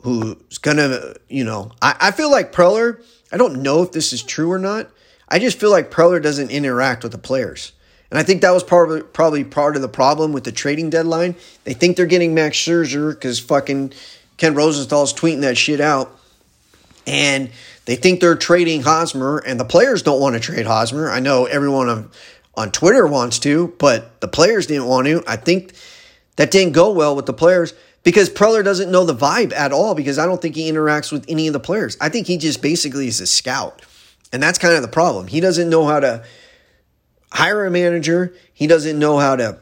who's 0.03 0.59
to, 0.63 1.17
you 1.29 1.45
know, 1.45 1.73
I, 1.83 1.97
I 2.01 2.11
feel 2.13 2.31
like 2.31 2.53
Preller 2.53 3.03
I 3.35 3.37
don't 3.37 3.63
know 3.63 3.83
if 3.83 3.91
this 3.91 4.13
is 4.13 4.23
true 4.23 4.53
or 4.53 4.61
not. 4.61 4.89
I 5.29 5.41
just 5.41 5.59
feel 5.59 5.71
like 5.71 5.91
Preller 5.91 6.23
doesn't 6.23 6.53
interact 6.53 7.03
with 7.03 7.11
the 7.11 7.19
players. 7.19 7.73
And 8.11 8.19
I 8.19 8.23
think 8.23 8.43
that 8.43 8.53
was 8.53 8.63
probably 8.63 9.03
probably 9.03 9.43
part 9.43 9.75
of 9.75 9.83
the 9.83 9.89
problem 9.89 10.33
with 10.33 10.45
the 10.45 10.53
trading 10.53 10.89
deadline. 10.89 11.35
They 11.65 11.75
think 11.75 11.97
they're 11.97 12.07
getting 12.07 12.33
Max 12.33 12.57
Scherzer 12.57 13.13
because 13.13 13.41
fucking 13.41 13.93
Ken 14.37 14.55
Rosenthal's 14.55 15.13
tweeting 15.13 15.41
that 15.41 15.59
shit 15.59 15.81
out. 15.81 16.17
And 17.09 17.51
they 17.87 17.97
think 17.97 18.21
they're 18.21 18.37
trading 18.37 18.83
Hosmer, 18.83 19.39
and 19.39 19.61
the 19.61 19.65
players 19.65 20.03
don't 20.03 20.21
want 20.21 20.35
to 20.35 20.41
trade 20.41 20.67
Hosmer. 20.67 21.11
I 21.11 21.21
know 21.21 21.45
everyone 21.45 21.89
on, 21.89 22.11
on 22.55 22.71
Twitter 22.71 23.07
wants 23.07 23.39
to, 23.41 23.75
but 23.79 24.21
the 24.21 24.29
players 24.29 24.67
didn't 24.67 24.87
want 24.87 25.07
to. 25.07 25.23
I 25.27 25.37
think 25.37 25.73
that 26.37 26.51
didn't 26.51 26.73
go 26.73 26.93
well 26.93 27.15
with 27.15 27.27
the 27.27 27.33
players 27.33 27.75
because 28.03 28.31
Preller 28.31 28.65
doesn't 28.65 28.91
know 28.91 29.05
the 29.05 29.15
vibe 29.15 29.53
at 29.53 29.73
all 29.73 29.95
because 29.95 30.19
I 30.19 30.27
don't 30.27 30.41
think 30.41 30.55
he 30.55 30.71
interacts 30.71 31.13
with 31.13 31.25
any 31.29 31.47
of 31.47 31.53
the 31.53 31.61
players. 31.61 31.97
I 32.01 32.09
think 32.09 32.27
he 32.27 32.37
just 32.37 32.63
basically 32.63 33.09
is 33.09 33.21
a 33.21 33.27
scout. 33.27 33.83
And 34.33 34.43
that's 34.43 34.59
kind 34.59 34.75
of 34.75 34.83
the 34.83 34.89
problem. 34.89 35.27
He 35.27 35.41
doesn't 35.41 35.71
know 35.71 35.87
how 35.87 36.01
to 36.01 36.25
hire 37.33 37.65
a 37.65 37.71
manager. 37.71 38.35
He 38.53 38.67
doesn't 38.67 38.99
know 38.99 39.19
how 39.19 39.37
to 39.37 39.59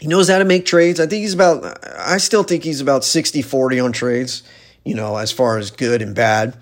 he 0.00 0.08
knows 0.08 0.28
how 0.28 0.38
to 0.38 0.44
make 0.44 0.66
trades. 0.66 1.00
I 1.00 1.06
think 1.06 1.22
he's 1.22 1.34
about 1.34 1.78
I 1.98 2.18
still 2.18 2.42
think 2.42 2.64
he's 2.64 2.80
about 2.80 3.02
60-40 3.02 3.84
on 3.84 3.92
trades, 3.92 4.42
you 4.84 4.94
know, 4.94 5.16
as 5.16 5.32
far 5.32 5.58
as 5.58 5.70
good 5.70 6.02
and 6.02 6.14
bad. 6.14 6.56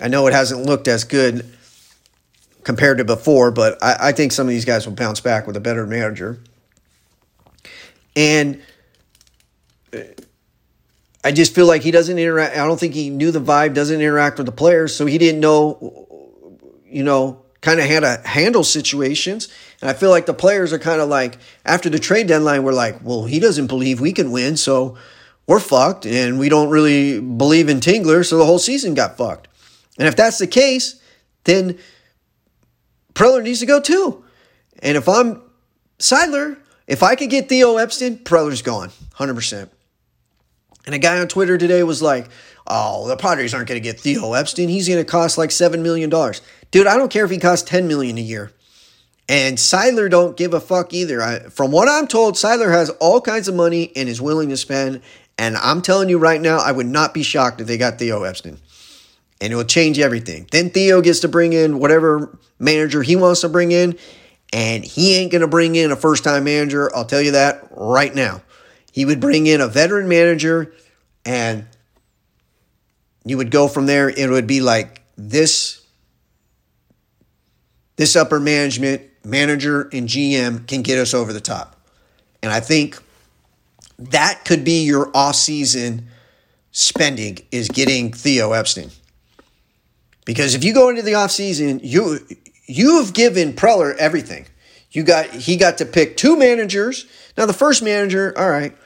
I 0.00 0.08
know 0.08 0.26
it 0.26 0.32
hasn't 0.32 0.64
looked 0.64 0.88
as 0.88 1.04
good 1.04 1.44
compared 2.62 2.98
to 2.98 3.04
before, 3.04 3.50
but 3.50 3.82
I, 3.82 4.08
I 4.08 4.12
think 4.12 4.32
some 4.32 4.46
of 4.46 4.50
these 4.50 4.64
guys 4.64 4.86
will 4.86 4.94
bounce 4.94 5.20
back 5.20 5.46
with 5.46 5.56
a 5.56 5.60
better 5.60 5.86
manager. 5.86 6.38
And 8.14 8.62
uh, 9.92 9.98
I 11.24 11.32
just 11.32 11.54
feel 11.54 11.66
like 11.66 11.82
he 11.82 11.90
doesn't 11.90 12.18
interact. 12.18 12.56
I 12.56 12.66
don't 12.66 12.78
think 12.78 12.94
he 12.94 13.10
knew 13.10 13.30
the 13.30 13.40
vibe, 13.40 13.74
doesn't 13.74 14.00
interact 14.00 14.38
with 14.38 14.46
the 14.46 14.52
players, 14.52 14.94
so 14.94 15.06
he 15.06 15.18
didn't 15.18 15.40
know, 15.40 16.58
you 16.86 17.02
know, 17.02 17.42
kind 17.60 17.80
of 17.80 17.86
how 17.86 18.00
to 18.00 18.20
handle 18.24 18.62
situations. 18.62 19.48
And 19.80 19.90
I 19.90 19.94
feel 19.94 20.10
like 20.10 20.26
the 20.26 20.34
players 20.34 20.72
are 20.72 20.78
kind 20.78 21.00
of 21.00 21.08
like, 21.08 21.38
after 21.64 21.90
the 21.90 21.98
trade 21.98 22.28
deadline, 22.28 22.62
we're 22.62 22.72
like, 22.72 23.00
well, 23.02 23.24
he 23.24 23.40
doesn't 23.40 23.66
believe 23.66 24.00
we 24.00 24.12
can 24.12 24.30
win, 24.30 24.56
so 24.56 24.96
we're 25.46 25.58
fucked. 25.60 26.06
And 26.06 26.38
we 26.38 26.48
don't 26.48 26.70
really 26.70 27.20
believe 27.20 27.68
in 27.68 27.80
Tingler, 27.80 28.24
so 28.24 28.38
the 28.38 28.46
whole 28.46 28.60
season 28.60 28.94
got 28.94 29.16
fucked. 29.16 29.47
And 29.98 30.08
if 30.08 30.16
that's 30.16 30.38
the 30.38 30.46
case, 30.46 31.00
then 31.44 31.78
Preller 33.14 33.42
needs 33.42 33.60
to 33.60 33.66
go 33.66 33.80
too. 33.80 34.24
And 34.80 34.96
if 34.96 35.08
I'm 35.08 35.42
Seidler, 35.98 36.56
if 36.86 37.02
I 37.02 37.16
could 37.16 37.30
get 37.30 37.48
Theo 37.48 37.76
Epstein, 37.76 38.18
Preller's 38.18 38.62
gone, 38.62 38.90
100%. 39.16 39.68
And 40.86 40.94
a 40.94 40.98
guy 40.98 41.18
on 41.18 41.28
Twitter 41.28 41.58
today 41.58 41.82
was 41.82 42.00
like, 42.00 42.28
oh, 42.66 43.08
the 43.08 43.16
Padres 43.16 43.52
aren't 43.52 43.68
going 43.68 43.80
to 43.80 43.86
get 43.86 44.00
Theo 44.00 44.32
Epstein. 44.32 44.68
He's 44.68 44.88
going 44.88 45.04
to 45.04 45.10
cost 45.10 45.36
like 45.36 45.50
$7 45.50 45.82
million. 45.82 46.08
Dude, 46.70 46.86
I 46.86 46.96
don't 46.96 47.10
care 47.10 47.24
if 47.24 47.30
he 47.30 47.38
costs 47.38 47.68
10 47.68 47.88
million 47.88 48.16
a 48.16 48.22
year. 48.22 48.52
And 49.28 49.58
Seidler 49.58 50.08
don't 50.08 50.36
give 50.36 50.54
a 50.54 50.60
fuck 50.60 50.94
either. 50.94 51.20
I, 51.20 51.40
from 51.40 51.70
what 51.70 51.88
I'm 51.88 52.06
told, 52.06 52.34
Seidler 52.34 52.72
has 52.72 52.88
all 53.00 53.20
kinds 53.20 53.48
of 53.48 53.54
money 53.54 53.92
and 53.94 54.08
is 54.08 54.22
willing 54.22 54.48
to 54.48 54.56
spend. 54.56 55.02
And 55.36 55.56
I'm 55.58 55.82
telling 55.82 56.08
you 56.08 56.18
right 56.18 56.40
now, 56.40 56.58
I 56.58 56.72
would 56.72 56.86
not 56.86 57.12
be 57.12 57.22
shocked 57.22 57.60
if 57.60 57.66
they 57.66 57.76
got 57.76 57.98
Theo 57.98 58.22
Epstein. 58.22 58.58
And 59.40 59.52
it 59.52 59.56
will 59.56 59.64
change 59.64 59.98
everything. 59.98 60.48
Then 60.50 60.70
Theo 60.70 61.00
gets 61.00 61.20
to 61.20 61.28
bring 61.28 61.52
in 61.52 61.78
whatever 61.78 62.36
manager 62.58 63.02
he 63.02 63.16
wants 63.16 63.42
to 63.42 63.48
bring 63.48 63.72
in. 63.72 63.96
And 64.52 64.84
he 64.84 65.16
ain't 65.16 65.30
going 65.30 65.42
to 65.42 65.48
bring 65.48 65.76
in 65.76 65.92
a 65.92 65.96
first 65.96 66.24
time 66.24 66.44
manager. 66.44 66.94
I'll 66.94 67.04
tell 67.04 67.20
you 67.20 67.32
that 67.32 67.68
right 67.70 68.14
now. 68.14 68.42
He 68.92 69.04
would 69.04 69.20
bring 69.20 69.46
in 69.46 69.60
a 69.60 69.68
veteran 69.68 70.08
manager 70.08 70.72
and 71.24 71.66
you 73.24 73.36
would 73.36 73.50
go 73.50 73.68
from 73.68 73.86
there. 73.86 74.08
It 74.08 74.30
would 74.30 74.46
be 74.46 74.60
like 74.60 75.02
this 75.16 75.84
this 77.96 78.14
upper 78.14 78.38
management, 78.38 79.02
manager, 79.24 79.88
and 79.92 80.08
GM 80.08 80.66
can 80.68 80.82
get 80.82 80.98
us 80.98 81.14
over 81.14 81.32
the 81.32 81.40
top. 81.40 81.76
And 82.42 82.52
I 82.52 82.60
think 82.60 82.96
that 83.98 84.44
could 84.44 84.64
be 84.64 84.84
your 84.84 85.10
off-season 85.14 86.06
spending 86.70 87.38
is 87.50 87.68
getting 87.68 88.12
Theo 88.12 88.52
Epstein. 88.52 88.90
Because 90.28 90.54
if 90.54 90.62
you 90.62 90.74
go 90.74 90.90
into 90.90 91.00
the 91.00 91.12
offseason, 91.12 91.80
you 91.82 92.18
you 92.66 93.02
have 93.02 93.14
given 93.14 93.54
Preller 93.54 93.96
everything. 93.96 94.46
You 94.90 95.02
got 95.02 95.30
he 95.30 95.56
got 95.56 95.78
to 95.78 95.86
pick 95.86 96.18
two 96.18 96.36
managers. 96.36 97.06
Now 97.38 97.46
the 97.46 97.54
first 97.54 97.82
manager, 97.82 98.34
all 98.36 98.50
right. 98.50 98.76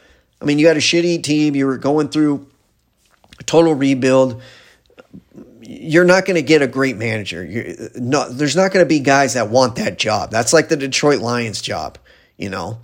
I 0.41 0.45
mean, 0.45 0.61
you 0.61 0.69
had 0.69 0.77
a 0.77 0.81
shitty 0.81 1.25
team. 1.25 1.57
You 1.57 1.67
were 1.67 1.79
going 1.79 2.11
through 2.11 2.47
a 3.41 3.43
total 3.43 3.75
rebuild 3.75 4.41
you're 5.65 6.05
not 6.05 6.27
going 6.27 6.37
to 6.37 6.43
get 6.43 6.63
a 6.63 6.67
great 6.67 6.97
manager. 6.97 7.45
You're, 7.45 7.91
no, 7.97 8.29
there's 8.29 8.57
not 8.57 8.73
going 8.73 8.85
to 8.85 8.89
be 8.89 9.01
guys 9.01 9.35
that 9.35 9.49
want 9.49 9.77
that 9.77 9.99
job. 9.99 10.31
That's 10.31 10.53
like 10.53 10.69
the 10.69 10.77
Detroit 10.77 11.21
Lions 11.21 11.61
job. 11.61 11.99
You 12.37 12.51
know, 12.51 12.81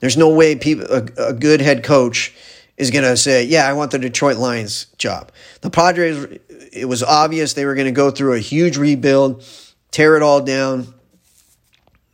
there's 0.00 0.16
no 0.16 0.34
way 0.34 0.56
people 0.56 0.86
a, 0.90 1.28
a 1.28 1.32
good 1.32 1.60
head 1.60 1.84
coach 1.84 2.34
is 2.76 2.90
going 2.90 3.04
to 3.04 3.16
say, 3.16 3.44
"Yeah, 3.44 3.68
I 3.68 3.72
want 3.74 3.90
the 3.90 3.98
Detroit 3.98 4.38
Lions 4.38 4.86
job." 4.98 5.30
The 5.60 5.70
Padres, 5.70 6.38
it 6.72 6.86
was 6.86 7.02
obvious 7.02 7.52
they 7.52 7.64
were 7.64 7.74
going 7.74 7.86
to 7.86 7.92
go 7.92 8.10
through 8.10 8.34
a 8.34 8.38
huge 8.38 8.76
rebuild, 8.76 9.44
tear 9.90 10.16
it 10.16 10.22
all 10.22 10.40
down. 10.40 10.92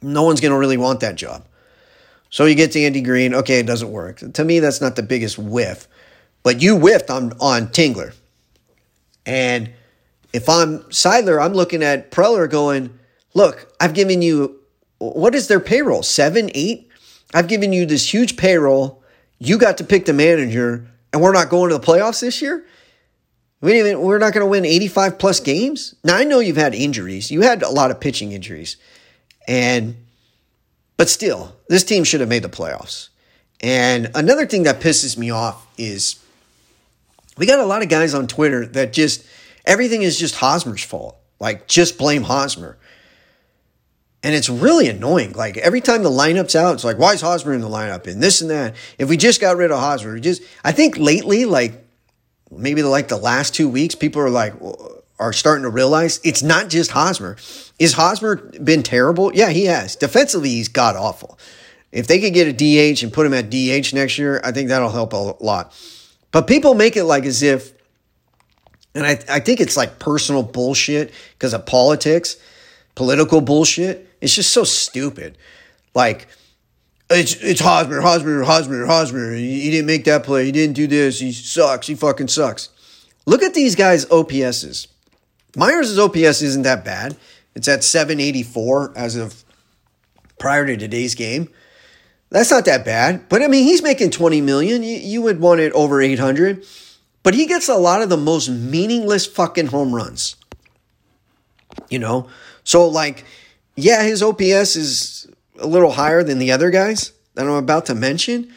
No 0.03 0.25
one's 0.25 0.41
going 0.41 0.53
to 0.53 0.59
really 0.59 0.77
want 0.77 1.01
that 1.01 1.15
job. 1.15 1.45
So 2.31 2.45
you 2.45 2.55
get 2.55 2.73
to 2.73 2.83
Andy 2.83 3.01
Green. 3.01 3.35
Okay, 3.35 3.61
it 3.61 3.67
doesn't 3.67 3.91
work. 3.91 4.23
To 4.35 4.45
me, 4.45 4.61
that's 4.61 4.81
not 4.81 4.97
the 4.97 5.03
biggest 5.03 5.39
whiff, 5.39 5.89
but 6.43 6.61
you 6.61 6.77
whiffed 6.77 7.11
on 7.11 7.33
on 7.41 7.69
Tingler, 7.69 8.15
and 9.25 9.71
if 10.33 10.49
I'm 10.49 10.81
Seidler, 10.85 11.43
I'm 11.43 11.55
looking 11.55 11.83
at 11.83 12.11
Preller 12.11 12.51
going, 12.51 12.99
look, 13.35 13.73
I've 13.81 13.95
given 13.95 14.21
you, 14.23 14.61
what 14.99 15.35
is 15.35 15.49
their 15.49 15.61
payroll? 15.61 16.03
Seven, 16.03 16.51
eight? 16.55 16.89
I've 17.35 17.49
given 17.49 17.73
you 17.73 17.87
this 17.87 18.13
huge 18.13 18.37
payroll. 18.37 19.03
You 19.39 19.59
got 19.59 19.79
to 19.79 19.85
pick 19.85 20.05
the 20.05 20.13
manager, 20.13 20.87
and 21.13 21.23
we're 21.23 21.33
not 21.33 21.49
going 21.49 21.71
to 21.71 21.79
the 21.79 21.85
playoffs 21.85 22.21
this 22.21 22.43
year? 22.43 22.67
We 23.61 23.79
even, 23.79 24.01
we're 24.01 24.19
not 24.19 24.33
going 24.33 24.45
to 24.45 24.51
win 24.51 24.65
85 24.65 25.19
plus 25.19 25.41
games? 25.41 25.95
Now, 26.05 26.17
I 26.17 26.25
know 26.25 26.39
you've 26.39 26.57
had 26.57 26.75
injuries. 26.75 27.31
You 27.31 27.43
had 27.43 27.63
a 27.63 27.71
lot 27.71 27.91
of 27.91 27.99
pitching 27.99 28.33
injuries. 28.33 28.77
And, 29.49 29.97
but 30.97 31.09
still, 31.09 31.57
this 31.69 31.83
team 31.83 32.05
should 32.05 32.21
have 32.21 32.29
made 32.29 32.43
the 32.43 32.49
playoffs. 32.49 33.09
And 33.61 34.11
another 34.15 34.47
thing 34.47 34.63
that 34.65 34.81
pisses 34.81 35.19
me 35.19 35.31
off 35.31 35.67
is 35.77 36.23
we 37.37 37.47
got 37.47 37.59
a 37.59 37.67
lot 37.67 37.83
of 37.83 37.89
guys 37.89 38.15
on 38.15 38.29
Twitter 38.29 38.65
that 38.67 38.93
just, 38.93 39.27
everything 39.65 40.03
is 40.03 40.19
just 40.19 40.37
Hosmer's 40.37 40.85
fault. 40.85 41.17
Like, 41.41 41.67
just 41.67 41.99
blame 41.99 42.23
Hosmer. 42.23 42.79
And 44.23 44.35
it's 44.35 44.49
really 44.49 44.89
annoying. 44.89 45.33
Like 45.33 45.57
every 45.57 45.81
time 45.81 46.03
the 46.03 46.11
lineup's 46.11 46.57
out, 46.57 46.75
it's 46.75 46.85
like, 46.85 46.99
why 46.99 47.13
is 47.13 47.21
Hosmer 47.21 47.55
in 47.55 47.61
the 47.61 47.69
lineup? 47.69 48.07
And 48.07 48.21
this 48.21 48.41
and 48.41 48.51
that. 48.51 48.75
If 48.99 49.09
we 49.09 49.17
just 49.17 49.41
got 49.41 49.57
rid 49.57 49.71
of 49.71 49.79
Hosmer, 49.79 50.19
just 50.19 50.43
I 50.65 50.73
think 50.73 50.99
lately, 50.99 51.45
like 51.45 51.88
maybe 52.51 52.83
like 52.83 53.09
the 53.09 53.17
last 53.17 53.55
two 53.55 53.69
weeks, 53.69 53.95
people 53.95 54.23
are 54.23 54.31
like 54.31 54.55
are 55.19 55.33
starting 55.33 55.65
to 55.65 55.71
realize 55.71 56.21
it's 56.23 56.43
not 56.43 56.69
just 56.69 56.93
Hosmer. 56.93 57.37
Is 57.79 57.95
Hosmer 57.95 58.37
been 58.37 58.83
terrible? 58.83 59.35
Yeah, 59.35 59.51
he 59.51 59.65
has. 59.67 59.97
Defensively, 59.97 60.51
he's 60.51 60.69
god 60.69 60.97
awful. 60.97 61.39
If 61.91 62.07
they 62.07 62.21
could 62.21 62.35
get 62.35 62.47
a 62.47 62.53
DH 62.53 63.03
and 63.03 63.13
put 63.13 63.27
him 63.27 63.35
at 63.35 63.51
DH 63.51 63.95
next 63.95 64.19
year, 64.19 64.41
I 64.45 64.53
think 64.53 64.69
that'll 64.69 64.91
help 64.91 65.13
a 65.13 65.43
lot. 65.43 65.75
But 66.31 66.47
people 66.47 66.75
make 66.75 66.97
it 66.97 67.05
like 67.05 67.25
as 67.25 67.43
if 67.43 67.73
and 68.95 69.07
I, 69.07 69.19
I 69.29 69.41
think 69.41 69.61
it's 69.61 69.77
like 69.77 69.99
personal 69.99 70.43
bullshit 70.43 71.13
because 71.33 71.55
of 71.55 71.67
politics, 71.67 72.37
political 72.95 73.41
bullshit. 73.41 74.09
It's 74.21 74.35
just 74.35 74.53
so 74.53 74.65
stupid. 74.65 75.39
Like, 75.95 76.27
it's 77.11 77.35
it's 77.37 77.61
Hosmer, 77.61 78.01
Hosmer, 78.01 78.43
Hosmer, 78.43 78.87
Hosmer. 78.87 79.35
He, 79.35 79.63
he 79.63 79.71
didn't 79.71 79.87
make 79.87 80.05
that 80.05 80.25
play. 80.25 80.45
He 80.45 80.53
didn't 80.53 80.77
do 80.77 80.87
this. 80.87 81.21
He 81.21 81.33
sucks. 81.33 81.87
He 81.87 81.95
fucking 81.95 82.29
sucks. 82.29 82.71
Look 83.27 83.43
at 83.43 83.55
these 83.55 83.75
guys' 83.75 84.07
OPSs. 84.07 84.89
Myers' 85.57 85.99
OPS 85.99 86.43
isn't 86.43 86.63
that 86.63 86.85
bad. 86.85 87.17
It's 87.55 87.69
at 87.69 87.83
784 87.83 88.93
as 88.97 89.17
of 89.17 89.45
prior 90.39 90.67
to 90.67 90.77
today's 90.77 91.15
game. 91.15 91.49
That's 92.31 92.51
not 92.51 92.67
that 92.67 92.85
bad. 92.85 93.29
But 93.29 93.43
I 93.43 93.49
mean, 93.49 93.65
he's 93.65 93.83
making 93.83 94.11
20 94.11 94.41
million. 94.43 94.83
You, 94.83 94.97
you 94.97 95.23
would 95.23 95.41
want 95.41 95.61
it 95.61 95.73
over 95.73 96.01
800 96.01 96.65
but 97.23 97.35
he 97.35 97.45
gets 97.45 97.69
a 97.69 97.75
lot 97.75 98.01
of 98.03 98.09
the 98.09 98.17
most 98.17 98.49
meaningless 98.49 99.27
fucking 99.27 99.67
home 99.67 99.95
runs. 99.95 100.37
You 101.91 101.99
know? 101.99 102.29
So, 102.65 102.89
like, 102.89 103.25
yeah, 103.77 104.03
his 104.03 104.23
OPS 104.23 104.77
is 104.77 105.18
a 105.59 105.67
little 105.67 105.93
higher 105.93 106.23
than 106.23 106.39
the 106.39 106.53
other 106.53 106.71
guys 106.71 107.13
that 107.35 107.47
I'm 107.47 107.53
about 107.53 107.87
to 107.87 107.95
mention, 107.95 108.53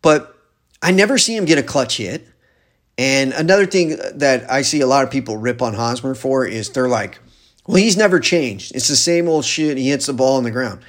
but 0.00 0.36
I 0.82 0.90
never 0.90 1.18
see 1.18 1.36
him 1.36 1.44
get 1.44 1.58
a 1.58 1.62
clutch 1.62 1.98
hit. 1.98 2.26
And 2.98 3.32
another 3.32 3.66
thing 3.66 3.96
that 4.14 4.50
I 4.50 4.62
see 4.62 4.80
a 4.80 4.86
lot 4.86 5.04
of 5.04 5.10
people 5.10 5.36
rip 5.36 5.62
on 5.62 5.74
Hosmer 5.74 6.14
for 6.14 6.44
is 6.44 6.70
they're 6.70 6.88
like, 6.88 7.18
well, 7.66 7.76
he's 7.76 7.96
never 7.96 8.20
changed. 8.20 8.74
It's 8.74 8.88
the 8.88 8.96
same 8.96 9.28
old 9.28 9.44
shit. 9.44 9.78
He 9.78 9.90
hits 9.90 10.06
the 10.06 10.12
ball 10.12 10.36
on 10.36 10.44
the 10.44 10.50
ground. 10.50 10.80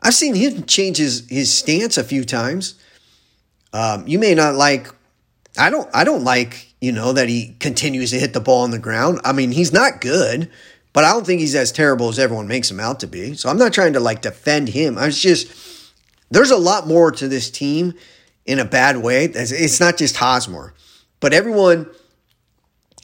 I've 0.00 0.14
seen 0.14 0.34
him 0.34 0.64
change 0.64 0.98
his, 0.98 1.26
his 1.28 1.52
stance 1.52 1.98
a 1.98 2.04
few 2.04 2.24
times. 2.24 2.74
Um, 3.72 4.06
you 4.06 4.18
may 4.18 4.34
not 4.34 4.54
like 4.54 4.88
I 5.58 5.70
don't 5.70 5.88
I 5.92 6.04
don't 6.04 6.24
like, 6.24 6.72
you 6.80 6.92
know, 6.92 7.12
that 7.12 7.28
he 7.28 7.56
continues 7.58 8.10
to 8.10 8.18
hit 8.18 8.32
the 8.32 8.40
ball 8.40 8.62
on 8.62 8.70
the 8.70 8.78
ground. 8.78 9.20
I 9.24 9.32
mean, 9.32 9.50
he's 9.50 9.72
not 9.72 10.00
good, 10.00 10.50
but 10.92 11.04
I 11.04 11.12
don't 11.12 11.26
think 11.26 11.40
he's 11.40 11.54
as 11.54 11.72
terrible 11.72 12.08
as 12.08 12.18
everyone 12.18 12.48
makes 12.48 12.70
him 12.70 12.80
out 12.80 13.00
to 13.00 13.06
be. 13.06 13.34
So 13.34 13.48
I'm 13.48 13.58
not 13.58 13.72
trying 13.72 13.92
to 13.92 14.00
like 14.00 14.22
defend 14.22 14.68
him. 14.68 14.98
I 14.98 15.06
was 15.06 15.20
just 15.20 15.94
there's 16.30 16.50
a 16.50 16.56
lot 16.56 16.86
more 16.86 17.10
to 17.12 17.28
this 17.28 17.50
team 17.50 17.94
in 18.46 18.58
a 18.58 18.64
bad 18.64 18.98
way. 18.98 19.24
It's 19.24 19.80
not 19.80 19.96
just 19.96 20.16
Hosmer. 20.16 20.74
But 21.20 21.32
everyone 21.32 21.88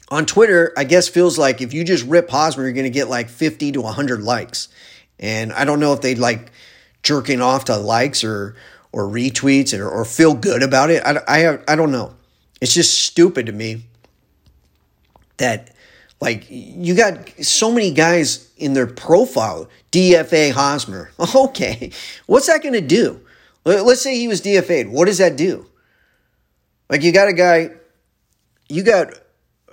on 0.09 0.25
Twitter, 0.25 0.73
I 0.77 0.83
guess, 0.83 1.07
feels 1.07 1.37
like 1.37 1.61
if 1.61 1.73
you 1.73 1.83
just 1.83 2.05
rip 2.05 2.29
Hosmer, 2.29 2.63
you're 2.63 2.73
going 2.73 2.85
to 2.85 2.89
get 2.89 3.09
like 3.09 3.29
50 3.29 3.73
to 3.73 3.81
100 3.81 4.21
likes. 4.21 4.69
And 5.19 5.51
I 5.53 5.65
don't 5.65 5.79
know 5.79 5.93
if 5.93 6.01
they'd 6.01 6.17
like 6.17 6.51
jerking 7.03 7.41
off 7.41 7.65
to 7.65 7.77
likes 7.77 8.23
or 8.23 8.55
or 8.91 9.03
retweets 9.03 9.77
or, 9.77 9.89
or 9.89 10.05
feel 10.05 10.33
good 10.33 10.63
about 10.63 10.89
it. 10.89 11.03
I, 11.05 11.19
I, 11.27 11.59
I 11.67 11.75
don't 11.75 11.91
know. 11.91 12.15
It's 12.61 12.73
just 12.73 13.03
stupid 13.03 13.47
to 13.47 13.51
me 13.51 13.83
that 15.37 15.74
like 16.25 16.47
you 16.49 16.95
got 16.95 17.29
so 17.43 17.71
many 17.71 17.91
guys 17.91 18.51
in 18.57 18.73
their 18.73 18.87
profile 18.87 19.69
DFA 19.91 20.51
Hosmer. 20.51 21.11
Okay, 21.35 21.91
what's 22.25 22.47
that 22.47 22.61
going 22.63 22.73
to 22.73 22.81
do? 22.81 23.21
Let's 23.63 24.01
say 24.01 24.17
he 24.17 24.27
was 24.27 24.41
DFA'd. 24.41 24.89
What 24.89 25.05
does 25.05 25.19
that 25.19 25.37
do? 25.37 25.67
Like 26.89 27.03
you 27.03 27.11
got 27.11 27.27
a 27.27 27.33
guy, 27.33 27.71
you 28.67 28.83
got. 28.83 29.13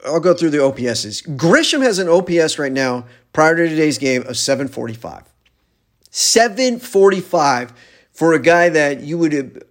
I'll 0.04 0.20
go 0.20 0.34
through 0.34 0.50
the 0.50 0.58
OPSs. 0.58 1.36
Grisham 1.36 1.80
has 1.82 1.98
an 2.00 2.08
OPS 2.08 2.58
right 2.58 2.72
now 2.72 3.06
prior 3.32 3.54
to 3.54 3.68
today's 3.68 3.98
game 3.98 4.22
of 4.26 4.36
745. 4.36 5.22
745 6.10 7.72
for 8.12 8.34
a 8.34 8.42
guy 8.42 8.68
that 8.68 9.00
you 9.00 9.16
would 9.16 9.64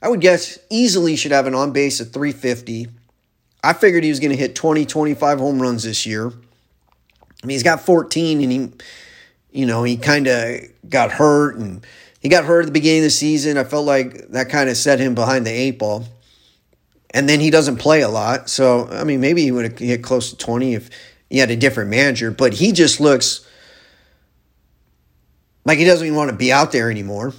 I 0.00 0.08
would 0.08 0.20
guess 0.20 0.58
easily 0.70 1.16
should 1.16 1.32
have 1.32 1.46
an 1.46 1.54
on 1.54 1.72
base 1.72 2.00
of 2.00 2.12
350. 2.12 2.88
I 3.64 3.72
figured 3.72 4.04
he 4.04 4.10
was 4.10 4.20
going 4.20 4.30
to 4.30 4.36
hit 4.36 4.54
20, 4.54 4.84
25 4.84 5.38
home 5.38 5.60
runs 5.60 5.84
this 5.84 6.04
year. 6.04 6.28
I 6.28 7.46
mean, 7.46 7.54
he's 7.54 7.62
got 7.62 7.80
14 7.80 8.42
and 8.42 8.52
he, 8.52 8.70
you 9.58 9.64
know, 9.64 9.84
he 9.84 9.96
kind 9.96 10.26
of 10.26 10.60
got 10.88 11.12
hurt 11.12 11.56
and 11.56 11.84
he 12.20 12.28
got 12.28 12.44
hurt 12.44 12.60
at 12.60 12.66
the 12.66 12.72
beginning 12.72 13.00
of 13.00 13.04
the 13.04 13.10
season. 13.10 13.56
I 13.56 13.64
felt 13.64 13.86
like 13.86 14.28
that 14.28 14.50
kind 14.50 14.68
of 14.68 14.76
set 14.76 15.00
him 15.00 15.14
behind 15.14 15.46
the 15.46 15.50
eight 15.50 15.78
ball. 15.78 16.04
And 17.10 17.26
then 17.26 17.40
he 17.40 17.50
doesn't 17.50 17.76
play 17.76 18.02
a 18.02 18.08
lot. 18.08 18.50
So, 18.50 18.86
I 18.88 19.04
mean, 19.04 19.20
maybe 19.20 19.42
he 19.42 19.50
would 19.50 19.64
have 19.64 19.78
hit 19.78 20.02
close 20.02 20.30
to 20.30 20.36
20 20.36 20.74
if 20.74 20.90
he 21.30 21.38
had 21.38 21.50
a 21.50 21.56
different 21.56 21.88
manager, 21.88 22.30
but 22.30 22.52
he 22.52 22.72
just 22.72 23.00
looks 23.00 23.46
like 25.64 25.78
he 25.78 25.84
doesn't 25.84 26.06
even 26.06 26.16
want 26.16 26.30
to 26.30 26.36
be 26.36 26.52
out 26.52 26.70
there 26.72 26.90
anymore. 26.90 27.32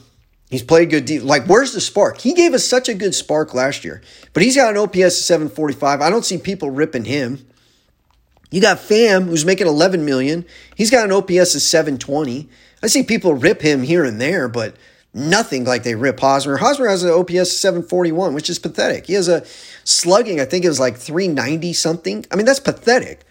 He's 0.49 0.63
played 0.63 0.89
good. 0.89 1.05
De- 1.05 1.19
like, 1.19 1.47
where's 1.47 1.73
the 1.73 1.81
spark? 1.81 2.21
He 2.21 2.33
gave 2.33 2.53
us 2.53 2.65
such 2.65 2.87
a 2.87 2.93
good 2.93 3.15
spark 3.15 3.53
last 3.53 3.83
year, 3.83 4.01
but 4.33 4.43
he's 4.43 4.55
got 4.55 4.69
an 4.69 4.77
OPS 4.77 4.97
of 4.97 5.11
745. 5.13 6.01
I 6.01 6.09
don't 6.09 6.25
see 6.25 6.37
people 6.37 6.69
ripping 6.69 7.05
him. 7.05 7.45
You 8.51 8.61
got 8.61 8.77
Pham, 8.77 9.25
who's 9.25 9.43
making 9.43 9.67
11 9.67 10.05
million. 10.05 10.45
He's 10.75 10.91
got 10.91 11.05
an 11.05 11.11
OPS 11.11 11.55
of 11.55 11.61
720. 11.61 12.47
I 12.83 12.87
see 12.87 13.03
people 13.03 13.33
rip 13.33 13.61
him 13.61 13.83
here 13.83 14.03
and 14.03 14.21
there, 14.21 14.47
but 14.47 14.75
nothing 15.13 15.63
like 15.63 15.83
they 15.83 15.95
rip 15.95 16.19
Hosmer. 16.19 16.57
Hosmer 16.57 16.87
has 16.87 17.03
an 17.03 17.09
OPS 17.09 17.57
741, 17.57 18.33
which 18.33 18.49
is 18.49 18.59
pathetic. 18.59 19.07
He 19.07 19.13
has 19.13 19.27
a 19.27 19.43
slugging, 19.83 20.39
I 20.39 20.45
think 20.45 20.63
it 20.63 20.69
was 20.69 20.79
like 20.79 20.95
390 20.95 21.73
something. 21.73 22.25
I 22.31 22.35
mean, 22.35 22.45
that's 22.45 22.59
pathetic. 22.59 23.21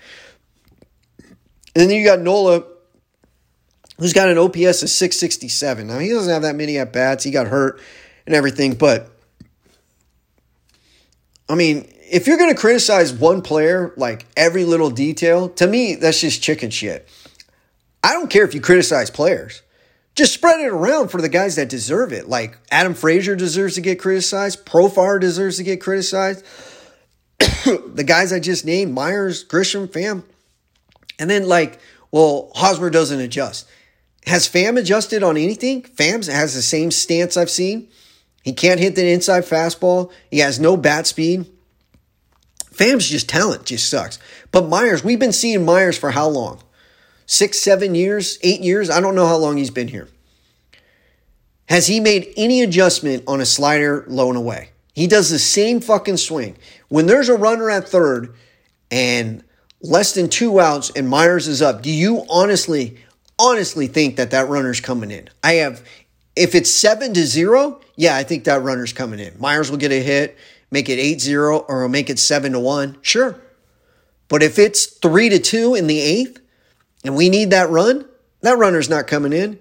And 1.77 1.89
then 1.89 1.91
you 1.91 2.05
got 2.05 2.21
Nola, 2.21 2.65
who's 3.99 4.13
got 4.13 4.29
an 4.29 4.39
OPS 4.39 4.83
of 4.83 4.91
667. 4.91 5.87
Now, 5.87 5.99
he 5.99 6.11
doesn't 6.11 6.33
have 6.33 6.43
that 6.43 6.57
many 6.57 6.79
at 6.79 6.93
bats. 6.93 7.25
He 7.25 7.31
got 7.31 7.47
hurt 7.47 7.81
and 8.27 8.35
everything, 8.35 8.75
but 8.75 9.11
I 11.49 11.55
mean, 11.55 11.91
if 12.11 12.27
you're 12.27 12.39
going 12.39 12.55
to 12.55 12.61
criticize 12.61 13.13
one 13.13 13.43
player, 13.43 13.93
like 13.97 14.27
every 14.37 14.65
little 14.65 14.91
detail, 14.91 15.49
to 15.51 15.67
me, 15.67 15.95
that's 15.95 16.21
just 16.21 16.43
chicken 16.43 16.71
shit. 16.71 17.09
I 18.03 18.13
don't 18.13 18.31
care 18.31 18.45
if 18.45 18.55
you 18.55 18.61
criticize 18.61 19.11
players. 19.11 19.63
Just 20.15 20.33
spread 20.33 20.61
it 20.61 20.69
around 20.69 21.09
for 21.09 21.21
the 21.21 21.29
guys 21.29 21.57
that 21.57 21.69
deserve 21.69 22.13
it. 22.13 22.29
Like 22.29 22.57
Adam 22.71 22.95
Frazier 22.95 23.35
deserves 23.35 23.75
to 23.75 23.81
get 23.81 23.99
criticized. 23.99 24.65
Profar 24.65 25.21
deserves 25.21 25.57
to 25.57 25.65
get 25.65 25.81
criticized. 25.81 26.45
the 27.39 28.05
guys 28.07 28.33
I 28.33 28.39
just 28.39 28.65
named, 28.65 28.93
Myers, 28.93 29.45
Grisham, 29.45 29.89
Pham. 29.89 30.23
And 31.19 31.29
then 31.29 31.49
like, 31.49 31.81
well, 32.11 32.53
Hosmer 32.55 32.91
doesn't 32.91 33.21
adjust. 33.21 33.69
Has 34.27 34.49
Pham 34.49 34.79
adjusted 34.79 35.23
on 35.23 35.37
anything? 35.37 35.83
Pham 35.83 36.27
has 36.31 36.55
the 36.55 36.63
same 36.63 36.91
stance 36.91 37.37
I've 37.37 37.51
seen. 37.51 37.89
He 38.43 38.53
can't 38.53 38.81
hit 38.81 38.95
the 38.95 39.11
inside 39.11 39.45
fastball. 39.45 40.13
He 40.31 40.39
has 40.39 40.61
no 40.61 40.77
bat 40.77 41.07
speed. 41.07 41.47
Pham's 42.73 43.09
just 43.09 43.29
talent 43.29 43.65
just 43.65 43.89
sucks. 43.89 44.19
But 44.51 44.69
Myers, 44.69 45.05
we've 45.05 45.19
been 45.19 45.33
seeing 45.33 45.65
Myers 45.65 45.97
for 45.97 46.11
how 46.11 46.29
long? 46.29 46.61
Six, 47.27 47.61
seven 47.61 47.95
years, 47.95 48.39
eight 48.43 48.61
years? 48.61 48.91
I 48.91 49.01
don't 49.01 49.15
know 49.15 49.27
how 49.27 49.37
long 49.37 49.57
he's 49.57 49.71
been 49.71 49.89
here. 49.89 50.09
Has 51.67 51.87
he 51.87 52.01
made 52.01 52.33
any 52.37 52.63
adjustment 52.63 53.25
on 53.27 53.41
a 53.41 53.47
slider 53.47 54.05
low 54.09 54.29
and 54.29 54.37
away? 54.37 54.71
He 54.93 55.07
does 55.07 55.31
the 55.31 55.39
same 55.39 55.81
fucking 55.81 56.19
swing. 56.19 56.57
When 56.89 57.07
there's 57.07 57.29
a 57.29 57.37
runner 57.37 57.71
at 57.71 57.89
third 57.89 58.35
and 58.91 59.43
less 59.81 60.13
than 60.13 60.29
two 60.29 60.61
outs 60.61 60.91
and 60.95 61.09
Myers 61.09 61.49
is 61.49 61.63
up, 61.63 61.83
do 61.83 61.91
you 61.91 62.27
honestly, 62.29 62.99
honestly 63.39 63.87
think 63.87 64.17
that 64.17 64.31
that 64.31 64.49
runner's 64.49 64.81
coming 64.81 65.11
in? 65.11 65.29
I 65.43 65.55
have, 65.55 65.87
if 66.37 66.55
it's 66.55 66.71
seven 66.71 67.15
to 67.15 67.27
zero, 67.27 67.81
yeah, 67.97 68.17
I 68.17 68.23
think 68.23 68.45
that 68.45 68.63
runner's 68.63 68.93
coming 68.93 69.21
in. 69.21 69.35
Myers 69.39 69.71
will 69.71 69.79
get 69.79 69.93
a 69.93 70.03
hit, 70.03 70.37
make 70.71 70.89
it 70.89 70.99
eight 70.99 71.21
zero, 71.21 71.59
or 71.61 71.89
make 71.89 72.11
it 72.11 72.19
7 72.19 72.53
to 72.53 72.61
1. 72.61 72.99
Sure. 73.03 73.41
But 74.29 74.43
if 74.43 74.59
it's 74.59 74.87
3 74.87 75.29
to 75.29 75.39
2 75.39 75.75
in 75.75 75.87
the 75.87 76.01
eighth 76.01 76.41
and 77.05 77.15
we 77.15 77.29
need 77.29 77.51
that 77.51 77.71
run, 77.71 78.07
that 78.41 78.59
runner's 78.59 78.89
not 78.89 79.07
coming 79.07 79.33
in. 79.33 79.59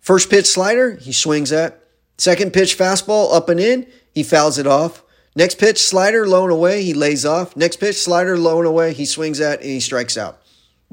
First 0.00 0.30
pitch 0.30 0.46
slider, 0.46 0.96
he 0.96 1.12
swings 1.12 1.52
at. 1.52 1.80
Second 2.18 2.52
pitch 2.52 2.78
fastball 2.78 3.34
up 3.34 3.48
and 3.48 3.58
in, 3.58 3.86
he 4.14 4.22
fouls 4.22 4.58
it 4.58 4.66
off. 4.66 5.02
Next 5.36 5.58
pitch 5.58 5.80
slider 5.82 6.28
low 6.28 6.44
and 6.44 6.52
away, 6.52 6.82
he 6.82 6.94
lays 6.94 7.24
off. 7.24 7.56
Next 7.56 7.76
pitch 7.76 7.96
slider 7.96 8.38
low 8.38 8.58
and 8.58 8.68
away, 8.68 8.92
he 8.92 9.04
swings 9.04 9.40
at 9.40 9.60
and 9.60 9.68
he 9.68 9.80
strikes 9.80 10.16
out. 10.16 10.40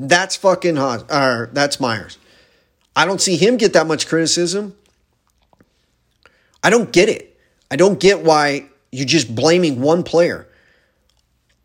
That's 0.01 0.35
fucking 0.35 0.77
hot. 0.77 1.11
Or 1.11 1.49
that's 1.53 1.79
Myers. 1.79 2.17
I 2.95 3.05
don't 3.05 3.21
see 3.21 3.37
him 3.37 3.57
get 3.57 3.73
that 3.73 3.85
much 3.85 4.07
criticism. 4.07 4.75
I 6.63 6.71
don't 6.71 6.91
get 6.91 7.07
it. 7.07 7.37
I 7.69 7.75
don't 7.75 7.99
get 7.99 8.23
why 8.23 8.65
you're 8.91 9.05
just 9.05 9.33
blaming 9.33 9.79
one 9.79 10.01
player. 10.01 10.47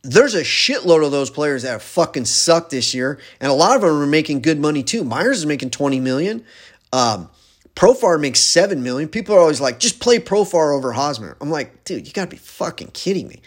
There's 0.02 0.34
a 0.34 0.42
shitload 0.42 1.04
of 1.04 1.12
those 1.12 1.30
players 1.30 1.62
that 1.62 1.70
have 1.70 1.82
fucking 1.82 2.26
sucked 2.26 2.70
this 2.70 2.94
year, 2.94 3.18
and 3.40 3.50
a 3.50 3.54
lot 3.54 3.74
of 3.74 3.82
them 3.82 3.90
are 3.90 4.06
making 4.06 4.42
good 4.42 4.60
money 4.60 4.82
too. 4.82 5.02
Myers 5.02 5.38
is 5.38 5.46
making 5.46 5.70
20 5.70 5.98
million. 5.98 6.44
Um, 6.92 7.30
Profar 7.74 8.20
makes 8.20 8.40
7 8.40 8.82
million. 8.82 9.08
People 9.08 9.34
are 9.34 9.40
always 9.40 9.60
like, 9.60 9.80
just 9.80 9.98
play 9.98 10.18
Profar 10.18 10.76
over 10.76 10.92
Hosmer. 10.92 11.36
I'm 11.40 11.50
like, 11.50 11.84
dude, 11.84 12.06
you 12.06 12.12
gotta 12.12 12.30
be 12.30 12.36
fucking 12.36 12.90
kidding 12.92 13.28
me. 13.28 13.40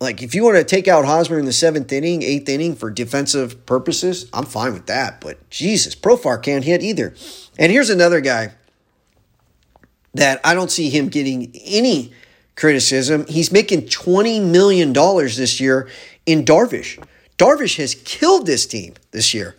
Like, 0.00 0.22
if 0.22 0.34
you 0.34 0.44
want 0.44 0.56
to 0.56 0.64
take 0.64 0.86
out 0.86 1.04
Hosmer 1.04 1.38
in 1.38 1.44
the 1.44 1.52
seventh 1.52 1.92
inning, 1.92 2.22
eighth 2.22 2.48
inning 2.48 2.76
for 2.76 2.88
defensive 2.88 3.66
purposes, 3.66 4.30
I'm 4.32 4.46
fine 4.46 4.72
with 4.72 4.86
that. 4.86 5.20
But 5.20 5.50
Jesus, 5.50 5.96
Profar 5.96 6.40
can't 6.40 6.64
hit 6.64 6.82
either. 6.82 7.14
And 7.58 7.72
here's 7.72 7.90
another 7.90 8.20
guy 8.20 8.52
that 10.14 10.40
I 10.44 10.54
don't 10.54 10.70
see 10.70 10.88
him 10.88 11.08
getting 11.08 11.50
any 11.64 12.12
criticism. 12.54 13.26
He's 13.26 13.50
making 13.50 13.82
$20 13.82 14.44
million 14.44 14.92
this 14.92 15.60
year 15.60 15.88
in 16.26 16.44
Darvish. 16.44 17.04
Darvish 17.36 17.76
has 17.76 17.96
killed 17.96 18.46
this 18.46 18.66
team 18.66 18.94
this 19.10 19.34
year. 19.34 19.56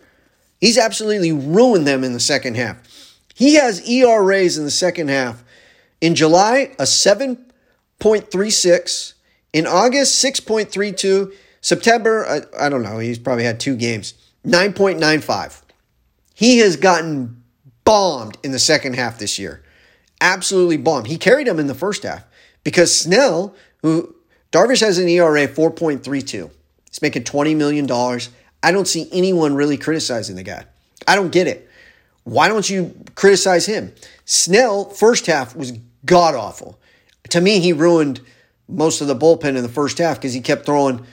He's 0.60 0.78
absolutely 0.78 1.32
ruined 1.32 1.86
them 1.86 2.04
in 2.04 2.12
the 2.12 2.20
second 2.20 2.56
half. 2.56 3.16
He 3.34 3.54
has 3.54 3.88
ERAs 3.88 4.58
in 4.58 4.64
the 4.64 4.70
second 4.70 5.08
half. 5.08 5.42
In 6.00 6.14
July, 6.14 6.74
a 6.78 6.84
7.36. 6.84 9.14
In 9.52 9.66
August, 9.66 10.22
6.32. 10.24 11.32
September, 11.60 12.26
I, 12.26 12.66
I 12.66 12.68
don't 12.68 12.82
know, 12.82 12.98
he's 12.98 13.18
probably 13.18 13.44
had 13.44 13.60
two 13.60 13.76
games. 13.76 14.14
9.95. 14.46 15.60
He 16.34 16.58
has 16.58 16.76
gotten 16.76 17.42
bombed 17.84 18.38
in 18.42 18.52
the 18.52 18.58
second 18.58 18.94
half 18.94 19.18
this 19.18 19.38
year 19.38 19.62
absolutely 20.20 20.76
bombed. 20.76 21.06
He 21.06 21.16
carried 21.16 21.48
him 21.48 21.58
in 21.58 21.66
the 21.66 21.74
first 21.74 22.02
half 22.02 22.24
because 22.62 22.94
Snell, 22.94 23.54
who 23.82 24.14
Darvish 24.52 24.80
has 24.80 24.98
an 24.98 25.08
ERA 25.08 25.48
4.32, 25.48 26.50
he's 26.88 27.02
making 27.02 27.24
$20 27.24 27.56
million. 27.56 27.90
I 28.62 28.72
don't 28.72 28.88
see 28.88 29.08
anyone 29.12 29.54
really 29.54 29.76
criticizing 29.76 30.36
the 30.36 30.42
guy. 30.42 30.64
I 31.08 31.16
don't 31.16 31.32
get 31.32 31.46
it. 31.46 31.68
Why 32.24 32.48
don't 32.48 32.68
you 32.68 32.94
criticize 33.14 33.66
him? 33.66 33.92
Snell, 34.24 34.84
first 34.84 35.26
half 35.26 35.56
was 35.56 35.72
god 36.04 36.34
awful. 36.34 36.78
To 37.30 37.40
me, 37.40 37.60
he 37.60 37.72
ruined 37.72 38.20
most 38.70 39.00
of 39.00 39.08
the 39.08 39.16
bullpen 39.16 39.56
in 39.56 39.62
the 39.62 39.68
first 39.68 39.98
half 39.98 40.16
because 40.16 40.32
he 40.32 40.40
kept 40.40 40.66
throwing 40.66 41.04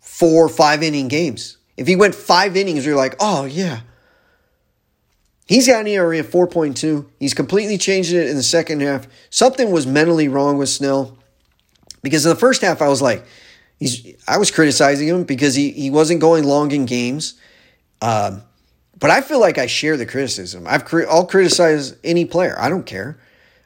four, 0.00 0.48
five 0.48 0.82
inning 0.82 1.08
games. 1.08 1.58
If 1.76 1.86
he 1.86 1.96
went 1.96 2.14
five 2.14 2.56
innings, 2.56 2.86
you're 2.86 2.96
like, 2.96 3.16
oh, 3.18 3.44
yeah, 3.44 3.80
He's 5.46 5.66
got 5.66 5.80
an 5.80 5.86
ERA 5.86 6.20
of 6.20 6.30
4.2. 6.30 7.06
He's 7.20 7.34
completely 7.34 7.76
changed 7.76 8.12
it 8.12 8.28
in 8.28 8.36
the 8.36 8.42
second 8.42 8.80
half. 8.80 9.06
Something 9.28 9.70
was 9.70 9.86
mentally 9.86 10.28
wrong 10.28 10.56
with 10.56 10.70
Snell 10.70 11.18
because 12.02 12.24
in 12.24 12.30
the 12.30 12.36
first 12.36 12.62
half, 12.62 12.80
I 12.80 12.88
was 12.88 13.02
like, 13.02 13.24
he's. 13.78 14.14
I 14.26 14.38
was 14.38 14.50
criticizing 14.50 15.08
him 15.08 15.24
because 15.24 15.54
he, 15.54 15.70
he 15.70 15.90
wasn't 15.90 16.20
going 16.20 16.44
long 16.44 16.70
in 16.70 16.86
games. 16.86 17.34
Um, 18.00 18.42
but 18.98 19.10
I 19.10 19.20
feel 19.20 19.40
like 19.40 19.58
I 19.58 19.66
share 19.66 19.98
the 19.98 20.06
criticism. 20.06 20.66
I've 20.66 20.82
I'll 21.10 21.26
criticize 21.26 21.94
any 22.02 22.24
player. 22.24 22.56
I 22.58 22.70
don't 22.70 22.86
care. 22.86 23.20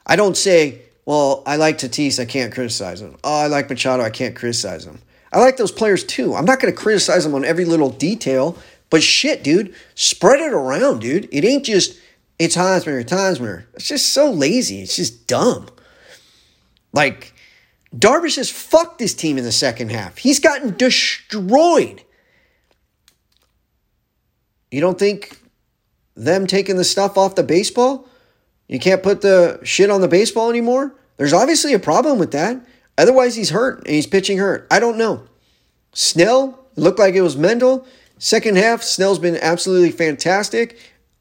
I 0.05 0.17
don't 0.17 0.37
say, 0.37 0.83
well, 1.09 1.43
I 1.47 1.57
like 1.57 1.79
Tatis, 1.79 2.21
I 2.21 2.27
can't 2.27 2.53
criticize 2.53 3.01
him. 3.01 3.17
Oh, 3.25 3.41
I 3.41 3.47
like 3.47 3.71
Machado, 3.71 4.03
I 4.03 4.11
can't 4.11 4.37
criticize 4.37 4.85
him. 4.85 5.01
I 5.33 5.39
like 5.39 5.57
those 5.57 5.73
players 5.73 6.05
too. 6.05 6.35
I'm 6.35 6.45
not 6.45 6.61
going 6.61 6.73
to 6.73 6.79
criticize 6.79 7.25
them 7.25 7.35
on 7.35 7.45
every 7.45 7.65
little 7.65 7.91
detail 7.91 8.59
but 8.91 9.03
shit, 9.03 9.43
dude, 9.43 9.75
spread 9.95 10.41
it 10.41 10.53
around, 10.53 11.01
dude. 11.01 11.29
It 11.31 11.45
ain't 11.45 11.65
just 11.65 11.99
it's 12.39 12.55
Hosmer, 12.55 13.01
it's 13.01 13.13
Hosmer. 13.13 13.67
It's 13.75 13.89
just 13.89 14.11
so 14.11 14.31
lazy. 14.31 14.81
It's 14.81 14.97
just 14.97 15.27
dumb. 15.27 15.67
Like, 16.93 17.35
Darvish 17.95 18.37
has 18.37 18.51
fucked 18.51 18.99
this 18.99 19.15
team 19.15 19.39
in 19.39 19.45
the 19.45 19.53
second 19.53 19.91
half. 19.91 20.19
He's 20.19 20.39
gotten 20.39 20.77
destroyed. 20.77 22.03
You 24.71 24.81
don't 24.81 24.99
think 24.99 25.41
them 26.15 26.47
taking 26.47 26.77
the 26.77 26.85
stuff 26.85 27.19
off 27.19 27.35
the 27.35 27.43
baseball? 27.43 28.09
You 28.69 28.79
can't 28.79 29.03
put 29.03 29.23
the 29.23 29.61
shit 29.65 29.91
on 29.91 30.01
the 30.01 30.09
baseball 30.09 30.51
anymore? 30.51 30.95
There's 31.17 31.33
obviously 31.33 31.75
a 31.75 31.79
problem 31.79 32.19
with 32.19 32.31
that. 32.33 32.61
Otherwise, 32.97 33.35
he's 33.35 33.51
hurt 33.51 33.79
and 33.79 33.95
he's 33.95 34.07
pitching 34.07 34.39
hurt. 34.39 34.67
I 34.71 34.79
don't 34.79 34.99
know. 34.99 35.25
Snell, 35.93 36.67
looked 36.77 36.99
like 36.99 37.15
it 37.15 37.23
was 37.23 37.37
Mendel. 37.37 37.87
Second 38.19 38.57
half, 38.57 38.83
Snell's 38.83 39.19
been 39.19 39.37
absolutely 39.37 39.91
fantastic. 39.91 40.79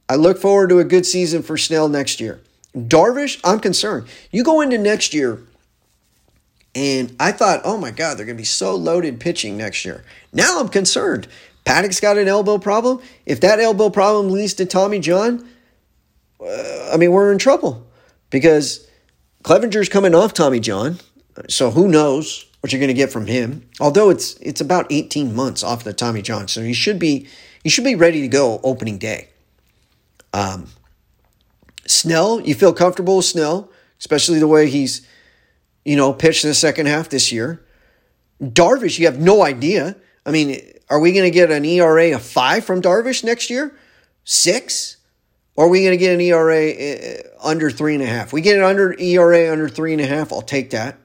I 0.10 0.16
look 0.16 0.40
forward 0.40 0.70
to 0.70 0.80
a 0.80 0.84
good 0.84 1.06
season 1.06 1.42
for 1.42 1.58
Snell 1.58 1.90
next 1.90 2.20
year. 2.20 2.42
Darvish, 2.76 3.40
I'm 3.44 3.60
concerned. 3.60 4.08
You 4.32 4.44
go 4.44 4.62
into 4.62 4.78
next 4.78 5.14
year, 5.14 5.40
and 6.76 7.16
I 7.20 7.32
thought, 7.32 7.62
oh 7.64 7.78
my 7.78 7.92
God, 7.92 8.18
they're 8.18 8.26
going 8.26 8.38
to 8.38 8.42
be 8.42 8.46
so 8.46 8.76
loaded 8.76 9.20
pitching 9.20 9.58
next 9.58 9.84
year. 9.84 10.04
Now 10.32 10.60
I'm 10.60 10.70
concerned. 10.70 11.28
Paddack's 11.66 12.00
got 12.00 12.18
an 12.18 12.28
elbow 12.28 12.58
problem. 12.58 13.02
If 13.26 13.42
that 13.42 13.60
elbow 13.60 13.90
problem 13.90 14.32
leads 14.32 14.54
to 14.56 14.66
Tommy 14.66 15.00
John, 15.00 15.48
uh, 16.42 16.92
I 16.94 16.98
mean, 16.98 17.12
we're 17.12 17.32
in 17.32 17.38
trouble 17.38 17.88
because 18.30 18.88
Clevinger's 19.44 19.90
coming 19.90 20.16
off 20.16 20.34
Tommy 20.34 20.60
John. 20.60 20.98
So 21.50 21.72
who 21.72 21.88
knows? 21.88 22.48
what 22.60 22.74
you're 22.74 22.80
going 22.80 22.88
to 22.88 22.94
get 22.94 23.12
from 23.12 23.28
him. 23.28 23.68
Although 23.80 24.10
it's 24.10 24.34
it's 24.36 24.62
about 24.62 24.88
18 24.90 25.34
months 25.34 25.64
off 25.64 25.84
the 25.84 25.94
Tommy 25.94 26.22
John, 26.22 26.48
so 26.48 26.62
he 26.62 26.74
should 26.74 27.00
be 27.00 27.28
he 27.64 27.70
should 27.70 27.84
be 27.84 27.96
ready 27.96 28.22
to 28.22 28.28
go 28.28 28.60
opening 28.64 28.98
day. 28.98 29.30
Um, 30.34 30.68
Snell, 31.86 32.42
you 32.42 32.54
feel 32.54 32.74
comfortable 32.74 33.18
with 33.18 33.26
Snell, 33.26 33.72
especially 34.00 34.40
the 34.40 34.48
way 34.48 34.68
he's, 34.68 35.08
you 35.86 35.96
know, 35.96 36.12
pitched 36.12 36.44
in 36.44 36.50
the 36.50 36.54
second 36.54 36.88
half 36.88 37.10
this 37.10 37.32
year. 37.32 37.66
Darvish, 38.42 39.00
you 39.00 39.06
have 39.06 39.20
no 39.20 39.44
idea. 39.44 39.96
I 40.26 40.32
mean, 40.32 40.60
are 40.90 41.00
we 41.00 41.14
going 41.14 41.24
to 41.24 41.32
get 41.32 41.50
an 41.50 41.64
ERA 41.64 42.14
of 42.14 42.22
five 42.22 42.66
from 42.66 42.82
Darvish 42.82 43.24
next 43.24 43.50
year? 43.50 43.78
Six? 44.26 44.97
Are 45.58 45.68
we 45.68 45.82
going 45.82 45.92
to 45.92 45.98
get 45.98 46.14
an 46.14 46.22
ERA 46.22 46.70
uh, 46.70 47.48
under 47.48 47.72
three 47.72 47.96
and 47.96 48.04
a 48.04 48.06
half? 48.06 48.32
We 48.32 48.42
get 48.42 48.58
an 48.58 48.64
under 48.64 48.94
ERA 49.00 49.52
under 49.52 49.68
three 49.68 49.92
and 49.92 50.02
a 50.02 50.06
half. 50.06 50.32
I'll 50.32 50.42
take 50.44 50.70
that. 50.70 50.98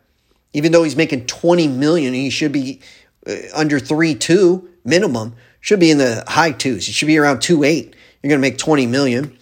Even 0.52 0.72
though 0.72 0.82
he's 0.82 0.96
making 0.96 1.26
twenty 1.26 1.66
million, 1.66 2.12
he 2.12 2.28
should 2.28 2.52
be 2.52 2.80
uh, 3.26 3.34
under 3.54 3.78
three 3.78 4.14
two 4.14 4.68
minimum. 4.84 5.34
Should 5.60 5.80
be 5.80 5.90
in 5.90 5.98
the 5.98 6.24
high 6.28 6.52
twos. 6.52 6.88
It 6.88 6.92
should 6.92 7.06
be 7.06 7.16
around 7.16 7.40
two 7.40 7.64
eight. 7.64 7.96
You're 8.22 8.28
going 8.28 8.40
to 8.40 8.46
make 8.46 8.58
twenty 8.58 8.86
million. 8.86 9.38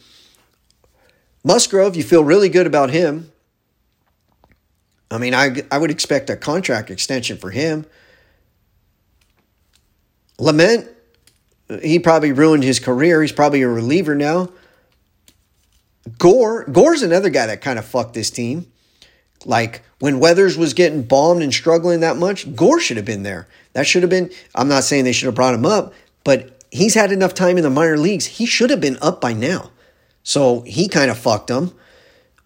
Musgrove, 1.42 1.96
you 1.96 2.04
feel 2.04 2.22
really 2.22 2.48
good 2.48 2.66
about 2.66 2.90
him. 2.90 3.32
I 5.10 5.18
mean, 5.18 5.34
I 5.34 5.64
I 5.72 5.78
would 5.78 5.90
expect 5.90 6.30
a 6.30 6.36
contract 6.36 6.88
extension 6.88 7.36
for 7.36 7.50
him. 7.50 7.84
Lamet, 10.38 10.88
he 11.82 11.98
probably 11.98 12.30
ruined 12.30 12.62
his 12.62 12.78
career. 12.78 13.20
He's 13.22 13.32
probably 13.32 13.62
a 13.62 13.68
reliever 13.68 14.14
now. 14.14 14.50
Gore, 16.18 16.64
Gore's 16.64 17.02
another 17.02 17.30
guy 17.30 17.46
that 17.46 17.60
kind 17.60 17.78
of 17.78 17.84
fucked 17.84 18.14
this 18.14 18.30
team. 18.30 18.70
Like 19.44 19.82
when 19.98 20.20
Weathers 20.20 20.56
was 20.56 20.74
getting 20.74 21.02
bombed 21.02 21.42
and 21.42 21.52
struggling 21.52 22.00
that 22.00 22.16
much, 22.16 22.54
Gore 22.54 22.80
should 22.80 22.96
have 22.96 23.06
been 23.06 23.22
there. 23.22 23.48
That 23.72 23.86
should 23.86 24.02
have 24.02 24.10
been, 24.10 24.30
I'm 24.54 24.68
not 24.68 24.84
saying 24.84 25.04
they 25.04 25.12
should 25.12 25.26
have 25.26 25.34
brought 25.34 25.54
him 25.54 25.66
up, 25.66 25.94
but 26.24 26.64
he's 26.70 26.94
had 26.94 27.12
enough 27.12 27.34
time 27.34 27.56
in 27.56 27.62
the 27.62 27.70
minor 27.70 27.96
leagues. 27.96 28.26
He 28.26 28.46
should 28.46 28.70
have 28.70 28.80
been 28.80 28.98
up 29.00 29.20
by 29.20 29.32
now. 29.32 29.70
So 30.22 30.60
he 30.62 30.88
kind 30.88 31.10
of 31.10 31.18
fucked 31.18 31.48
them. 31.48 31.72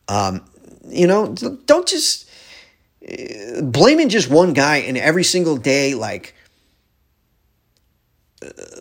Um, 0.09 0.45
you 0.87 1.07
know, 1.07 1.35
don't 1.67 1.89
just 1.89 2.29
uh, 3.09 3.63
blaming 3.63 4.09
just 4.09 4.31
one 4.31 4.53
guy 4.53 4.79
and 4.79 4.97
every 4.97 5.25
single 5.25 5.57
day, 5.57 5.95
like, 5.95 6.35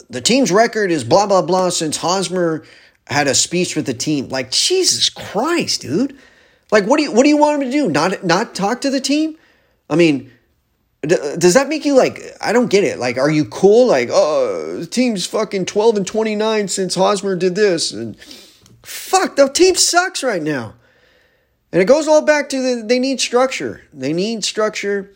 the 0.10 0.22
team's 0.22 0.52
record 0.52 0.92
is 0.92 1.04
blah, 1.04 1.26
blah, 1.26 1.42
blah 1.42 1.70
since 1.70 1.98
Hosmer 1.98 2.66
had 3.08 3.28
a 3.28 3.36
speech 3.36 3.76
with 3.76 3.86
the 3.86 3.94
team. 3.94 4.30
Like, 4.30 4.52
Jesus 4.52 5.10
Christ, 5.10 5.82
dude. 5.82 6.18
Like, 6.72 6.86
what 6.86 6.98
do 6.98 7.04
you 7.04 7.12
what 7.12 7.24
do 7.24 7.30
you 7.30 7.38
want 7.38 7.62
him 7.62 7.70
to 7.70 7.72
do? 7.72 7.90
Not 7.90 8.24
not 8.24 8.56
talk 8.56 8.82
to 8.82 8.90
the 8.90 9.00
team? 9.00 9.38
I 9.90 9.96
mean, 9.96 10.32
does 11.04 11.54
that 11.54 11.68
make 11.68 11.86
you 11.86 11.96
like? 11.96 12.20
I 12.42 12.52
don't 12.52 12.70
get 12.70 12.84
it. 12.84 12.98
Like, 12.98 13.18
are 13.18 13.30
you 13.30 13.46
cool? 13.46 13.86
Like, 13.86 14.10
oh, 14.12 14.80
the 14.80 14.88
team's 14.88 15.28
fucking 15.28 15.66
twelve 15.66 15.98
and 15.98 16.08
twenty 16.08 16.36
nine 16.36 16.68
since 16.68 16.96
Hosmer 16.96 17.36
did 17.36 17.54
this, 17.54 17.92
and 17.92 18.18
fuck, 18.82 19.36
the 19.36 19.50
team 19.50 19.76
sucks 19.76 20.24
right 20.24 20.42
now. 20.42 20.74
And 21.72 21.82
it 21.82 21.86
goes 21.86 22.08
all 22.08 22.22
back 22.22 22.50
to 22.50 22.62
the, 22.62 22.84
they 22.84 23.00
need 23.00 23.20
structure. 23.20 23.82
They 23.92 24.14
need 24.14 24.44
structure. 24.44 25.12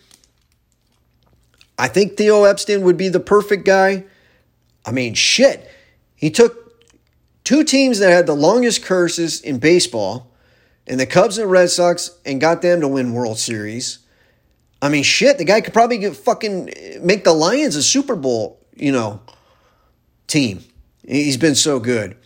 I 1.78 1.88
think 1.88 2.18
Theo 2.18 2.44
Epstein 2.44 2.82
would 2.82 2.98
be 2.98 3.10
the 3.10 3.20
perfect 3.20 3.64
guy. 3.64 4.06
I 4.86 4.92
mean, 4.92 5.14
shit. 5.14 5.72
He 6.16 6.32
took 6.32 6.67
two 7.48 7.64
teams 7.64 8.00
that 8.00 8.12
had 8.12 8.26
the 8.26 8.34
longest 8.34 8.84
curses 8.84 9.40
in 9.40 9.58
baseball, 9.58 10.30
and 10.86 11.00
the 11.00 11.06
Cubs 11.06 11.38
and 11.38 11.50
Red 11.50 11.70
Sox, 11.70 12.12
and 12.26 12.42
got 12.42 12.62
them 12.62 12.82
to 12.82 12.90
win 12.90 13.14
World 13.14 13.40
Series. 13.40 14.00
I 14.82 14.90
mean, 14.90 15.04
shit. 15.04 15.38
The 15.38 15.46
guy 15.46 15.62
could 15.62 15.74
probably 15.74 15.98
get 15.98 16.18
fucking 16.18 16.74
make 17.02 17.24
the 17.24 17.32
Lions 17.32 17.78
a 17.78 17.84
Super 17.84 18.18
Bowl, 18.18 18.60
you 18.76 18.92
know, 18.92 19.22
team. 20.28 20.60
He's 21.08 21.38
been 21.38 21.56
so 21.56 21.80
good. 21.80 22.18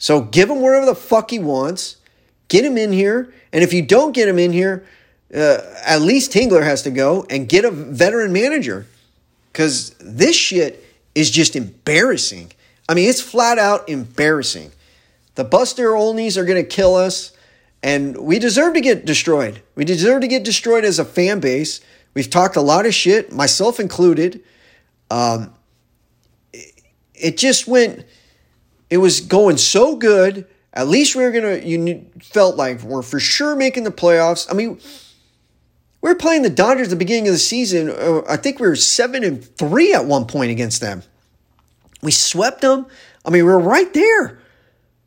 So 0.00 0.22
give 0.22 0.50
him 0.50 0.60
wherever 0.60 0.86
the 0.86 0.96
fuck 0.96 1.30
he 1.30 1.38
wants. 1.38 1.98
Get 2.48 2.64
him 2.64 2.76
in 2.76 2.90
here. 2.90 3.32
And 3.52 3.62
if 3.62 3.72
you 3.72 3.82
don't 3.82 4.10
get 4.10 4.28
him 4.28 4.40
in 4.40 4.52
here, 4.52 4.84
uh, 5.32 5.58
at 5.86 6.02
least 6.02 6.32
Tingler 6.32 6.64
has 6.64 6.82
to 6.82 6.90
go 6.90 7.24
and 7.30 7.48
get 7.48 7.64
a 7.64 7.70
veteran 7.70 8.32
manager. 8.32 8.86
Because 9.52 9.90
this 10.00 10.34
shit 10.34 10.84
is 11.14 11.30
just 11.30 11.54
embarrassing. 11.54 12.50
I 12.88 12.94
mean, 12.94 13.08
it's 13.08 13.20
flat 13.20 13.58
out 13.58 13.88
embarrassing. 13.88 14.72
The 15.34 15.44
Buster 15.44 15.90
Olneys 15.90 16.36
are 16.36 16.44
going 16.44 16.62
to 16.62 16.68
kill 16.68 16.94
us, 16.94 17.32
and 17.82 18.16
we 18.18 18.38
deserve 18.38 18.74
to 18.74 18.80
get 18.80 19.04
destroyed. 19.04 19.62
We 19.74 19.84
deserve 19.84 20.20
to 20.20 20.28
get 20.28 20.44
destroyed 20.44 20.84
as 20.84 20.98
a 20.98 21.04
fan 21.04 21.40
base. 21.40 21.80
We've 22.14 22.28
talked 22.28 22.56
a 22.56 22.60
lot 22.60 22.84
of 22.84 22.94
shit, 22.94 23.32
myself 23.32 23.80
included. 23.80 24.42
Um, 25.10 25.54
it 27.14 27.38
just 27.38 27.66
went, 27.66 28.04
it 28.90 28.98
was 28.98 29.20
going 29.20 29.56
so 29.56 29.96
good. 29.96 30.46
At 30.74 30.88
least 30.88 31.14
we 31.16 31.22
were 31.22 31.32
to, 31.32 31.66
you 31.66 32.06
felt 32.20 32.56
like 32.56 32.82
we're 32.82 33.02
for 33.02 33.20
sure 33.20 33.56
making 33.56 33.84
the 33.84 33.90
playoffs. 33.90 34.50
I 34.50 34.54
mean, 34.54 34.80
we 36.00 36.10
were 36.10 36.16
playing 36.16 36.42
the 36.42 36.50
Dodgers 36.50 36.88
at 36.88 36.90
the 36.90 36.96
beginning 36.96 37.28
of 37.28 37.34
the 37.34 37.38
season. 37.38 37.90
Uh, 37.90 38.22
I 38.28 38.36
think 38.36 38.58
we 38.58 38.66
were 38.66 38.76
seven 38.76 39.22
and 39.22 39.42
three 39.42 39.94
at 39.94 40.04
one 40.04 40.26
point 40.26 40.50
against 40.50 40.80
them. 40.80 41.02
We 42.02 42.10
swept 42.10 42.60
them. 42.60 42.86
I 43.24 43.30
mean, 43.30 43.44
we 43.44 43.52
were 43.52 43.58
right 43.58 43.92
there, 43.94 44.40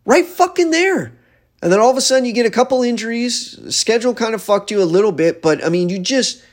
right 0.06 0.26
fucking 0.26 0.72
there. 0.72 1.14
And 1.62 1.72
then 1.72 1.80
all 1.80 1.90
of 1.90 1.98
a 1.98 2.02
sudden, 2.02 2.26
you 2.26 2.34
get 2.34 2.46
a 2.46 2.52
couple 2.52 2.84
injuries. 2.84 3.76
Schedule 3.76 4.14
kind 4.14 4.36
of 4.36 4.42
fucked 4.42 4.72
you 4.72 4.82
a 4.82 4.86
little 4.86 5.12
bit, 5.12 5.42
but 5.42 5.64
I 5.64 5.70
mean, 5.70 5.90
you 5.90 6.00
just 6.00 6.44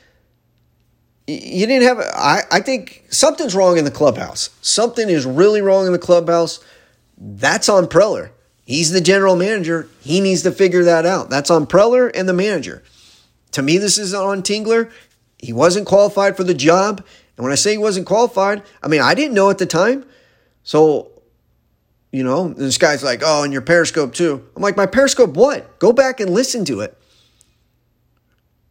you 1.27 1.65
didn't 1.67 1.83
have. 1.83 1.99
I 1.99 2.41
I 2.51 2.59
think 2.61 3.05
something's 3.09 3.55
wrong 3.55 3.77
in 3.77 3.85
the 3.85 3.91
clubhouse. 3.91 4.49
Something 4.61 5.09
is 5.09 5.25
really 5.25 5.61
wrong 5.61 5.85
in 5.85 5.93
the 5.93 5.99
clubhouse. 5.99 6.59
That's 7.17 7.69
on 7.69 7.85
Preller. 7.85 8.31
He's 8.65 8.91
the 8.91 9.01
general 9.01 9.35
manager. 9.35 9.87
He 10.01 10.19
needs 10.19 10.41
to 10.43 10.51
figure 10.51 10.83
that 10.85 11.05
out. 11.05 11.29
That's 11.29 11.51
on 11.51 11.67
Preller 11.67 12.11
and 12.13 12.27
the 12.27 12.33
manager. 12.33 12.83
To 13.51 13.61
me, 13.61 13.77
this 13.77 13.97
is 13.97 14.13
on 14.13 14.41
Tingler. 14.41 14.91
He 15.37 15.53
wasn't 15.53 15.85
qualified 15.85 16.37
for 16.37 16.43
the 16.43 16.53
job. 16.53 17.05
And 17.35 17.43
when 17.43 17.51
I 17.51 17.55
say 17.55 17.71
he 17.71 17.77
wasn't 17.77 18.07
qualified, 18.07 18.63
I 18.81 18.87
mean, 18.87 19.01
I 19.01 19.13
didn't 19.13 19.33
know 19.33 19.49
at 19.49 19.57
the 19.57 19.65
time. 19.65 20.05
So, 20.63 21.11
you 22.11 22.23
know, 22.23 22.49
this 22.49 22.77
guy's 22.77 23.03
like, 23.03 23.21
oh, 23.23 23.43
and 23.43 23.51
your 23.51 23.61
Periscope 23.61 24.13
too. 24.13 24.45
I'm 24.55 24.61
like, 24.61 24.77
my 24.77 24.85
Periscope 24.85 25.35
what? 25.35 25.79
Go 25.79 25.91
back 25.93 26.19
and 26.19 26.31
listen 26.31 26.65
to 26.65 26.81
it. 26.81 26.97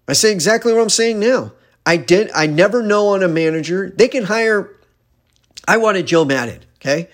I 0.08 0.14
say 0.14 0.32
exactly 0.32 0.72
what 0.72 0.82
I'm 0.82 0.88
saying 0.90 1.20
now. 1.20 1.52
I 1.84 1.96
did, 1.96 2.30
I 2.34 2.46
never 2.46 2.82
know 2.82 3.08
on 3.08 3.22
a 3.22 3.28
manager. 3.28 3.90
They 3.90 4.08
can 4.08 4.24
hire, 4.24 4.70
I 5.66 5.76
wanted 5.78 6.06
Joe 6.06 6.24
Maddon, 6.24 6.60
okay? 6.76 7.08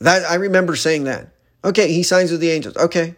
That 0.00 0.24
I 0.30 0.34
remember 0.34 0.76
saying 0.76 1.04
that. 1.04 1.28
Okay, 1.64 1.90
he 1.92 2.02
signs 2.02 2.30
with 2.30 2.40
the 2.40 2.50
Angels. 2.50 2.76
Okay. 2.76 3.14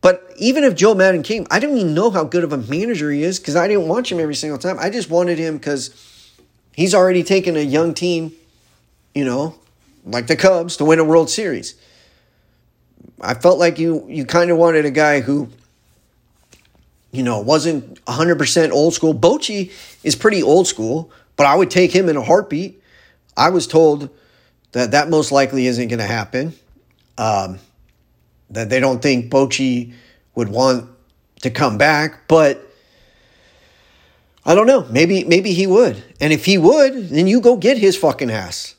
But 0.00 0.32
even 0.36 0.62
if 0.62 0.76
Joe 0.76 0.94
Maddon 0.94 1.24
came, 1.24 1.46
I 1.50 1.58
don't 1.58 1.76
even 1.76 1.94
know 1.94 2.10
how 2.10 2.22
good 2.22 2.44
of 2.44 2.52
a 2.52 2.58
manager 2.58 3.10
he 3.10 3.24
is 3.24 3.40
because 3.40 3.56
I 3.56 3.66
didn't 3.66 3.88
watch 3.88 4.12
him 4.12 4.20
every 4.20 4.36
single 4.36 4.58
time. 4.58 4.78
I 4.78 4.90
just 4.90 5.10
wanted 5.10 5.38
him 5.38 5.56
because 5.56 5.90
he's 6.74 6.94
already 6.94 7.24
taken 7.24 7.56
a 7.56 7.60
young 7.60 7.94
team, 7.94 8.32
you 9.14 9.24
know, 9.24 9.56
like 10.10 10.26
the 10.26 10.36
Cubs, 10.36 10.76
to 10.78 10.84
win 10.84 10.98
a 10.98 11.04
World 11.04 11.30
Series. 11.30 11.74
I 13.20 13.34
felt 13.34 13.58
like 13.58 13.78
you 13.78 14.06
you 14.08 14.24
kind 14.24 14.50
of 14.50 14.56
wanted 14.56 14.84
a 14.84 14.90
guy 14.90 15.20
who, 15.20 15.48
you 17.10 17.22
know, 17.22 17.40
wasn't 17.40 18.04
100% 18.06 18.70
old 18.70 18.94
school. 18.94 19.14
Bochy 19.14 19.72
is 20.02 20.16
pretty 20.16 20.42
old 20.42 20.66
school, 20.66 21.10
but 21.36 21.46
I 21.46 21.54
would 21.54 21.70
take 21.70 21.92
him 21.92 22.08
in 22.08 22.16
a 22.16 22.22
heartbeat. 22.22 22.82
I 23.36 23.50
was 23.50 23.66
told 23.66 24.10
that 24.72 24.92
that 24.92 25.08
most 25.08 25.32
likely 25.32 25.66
isn't 25.66 25.88
going 25.88 25.98
to 25.98 26.06
happen. 26.06 26.54
Um, 27.16 27.58
that 28.50 28.70
they 28.70 28.80
don't 28.80 29.02
think 29.02 29.30
Bochy 29.30 29.92
would 30.34 30.48
want 30.48 30.88
to 31.42 31.50
come 31.50 31.78
back, 31.78 32.28
but 32.28 32.64
I 34.44 34.54
don't 34.54 34.66
know. 34.66 34.86
Maybe 34.90 35.24
maybe 35.24 35.52
he 35.52 35.66
would. 35.66 36.02
And 36.20 36.32
if 36.32 36.44
he 36.44 36.56
would, 36.56 37.10
then 37.10 37.26
you 37.26 37.40
go 37.40 37.56
get 37.56 37.78
his 37.78 37.96
fucking 37.96 38.30
ass. 38.30 38.74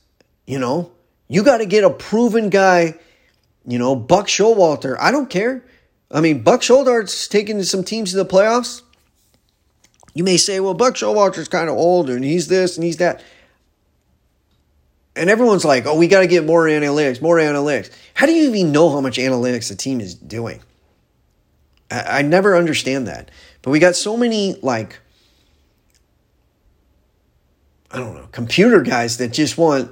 You 0.48 0.58
know, 0.58 0.92
you 1.30 1.44
got 1.44 1.60
to 1.60 1.66
get 1.66 1.86
a 1.86 1.90
proven 1.90 2.50
guy. 2.50 2.96
You 3.66 3.80
know, 3.80 3.96
Buck 3.96 4.28
Showalter. 4.28 4.98
I 5.00 5.12
don't 5.12 5.30
care. 5.30 5.64
I 6.12 6.22
mean, 6.22 6.42
Buck 6.42 6.62
Showalter's 6.62 7.28
taking 7.28 7.62
some 7.64 7.84
teams 7.84 8.12
to 8.12 8.18
the 8.18 8.26
playoffs. 8.26 8.82
You 10.14 10.24
may 10.24 10.38
say, 10.38 10.60
well, 10.60 10.74
Buck 10.74 10.96
Showalter's 10.96 11.48
kind 11.48 11.70
of 11.70 11.76
older 11.78 12.16
and 12.16 12.26
he's 12.26 12.48
this 12.48 12.76
and 12.76 12.84
he's 12.84 12.98
that 12.98 13.24
and 15.20 15.30
everyone's 15.30 15.66
like, 15.66 15.86
oh, 15.86 15.98
we 15.98 16.08
got 16.08 16.22
to 16.22 16.28
get 16.28 16.46
more 16.46 16.64
analytics, 16.66 17.22
more 17.22 17.38
analytics. 17.38 17.92
How 18.14 18.26
do 18.26 18.32
you 18.32 18.50
even 18.54 18.72
know 18.72 18.90
how 18.90 19.02
much 19.02 19.18
analytics 19.18 19.68
the 19.68 19.76
team 19.76 20.00
is 20.00 20.16
doing? 20.16 20.62
I, 21.92 22.20
I 22.20 22.22
never 22.22 22.56
understand 22.56 23.08
that. 23.08 23.30
But 23.62 23.72
we 23.72 23.80
got 23.80 23.98
so 23.98 24.16
many, 24.16 24.58
like, 24.62 25.00
I 27.92 27.98
don't 27.98 28.16
know, 28.16 28.28
computer 28.32 28.82
guys 28.82 29.18
that 29.18 29.34
just 29.34 29.58
want, 29.58 29.92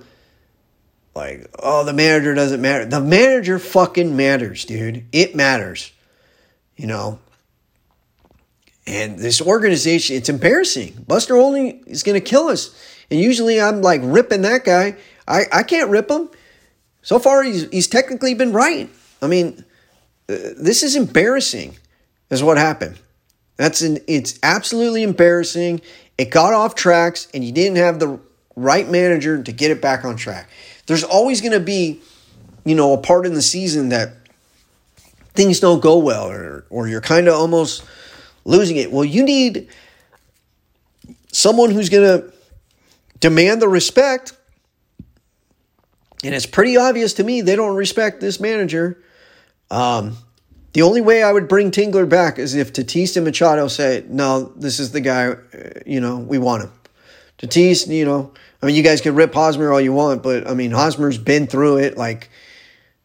like, 1.17 1.49
oh, 1.59 1.83
the 1.83 1.93
manager 1.93 2.33
doesn't 2.33 2.61
matter. 2.61 2.85
The 2.85 3.01
manager 3.01 3.59
fucking 3.59 4.15
matters, 4.15 4.63
dude. 4.63 5.05
It 5.11 5.35
matters. 5.35 5.91
You 6.77 6.87
know? 6.87 7.19
And 8.85 9.19
this 9.19 9.41
organization, 9.41 10.15
it's 10.15 10.29
embarrassing. 10.29 11.03
Buster 11.07 11.35
Olney 11.35 11.81
is 11.87 12.03
going 12.03 12.17
to 12.17 12.25
kill 12.25 12.47
us. 12.47 12.73
And 13.11 13.19
usually 13.19 13.59
I'm 13.59 13.81
like 13.81 14.01
ripping 14.03 14.43
that 14.43 14.63
guy. 14.63 14.95
I, 15.27 15.43
I 15.51 15.63
can't 15.63 15.89
rip 15.89 16.09
him. 16.09 16.29
So 17.01 17.19
far, 17.19 17.43
he's, 17.43 17.69
he's 17.69 17.87
technically 17.87 18.33
been 18.33 18.53
right. 18.53 18.89
I 19.21 19.27
mean, 19.27 19.65
uh, 20.29 20.35
this 20.57 20.83
is 20.83 20.95
embarrassing, 20.95 21.75
is 22.29 22.43
what 22.43 22.57
happened. 22.57 22.97
That's 23.57 23.81
an, 23.81 23.99
it's 24.07 24.39
absolutely 24.43 25.03
embarrassing. 25.03 25.81
It 26.17 26.29
got 26.29 26.53
off 26.53 26.75
tracks, 26.75 27.27
and 27.33 27.43
you 27.43 27.51
didn't 27.51 27.77
have 27.77 27.99
the 27.99 28.19
right 28.55 28.89
manager 28.89 29.41
to 29.41 29.51
get 29.51 29.71
it 29.71 29.81
back 29.81 30.05
on 30.05 30.15
track. 30.15 30.49
There's 30.87 31.03
always 31.03 31.41
going 31.41 31.53
to 31.53 31.59
be, 31.59 32.01
you 32.65 32.75
know, 32.75 32.93
a 32.93 32.97
part 32.97 33.25
in 33.25 33.33
the 33.33 33.41
season 33.41 33.89
that 33.89 34.13
things 35.35 35.59
don't 35.59 35.81
go 35.81 35.99
well, 35.99 36.29
or 36.29 36.65
or 36.69 36.87
you're 36.87 37.01
kind 37.01 37.27
of 37.27 37.35
almost 37.35 37.83
losing 38.45 38.77
it. 38.77 38.91
Well, 38.91 39.05
you 39.05 39.23
need 39.23 39.67
someone 41.31 41.69
who's 41.71 41.89
going 41.89 42.03
to 42.03 42.33
demand 43.19 43.61
the 43.61 43.67
respect. 43.67 44.33
And 46.23 46.33
it's 46.33 46.47
pretty 46.47 46.77
obvious 46.77 47.13
to 47.15 47.23
me 47.23 47.41
they 47.41 47.55
don't 47.55 47.75
respect 47.75 48.21
this 48.21 48.39
manager. 48.39 49.03
Um, 49.69 50.17
the 50.73 50.81
only 50.81 51.01
way 51.01 51.23
I 51.23 51.31
would 51.31 51.47
bring 51.47 51.71
Tingler 51.71 52.09
back 52.09 52.39
is 52.39 52.55
if 52.55 52.73
Tatis 52.73 53.15
and 53.15 53.25
Machado 53.25 53.67
say, 53.67 54.03
no, 54.07 54.45
this 54.55 54.79
is 54.79 54.91
the 54.91 55.01
guy, 55.01 55.27
uh, 55.27 55.37
you 55.85 56.01
know, 56.01 56.17
we 56.17 56.37
want 56.37 56.63
him. 56.63 56.71
Tatis, 57.37 57.87
you 57.87 58.05
know, 58.05 58.33
I 58.61 58.65
mean, 58.65 58.75
you 58.75 58.83
guys 58.83 59.01
can 59.01 59.15
rip 59.15 59.33
Hosmer 59.33 59.71
all 59.71 59.81
you 59.81 59.93
want, 59.93 60.23
but 60.23 60.47
I 60.47 60.53
mean, 60.53 60.71
Hosmer's 60.71 61.17
been 61.17 61.47
through 61.47 61.77
it. 61.77 61.97
Like, 61.97 62.29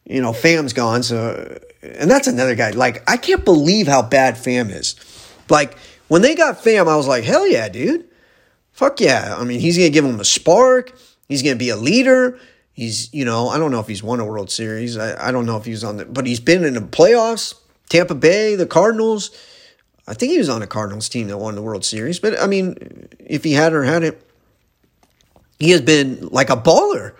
you 0.05 0.21
know, 0.21 0.31
Pham's 0.31 0.73
gone. 0.73 1.03
So, 1.03 1.59
and 1.81 2.09
that's 2.09 2.27
another 2.27 2.55
guy. 2.55 2.71
Like, 2.71 3.09
I 3.09 3.17
can't 3.17 3.45
believe 3.45 3.87
how 3.87 4.01
bad 4.01 4.35
Pham 4.35 4.71
is. 4.71 4.95
Like, 5.49 5.77
when 6.07 6.21
they 6.21 6.35
got 6.35 6.57
Pham, 6.57 6.87
I 6.87 6.95
was 6.95 7.07
like, 7.07 7.23
hell 7.23 7.47
yeah, 7.47 7.69
dude. 7.69 8.07
Fuck 8.71 8.99
yeah. 8.99 9.35
I 9.37 9.43
mean, 9.43 9.59
he's 9.59 9.77
going 9.77 9.89
to 9.89 9.93
give 9.93 10.05
them 10.05 10.19
a 10.19 10.25
spark. 10.25 10.97
He's 11.27 11.43
going 11.43 11.55
to 11.55 11.59
be 11.59 11.69
a 11.69 11.77
leader. 11.77 12.39
He's, 12.73 13.13
you 13.13 13.23
know, 13.23 13.49
I 13.49 13.59
don't 13.59 13.69
know 13.69 13.79
if 13.79 13.87
he's 13.87 14.01
won 14.01 14.19
a 14.19 14.25
World 14.25 14.49
Series. 14.49 14.97
I, 14.97 15.27
I 15.27 15.31
don't 15.31 15.45
know 15.45 15.57
if 15.57 15.65
he's 15.65 15.83
on 15.83 15.97
the, 15.97 16.05
but 16.05 16.25
he's 16.25 16.39
been 16.39 16.63
in 16.63 16.73
the 16.73 16.81
playoffs. 16.81 17.53
Tampa 17.89 18.15
Bay, 18.15 18.55
the 18.55 18.65
Cardinals. 18.65 19.29
I 20.07 20.15
think 20.15 20.31
he 20.31 20.39
was 20.39 20.49
on 20.49 20.63
a 20.63 20.67
Cardinals 20.67 21.07
team 21.07 21.27
that 21.27 21.37
won 21.37 21.53
the 21.53 21.61
World 21.61 21.85
Series. 21.85 22.19
But 22.19 22.39
I 22.41 22.47
mean, 22.47 23.07
if 23.19 23.43
he 23.43 23.53
had 23.53 23.73
or 23.73 23.83
had 23.83 24.03
it, 24.03 24.21
he 25.63 25.71
has 25.71 25.81
been 25.81 26.27
like 26.27 26.49
a 26.49 26.57
baller. 26.57 27.15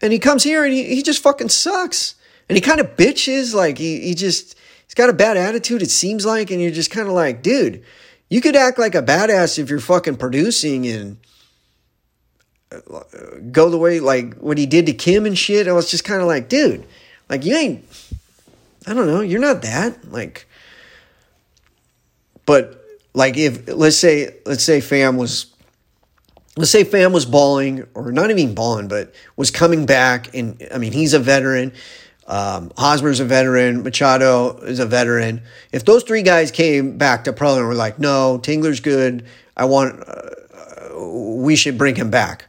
And 0.00 0.12
he 0.12 0.18
comes 0.18 0.42
here 0.42 0.64
and 0.64 0.72
he, 0.72 0.94
he 0.94 1.02
just 1.02 1.22
fucking 1.22 1.48
sucks. 1.48 2.14
And 2.48 2.56
he 2.56 2.60
kind 2.60 2.80
of 2.80 2.96
bitches. 2.96 3.54
Like 3.54 3.78
he, 3.78 4.00
he 4.00 4.14
just, 4.14 4.56
he's 4.86 4.94
got 4.94 5.08
a 5.08 5.14
bad 5.14 5.36
attitude, 5.36 5.82
it 5.82 5.90
seems 5.90 6.26
like. 6.26 6.50
And 6.50 6.60
you're 6.60 6.70
just 6.70 6.90
kind 6.90 7.08
of 7.08 7.14
like, 7.14 7.42
dude, 7.42 7.82
you 8.28 8.40
could 8.40 8.56
act 8.56 8.78
like 8.78 8.94
a 8.94 9.02
badass 9.02 9.58
if 9.58 9.70
you're 9.70 9.80
fucking 9.80 10.16
producing 10.16 10.86
and 10.86 11.16
uh, 12.72 13.00
go 13.50 13.70
the 13.70 13.78
way 13.78 14.00
like 14.00 14.34
what 14.34 14.58
he 14.58 14.66
did 14.66 14.86
to 14.86 14.92
Kim 14.92 15.24
and 15.24 15.38
shit. 15.38 15.68
I 15.68 15.72
was 15.72 15.90
just 15.90 16.04
kind 16.04 16.20
of 16.20 16.26
like, 16.26 16.48
dude, 16.48 16.86
like 17.28 17.44
you 17.44 17.56
ain't. 17.56 17.84
I 18.86 18.94
don't 18.94 19.06
know. 19.06 19.20
You're 19.20 19.40
not 19.40 19.62
that 19.62 20.12
like. 20.12 20.46
But 22.44 22.84
like 23.14 23.36
if 23.36 23.66
let's 23.68 23.96
say 23.96 24.36
let's 24.44 24.62
say 24.62 24.80
Pham 24.80 25.16
was. 25.16 25.46
Let's 26.56 26.70
say 26.70 26.84
Pham 26.84 27.12
was 27.12 27.26
balling, 27.26 27.86
or 27.94 28.12
not 28.12 28.30
even 28.30 28.54
balling, 28.54 28.88
but 28.88 29.14
was 29.36 29.50
coming 29.50 29.84
back. 29.84 30.34
And 30.34 30.66
I 30.72 30.78
mean, 30.78 30.92
he's 30.92 31.12
a 31.12 31.18
veteran. 31.18 31.72
Um, 32.26 32.72
Hosmer's 32.76 33.20
a 33.20 33.24
veteran. 33.24 33.82
Machado 33.82 34.56
is 34.58 34.78
a 34.78 34.86
veteran. 34.86 35.42
If 35.70 35.84
those 35.84 36.02
three 36.02 36.22
guys 36.22 36.50
came 36.50 36.96
back 36.98 37.24
to 37.24 37.32
Pro 37.32 37.56
and 37.56 37.66
were 37.66 37.74
like, 37.74 37.98
no, 37.98 38.40
Tingler's 38.42 38.80
good. 38.80 39.26
I 39.56 39.66
want, 39.66 40.02
uh, 40.06 40.98
we 40.98 41.56
should 41.56 41.78
bring 41.78 41.94
him 41.94 42.10
back. 42.10 42.48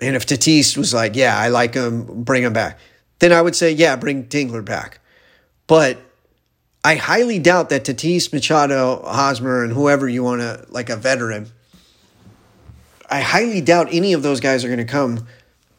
And 0.00 0.16
if 0.16 0.26
Tatis 0.26 0.76
was 0.76 0.94
like, 0.94 1.14
yeah, 1.14 1.38
I 1.38 1.48
like 1.48 1.74
him, 1.74 2.24
bring 2.24 2.42
him 2.42 2.54
back, 2.54 2.78
then 3.18 3.32
I 3.32 3.42
would 3.42 3.54
say, 3.54 3.70
yeah, 3.72 3.96
bring 3.96 4.24
Tingler 4.24 4.64
back. 4.64 5.00
But 5.66 5.98
I 6.82 6.96
highly 6.96 7.38
doubt 7.38 7.68
that 7.68 7.84
Tatis, 7.84 8.32
Machado, 8.32 9.02
Hosmer, 9.04 9.62
and 9.62 9.72
whoever 9.72 10.08
you 10.08 10.24
want 10.24 10.40
to, 10.40 10.64
like 10.70 10.88
a 10.88 10.96
veteran, 10.96 11.50
I 13.10 13.20
highly 13.20 13.60
doubt 13.60 13.88
any 13.90 14.12
of 14.12 14.22
those 14.22 14.40
guys 14.40 14.64
are 14.64 14.68
going 14.68 14.78
to 14.78 14.84
come 14.84 15.26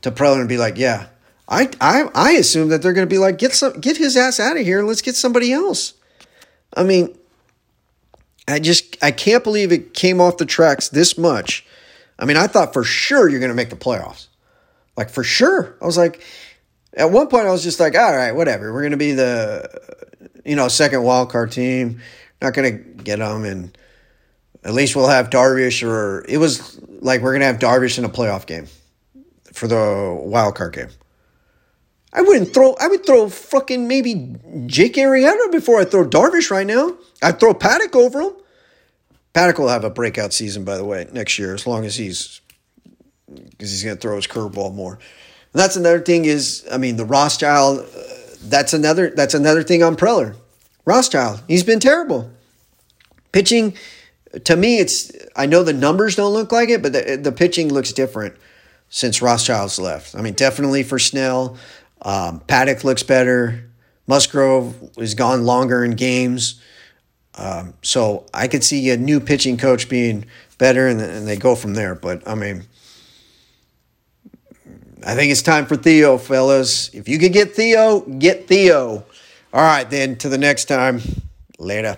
to 0.01 0.11
Preller 0.11 0.39
and 0.39 0.49
be 0.49 0.57
like, 0.57 0.77
yeah, 0.77 1.07
I, 1.47 1.69
I, 1.79 2.09
I 2.13 2.31
assume 2.33 2.69
that 2.69 2.81
they're 2.81 2.93
going 2.93 3.07
to 3.07 3.13
be 3.13 3.17
like, 3.17 3.37
get 3.37 3.53
some, 3.53 3.79
get 3.79 3.97
his 3.97 4.17
ass 4.17 4.39
out 4.39 4.57
of 4.57 4.63
here 4.63 4.79
and 4.79 4.87
let's 4.87 5.01
get 5.01 5.15
somebody 5.15 5.53
else. 5.53 5.93
I 6.75 6.83
mean, 6.83 7.17
I 8.47 8.59
just, 8.59 8.97
I 9.03 9.11
can't 9.11 9.43
believe 9.43 9.71
it 9.71 9.93
came 9.93 10.19
off 10.19 10.37
the 10.37 10.45
tracks 10.45 10.89
this 10.89 11.17
much 11.17 11.65
I 12.21 12.25
mean, 12.25 12.37
I 12.37 12.45
thought 12.45 12.71
for 12.71 12.83
sure 12.83 13.27
you're 13.27 13.39
going 13.39 13.49
to 13.49 13.55
make 13.55 13.71
the 13.71 13.75
playoffs. 13.75 14.27
Like 14.95 15.09
for 15.09 15.23
sure. 15.23 15.75
I 15.81 15.85
was 15.85 15.97
like, 15.97 16.23
at 16.93 17.09
one 17.09 17.27
point 17.27 17.47
I 17.47 17.51
was 17.51 17.63
just 17.63 17.79
like, 17.79 17.95
all 17.95 18.15
right, 18.15 18.31
whatever. 18.31 18.71
We're 18.71 18.81
going 18.81 18.91
to 18.91 18.97
be 18.97 19.13
the, 19.13 19.67
you 20.45 20.55
know, 20.55 20.67
second 20.67 21.01
wild 21.01 21.31
card 21.31 21.51
team. 21.51 21.99
Not 22.39 22.53
going 22.53 22.71
to 22.71 23.03
get 23.03 23.19
them, 23.19 23.43
and 23.43 23.77
at 24.63 24.73
least 24.73 24.95
we'll 24.95 25.07
have 25.07 25.29
Darvish. 25.29 25.87
Or 25.87 26.25
it 26.27 26.37
was 26.37 26.79
like 26.99 27.21
we're 27.21 27.37
to 27.37 27.45
have 27.45 27.59
Darvish 27.59 27.97
in 27.97 28.05
a 28.05 28.09
playoff 28.09 28.45
game 28.45 28.67
for 29.53 29.67
the 29.67 30.19
wild 30.23 30.55
card 30.55 30.73
game. 30.73 30.89
I 32.13 32.21
wouldn't 32.21 32.53
throw. 32.53 32.75
I 32.79 32.87
would 32.87 33.05
throw 33.05 33.29
fucking 33.29 33.87
maybe 33.87 34.35
Jake 34.65 34.95
Arrieta 34.95 35.51
before 35.51 35.79
I 35.79 35.85
throw 35.85 36.05
Darvish 36.05 36.51
right 36.51 36.67
now. 36.67 36.95
I'd 37.23 37.39
throw 37.39 37.53
Paddack 37.53 37.95
over 37.95 38.21
him. 38.21 38.33
Paddack 39.33 39.59
will 39.59 39.69
have 39.69 39.85
a 39.85 39.89
breakout 39.89 40.33
season, 40.33 40.65
by 40.65 40.75
the 40.75 40.83
way, 40.83 41.07
next 41.13 41.39
year, 41.39 41.53
as 41.53 41.65
long 41.65 41.85
as 41.85 41.95
he's 41.95 42.41
because 43.33 43.71
he's 43.71 43.83
going 43.83 43.95
to 43.95 44.01
throw 44.01 44.17
his 44.17 44.27
curveball 44.27 44.73
more. 44.73 44.93
And 44.93 45.61
that's 45.61 45.77
another 45.77 46.01
thing. 46.01 46.25
Is 46.25 46.67
I 46.69 46.77
mean 46.77 46.97
the 46.97 47.05
Rothschild. 47.05 47.79
Uh, 47.79 48.01
that's 48.43 48.73
another. 48.73 49.09
That's 49.11 49.33
another 49.33 49.63
thing 49.63 49.81
on 49.81 49.95
Preller. 49.95 50.35
Rothschild. 50.83 51.43
He's 51.47 51.63
been 51.63 51.79
terrible. 51.79 52.29
Pitching, 53.31 53.75
to 54.43 54.55
me, 54.55 54.79
it's. 54.79 55.11
I 55.35 55.45
know 55.45 55.63
the 55.63 55.73
numbers 55.73 56.15
don't 56.15 56.33
look 56.33 56.51
like 56.51 56.69
it, 56.69 56.81
but 56.81 56.93
the, 56.93 57.19
the 57.21 57.31
pitching 57.31 57.71
looks 57.71 57.91
different 57.91 58.35
since 58.89 59.21
Rothschild's 59.21 59.79
left. 59.79 60.15
I 60.15 60.21
mean, 60.21 60.33
definitely 60.33 60.83
for 60.83 60.99
Snell. 60.99 61.57
Um, 62.01 62.39
Paddack 62.41 62.83
looks 62.83 63.03
better. 63.03 63.69
Musgrove 64.07 64.91
has 64.97 65.13
gone 65.13 65.45
longer 65.45 65.83
in 65.83 65.91
games. 65.91 66.61
Um, 67.35 67.73
so 67.81 68.25
I 68.33 68.47
could 68.47 68.63
see 68.63 68.89
a 68.89 68.97
new 68.97 69.19
pitching 69.19 69.57
coach 69.57 69.87
being 69.87 70.25
better, 70.57 70.87
and, 70.87 70.99
and 70.99 71.27
they 71.27 71.37
go 71.37 71.55
from 71.55 71.73
there. 71.73 71.95
But 71.95 72.27
I 72.27 72.35
mean, 72.35 72.63
I 75.05 75.15
think 75.15 75.31
it's 75.31 75.41
time 75.41 75.65
for 75.65 75.77
Theo, 75.77 76.17
fellas. 76.17 76.93
If 76.93 77.07
you 77.07 77.19
can 77.19 77.31
get 77.31 77.55
Theo, 77.55 78.01
get 78.01 78.47
Theo. 78.47 79.05
All 79.53 79.61
right, 79.61 79.89
then, 79.89 80.17
to 80.17 80.29
the 80.29 80.37
next 80.37 80.65
time. 80.65 81.01
Later. 81.57 81.97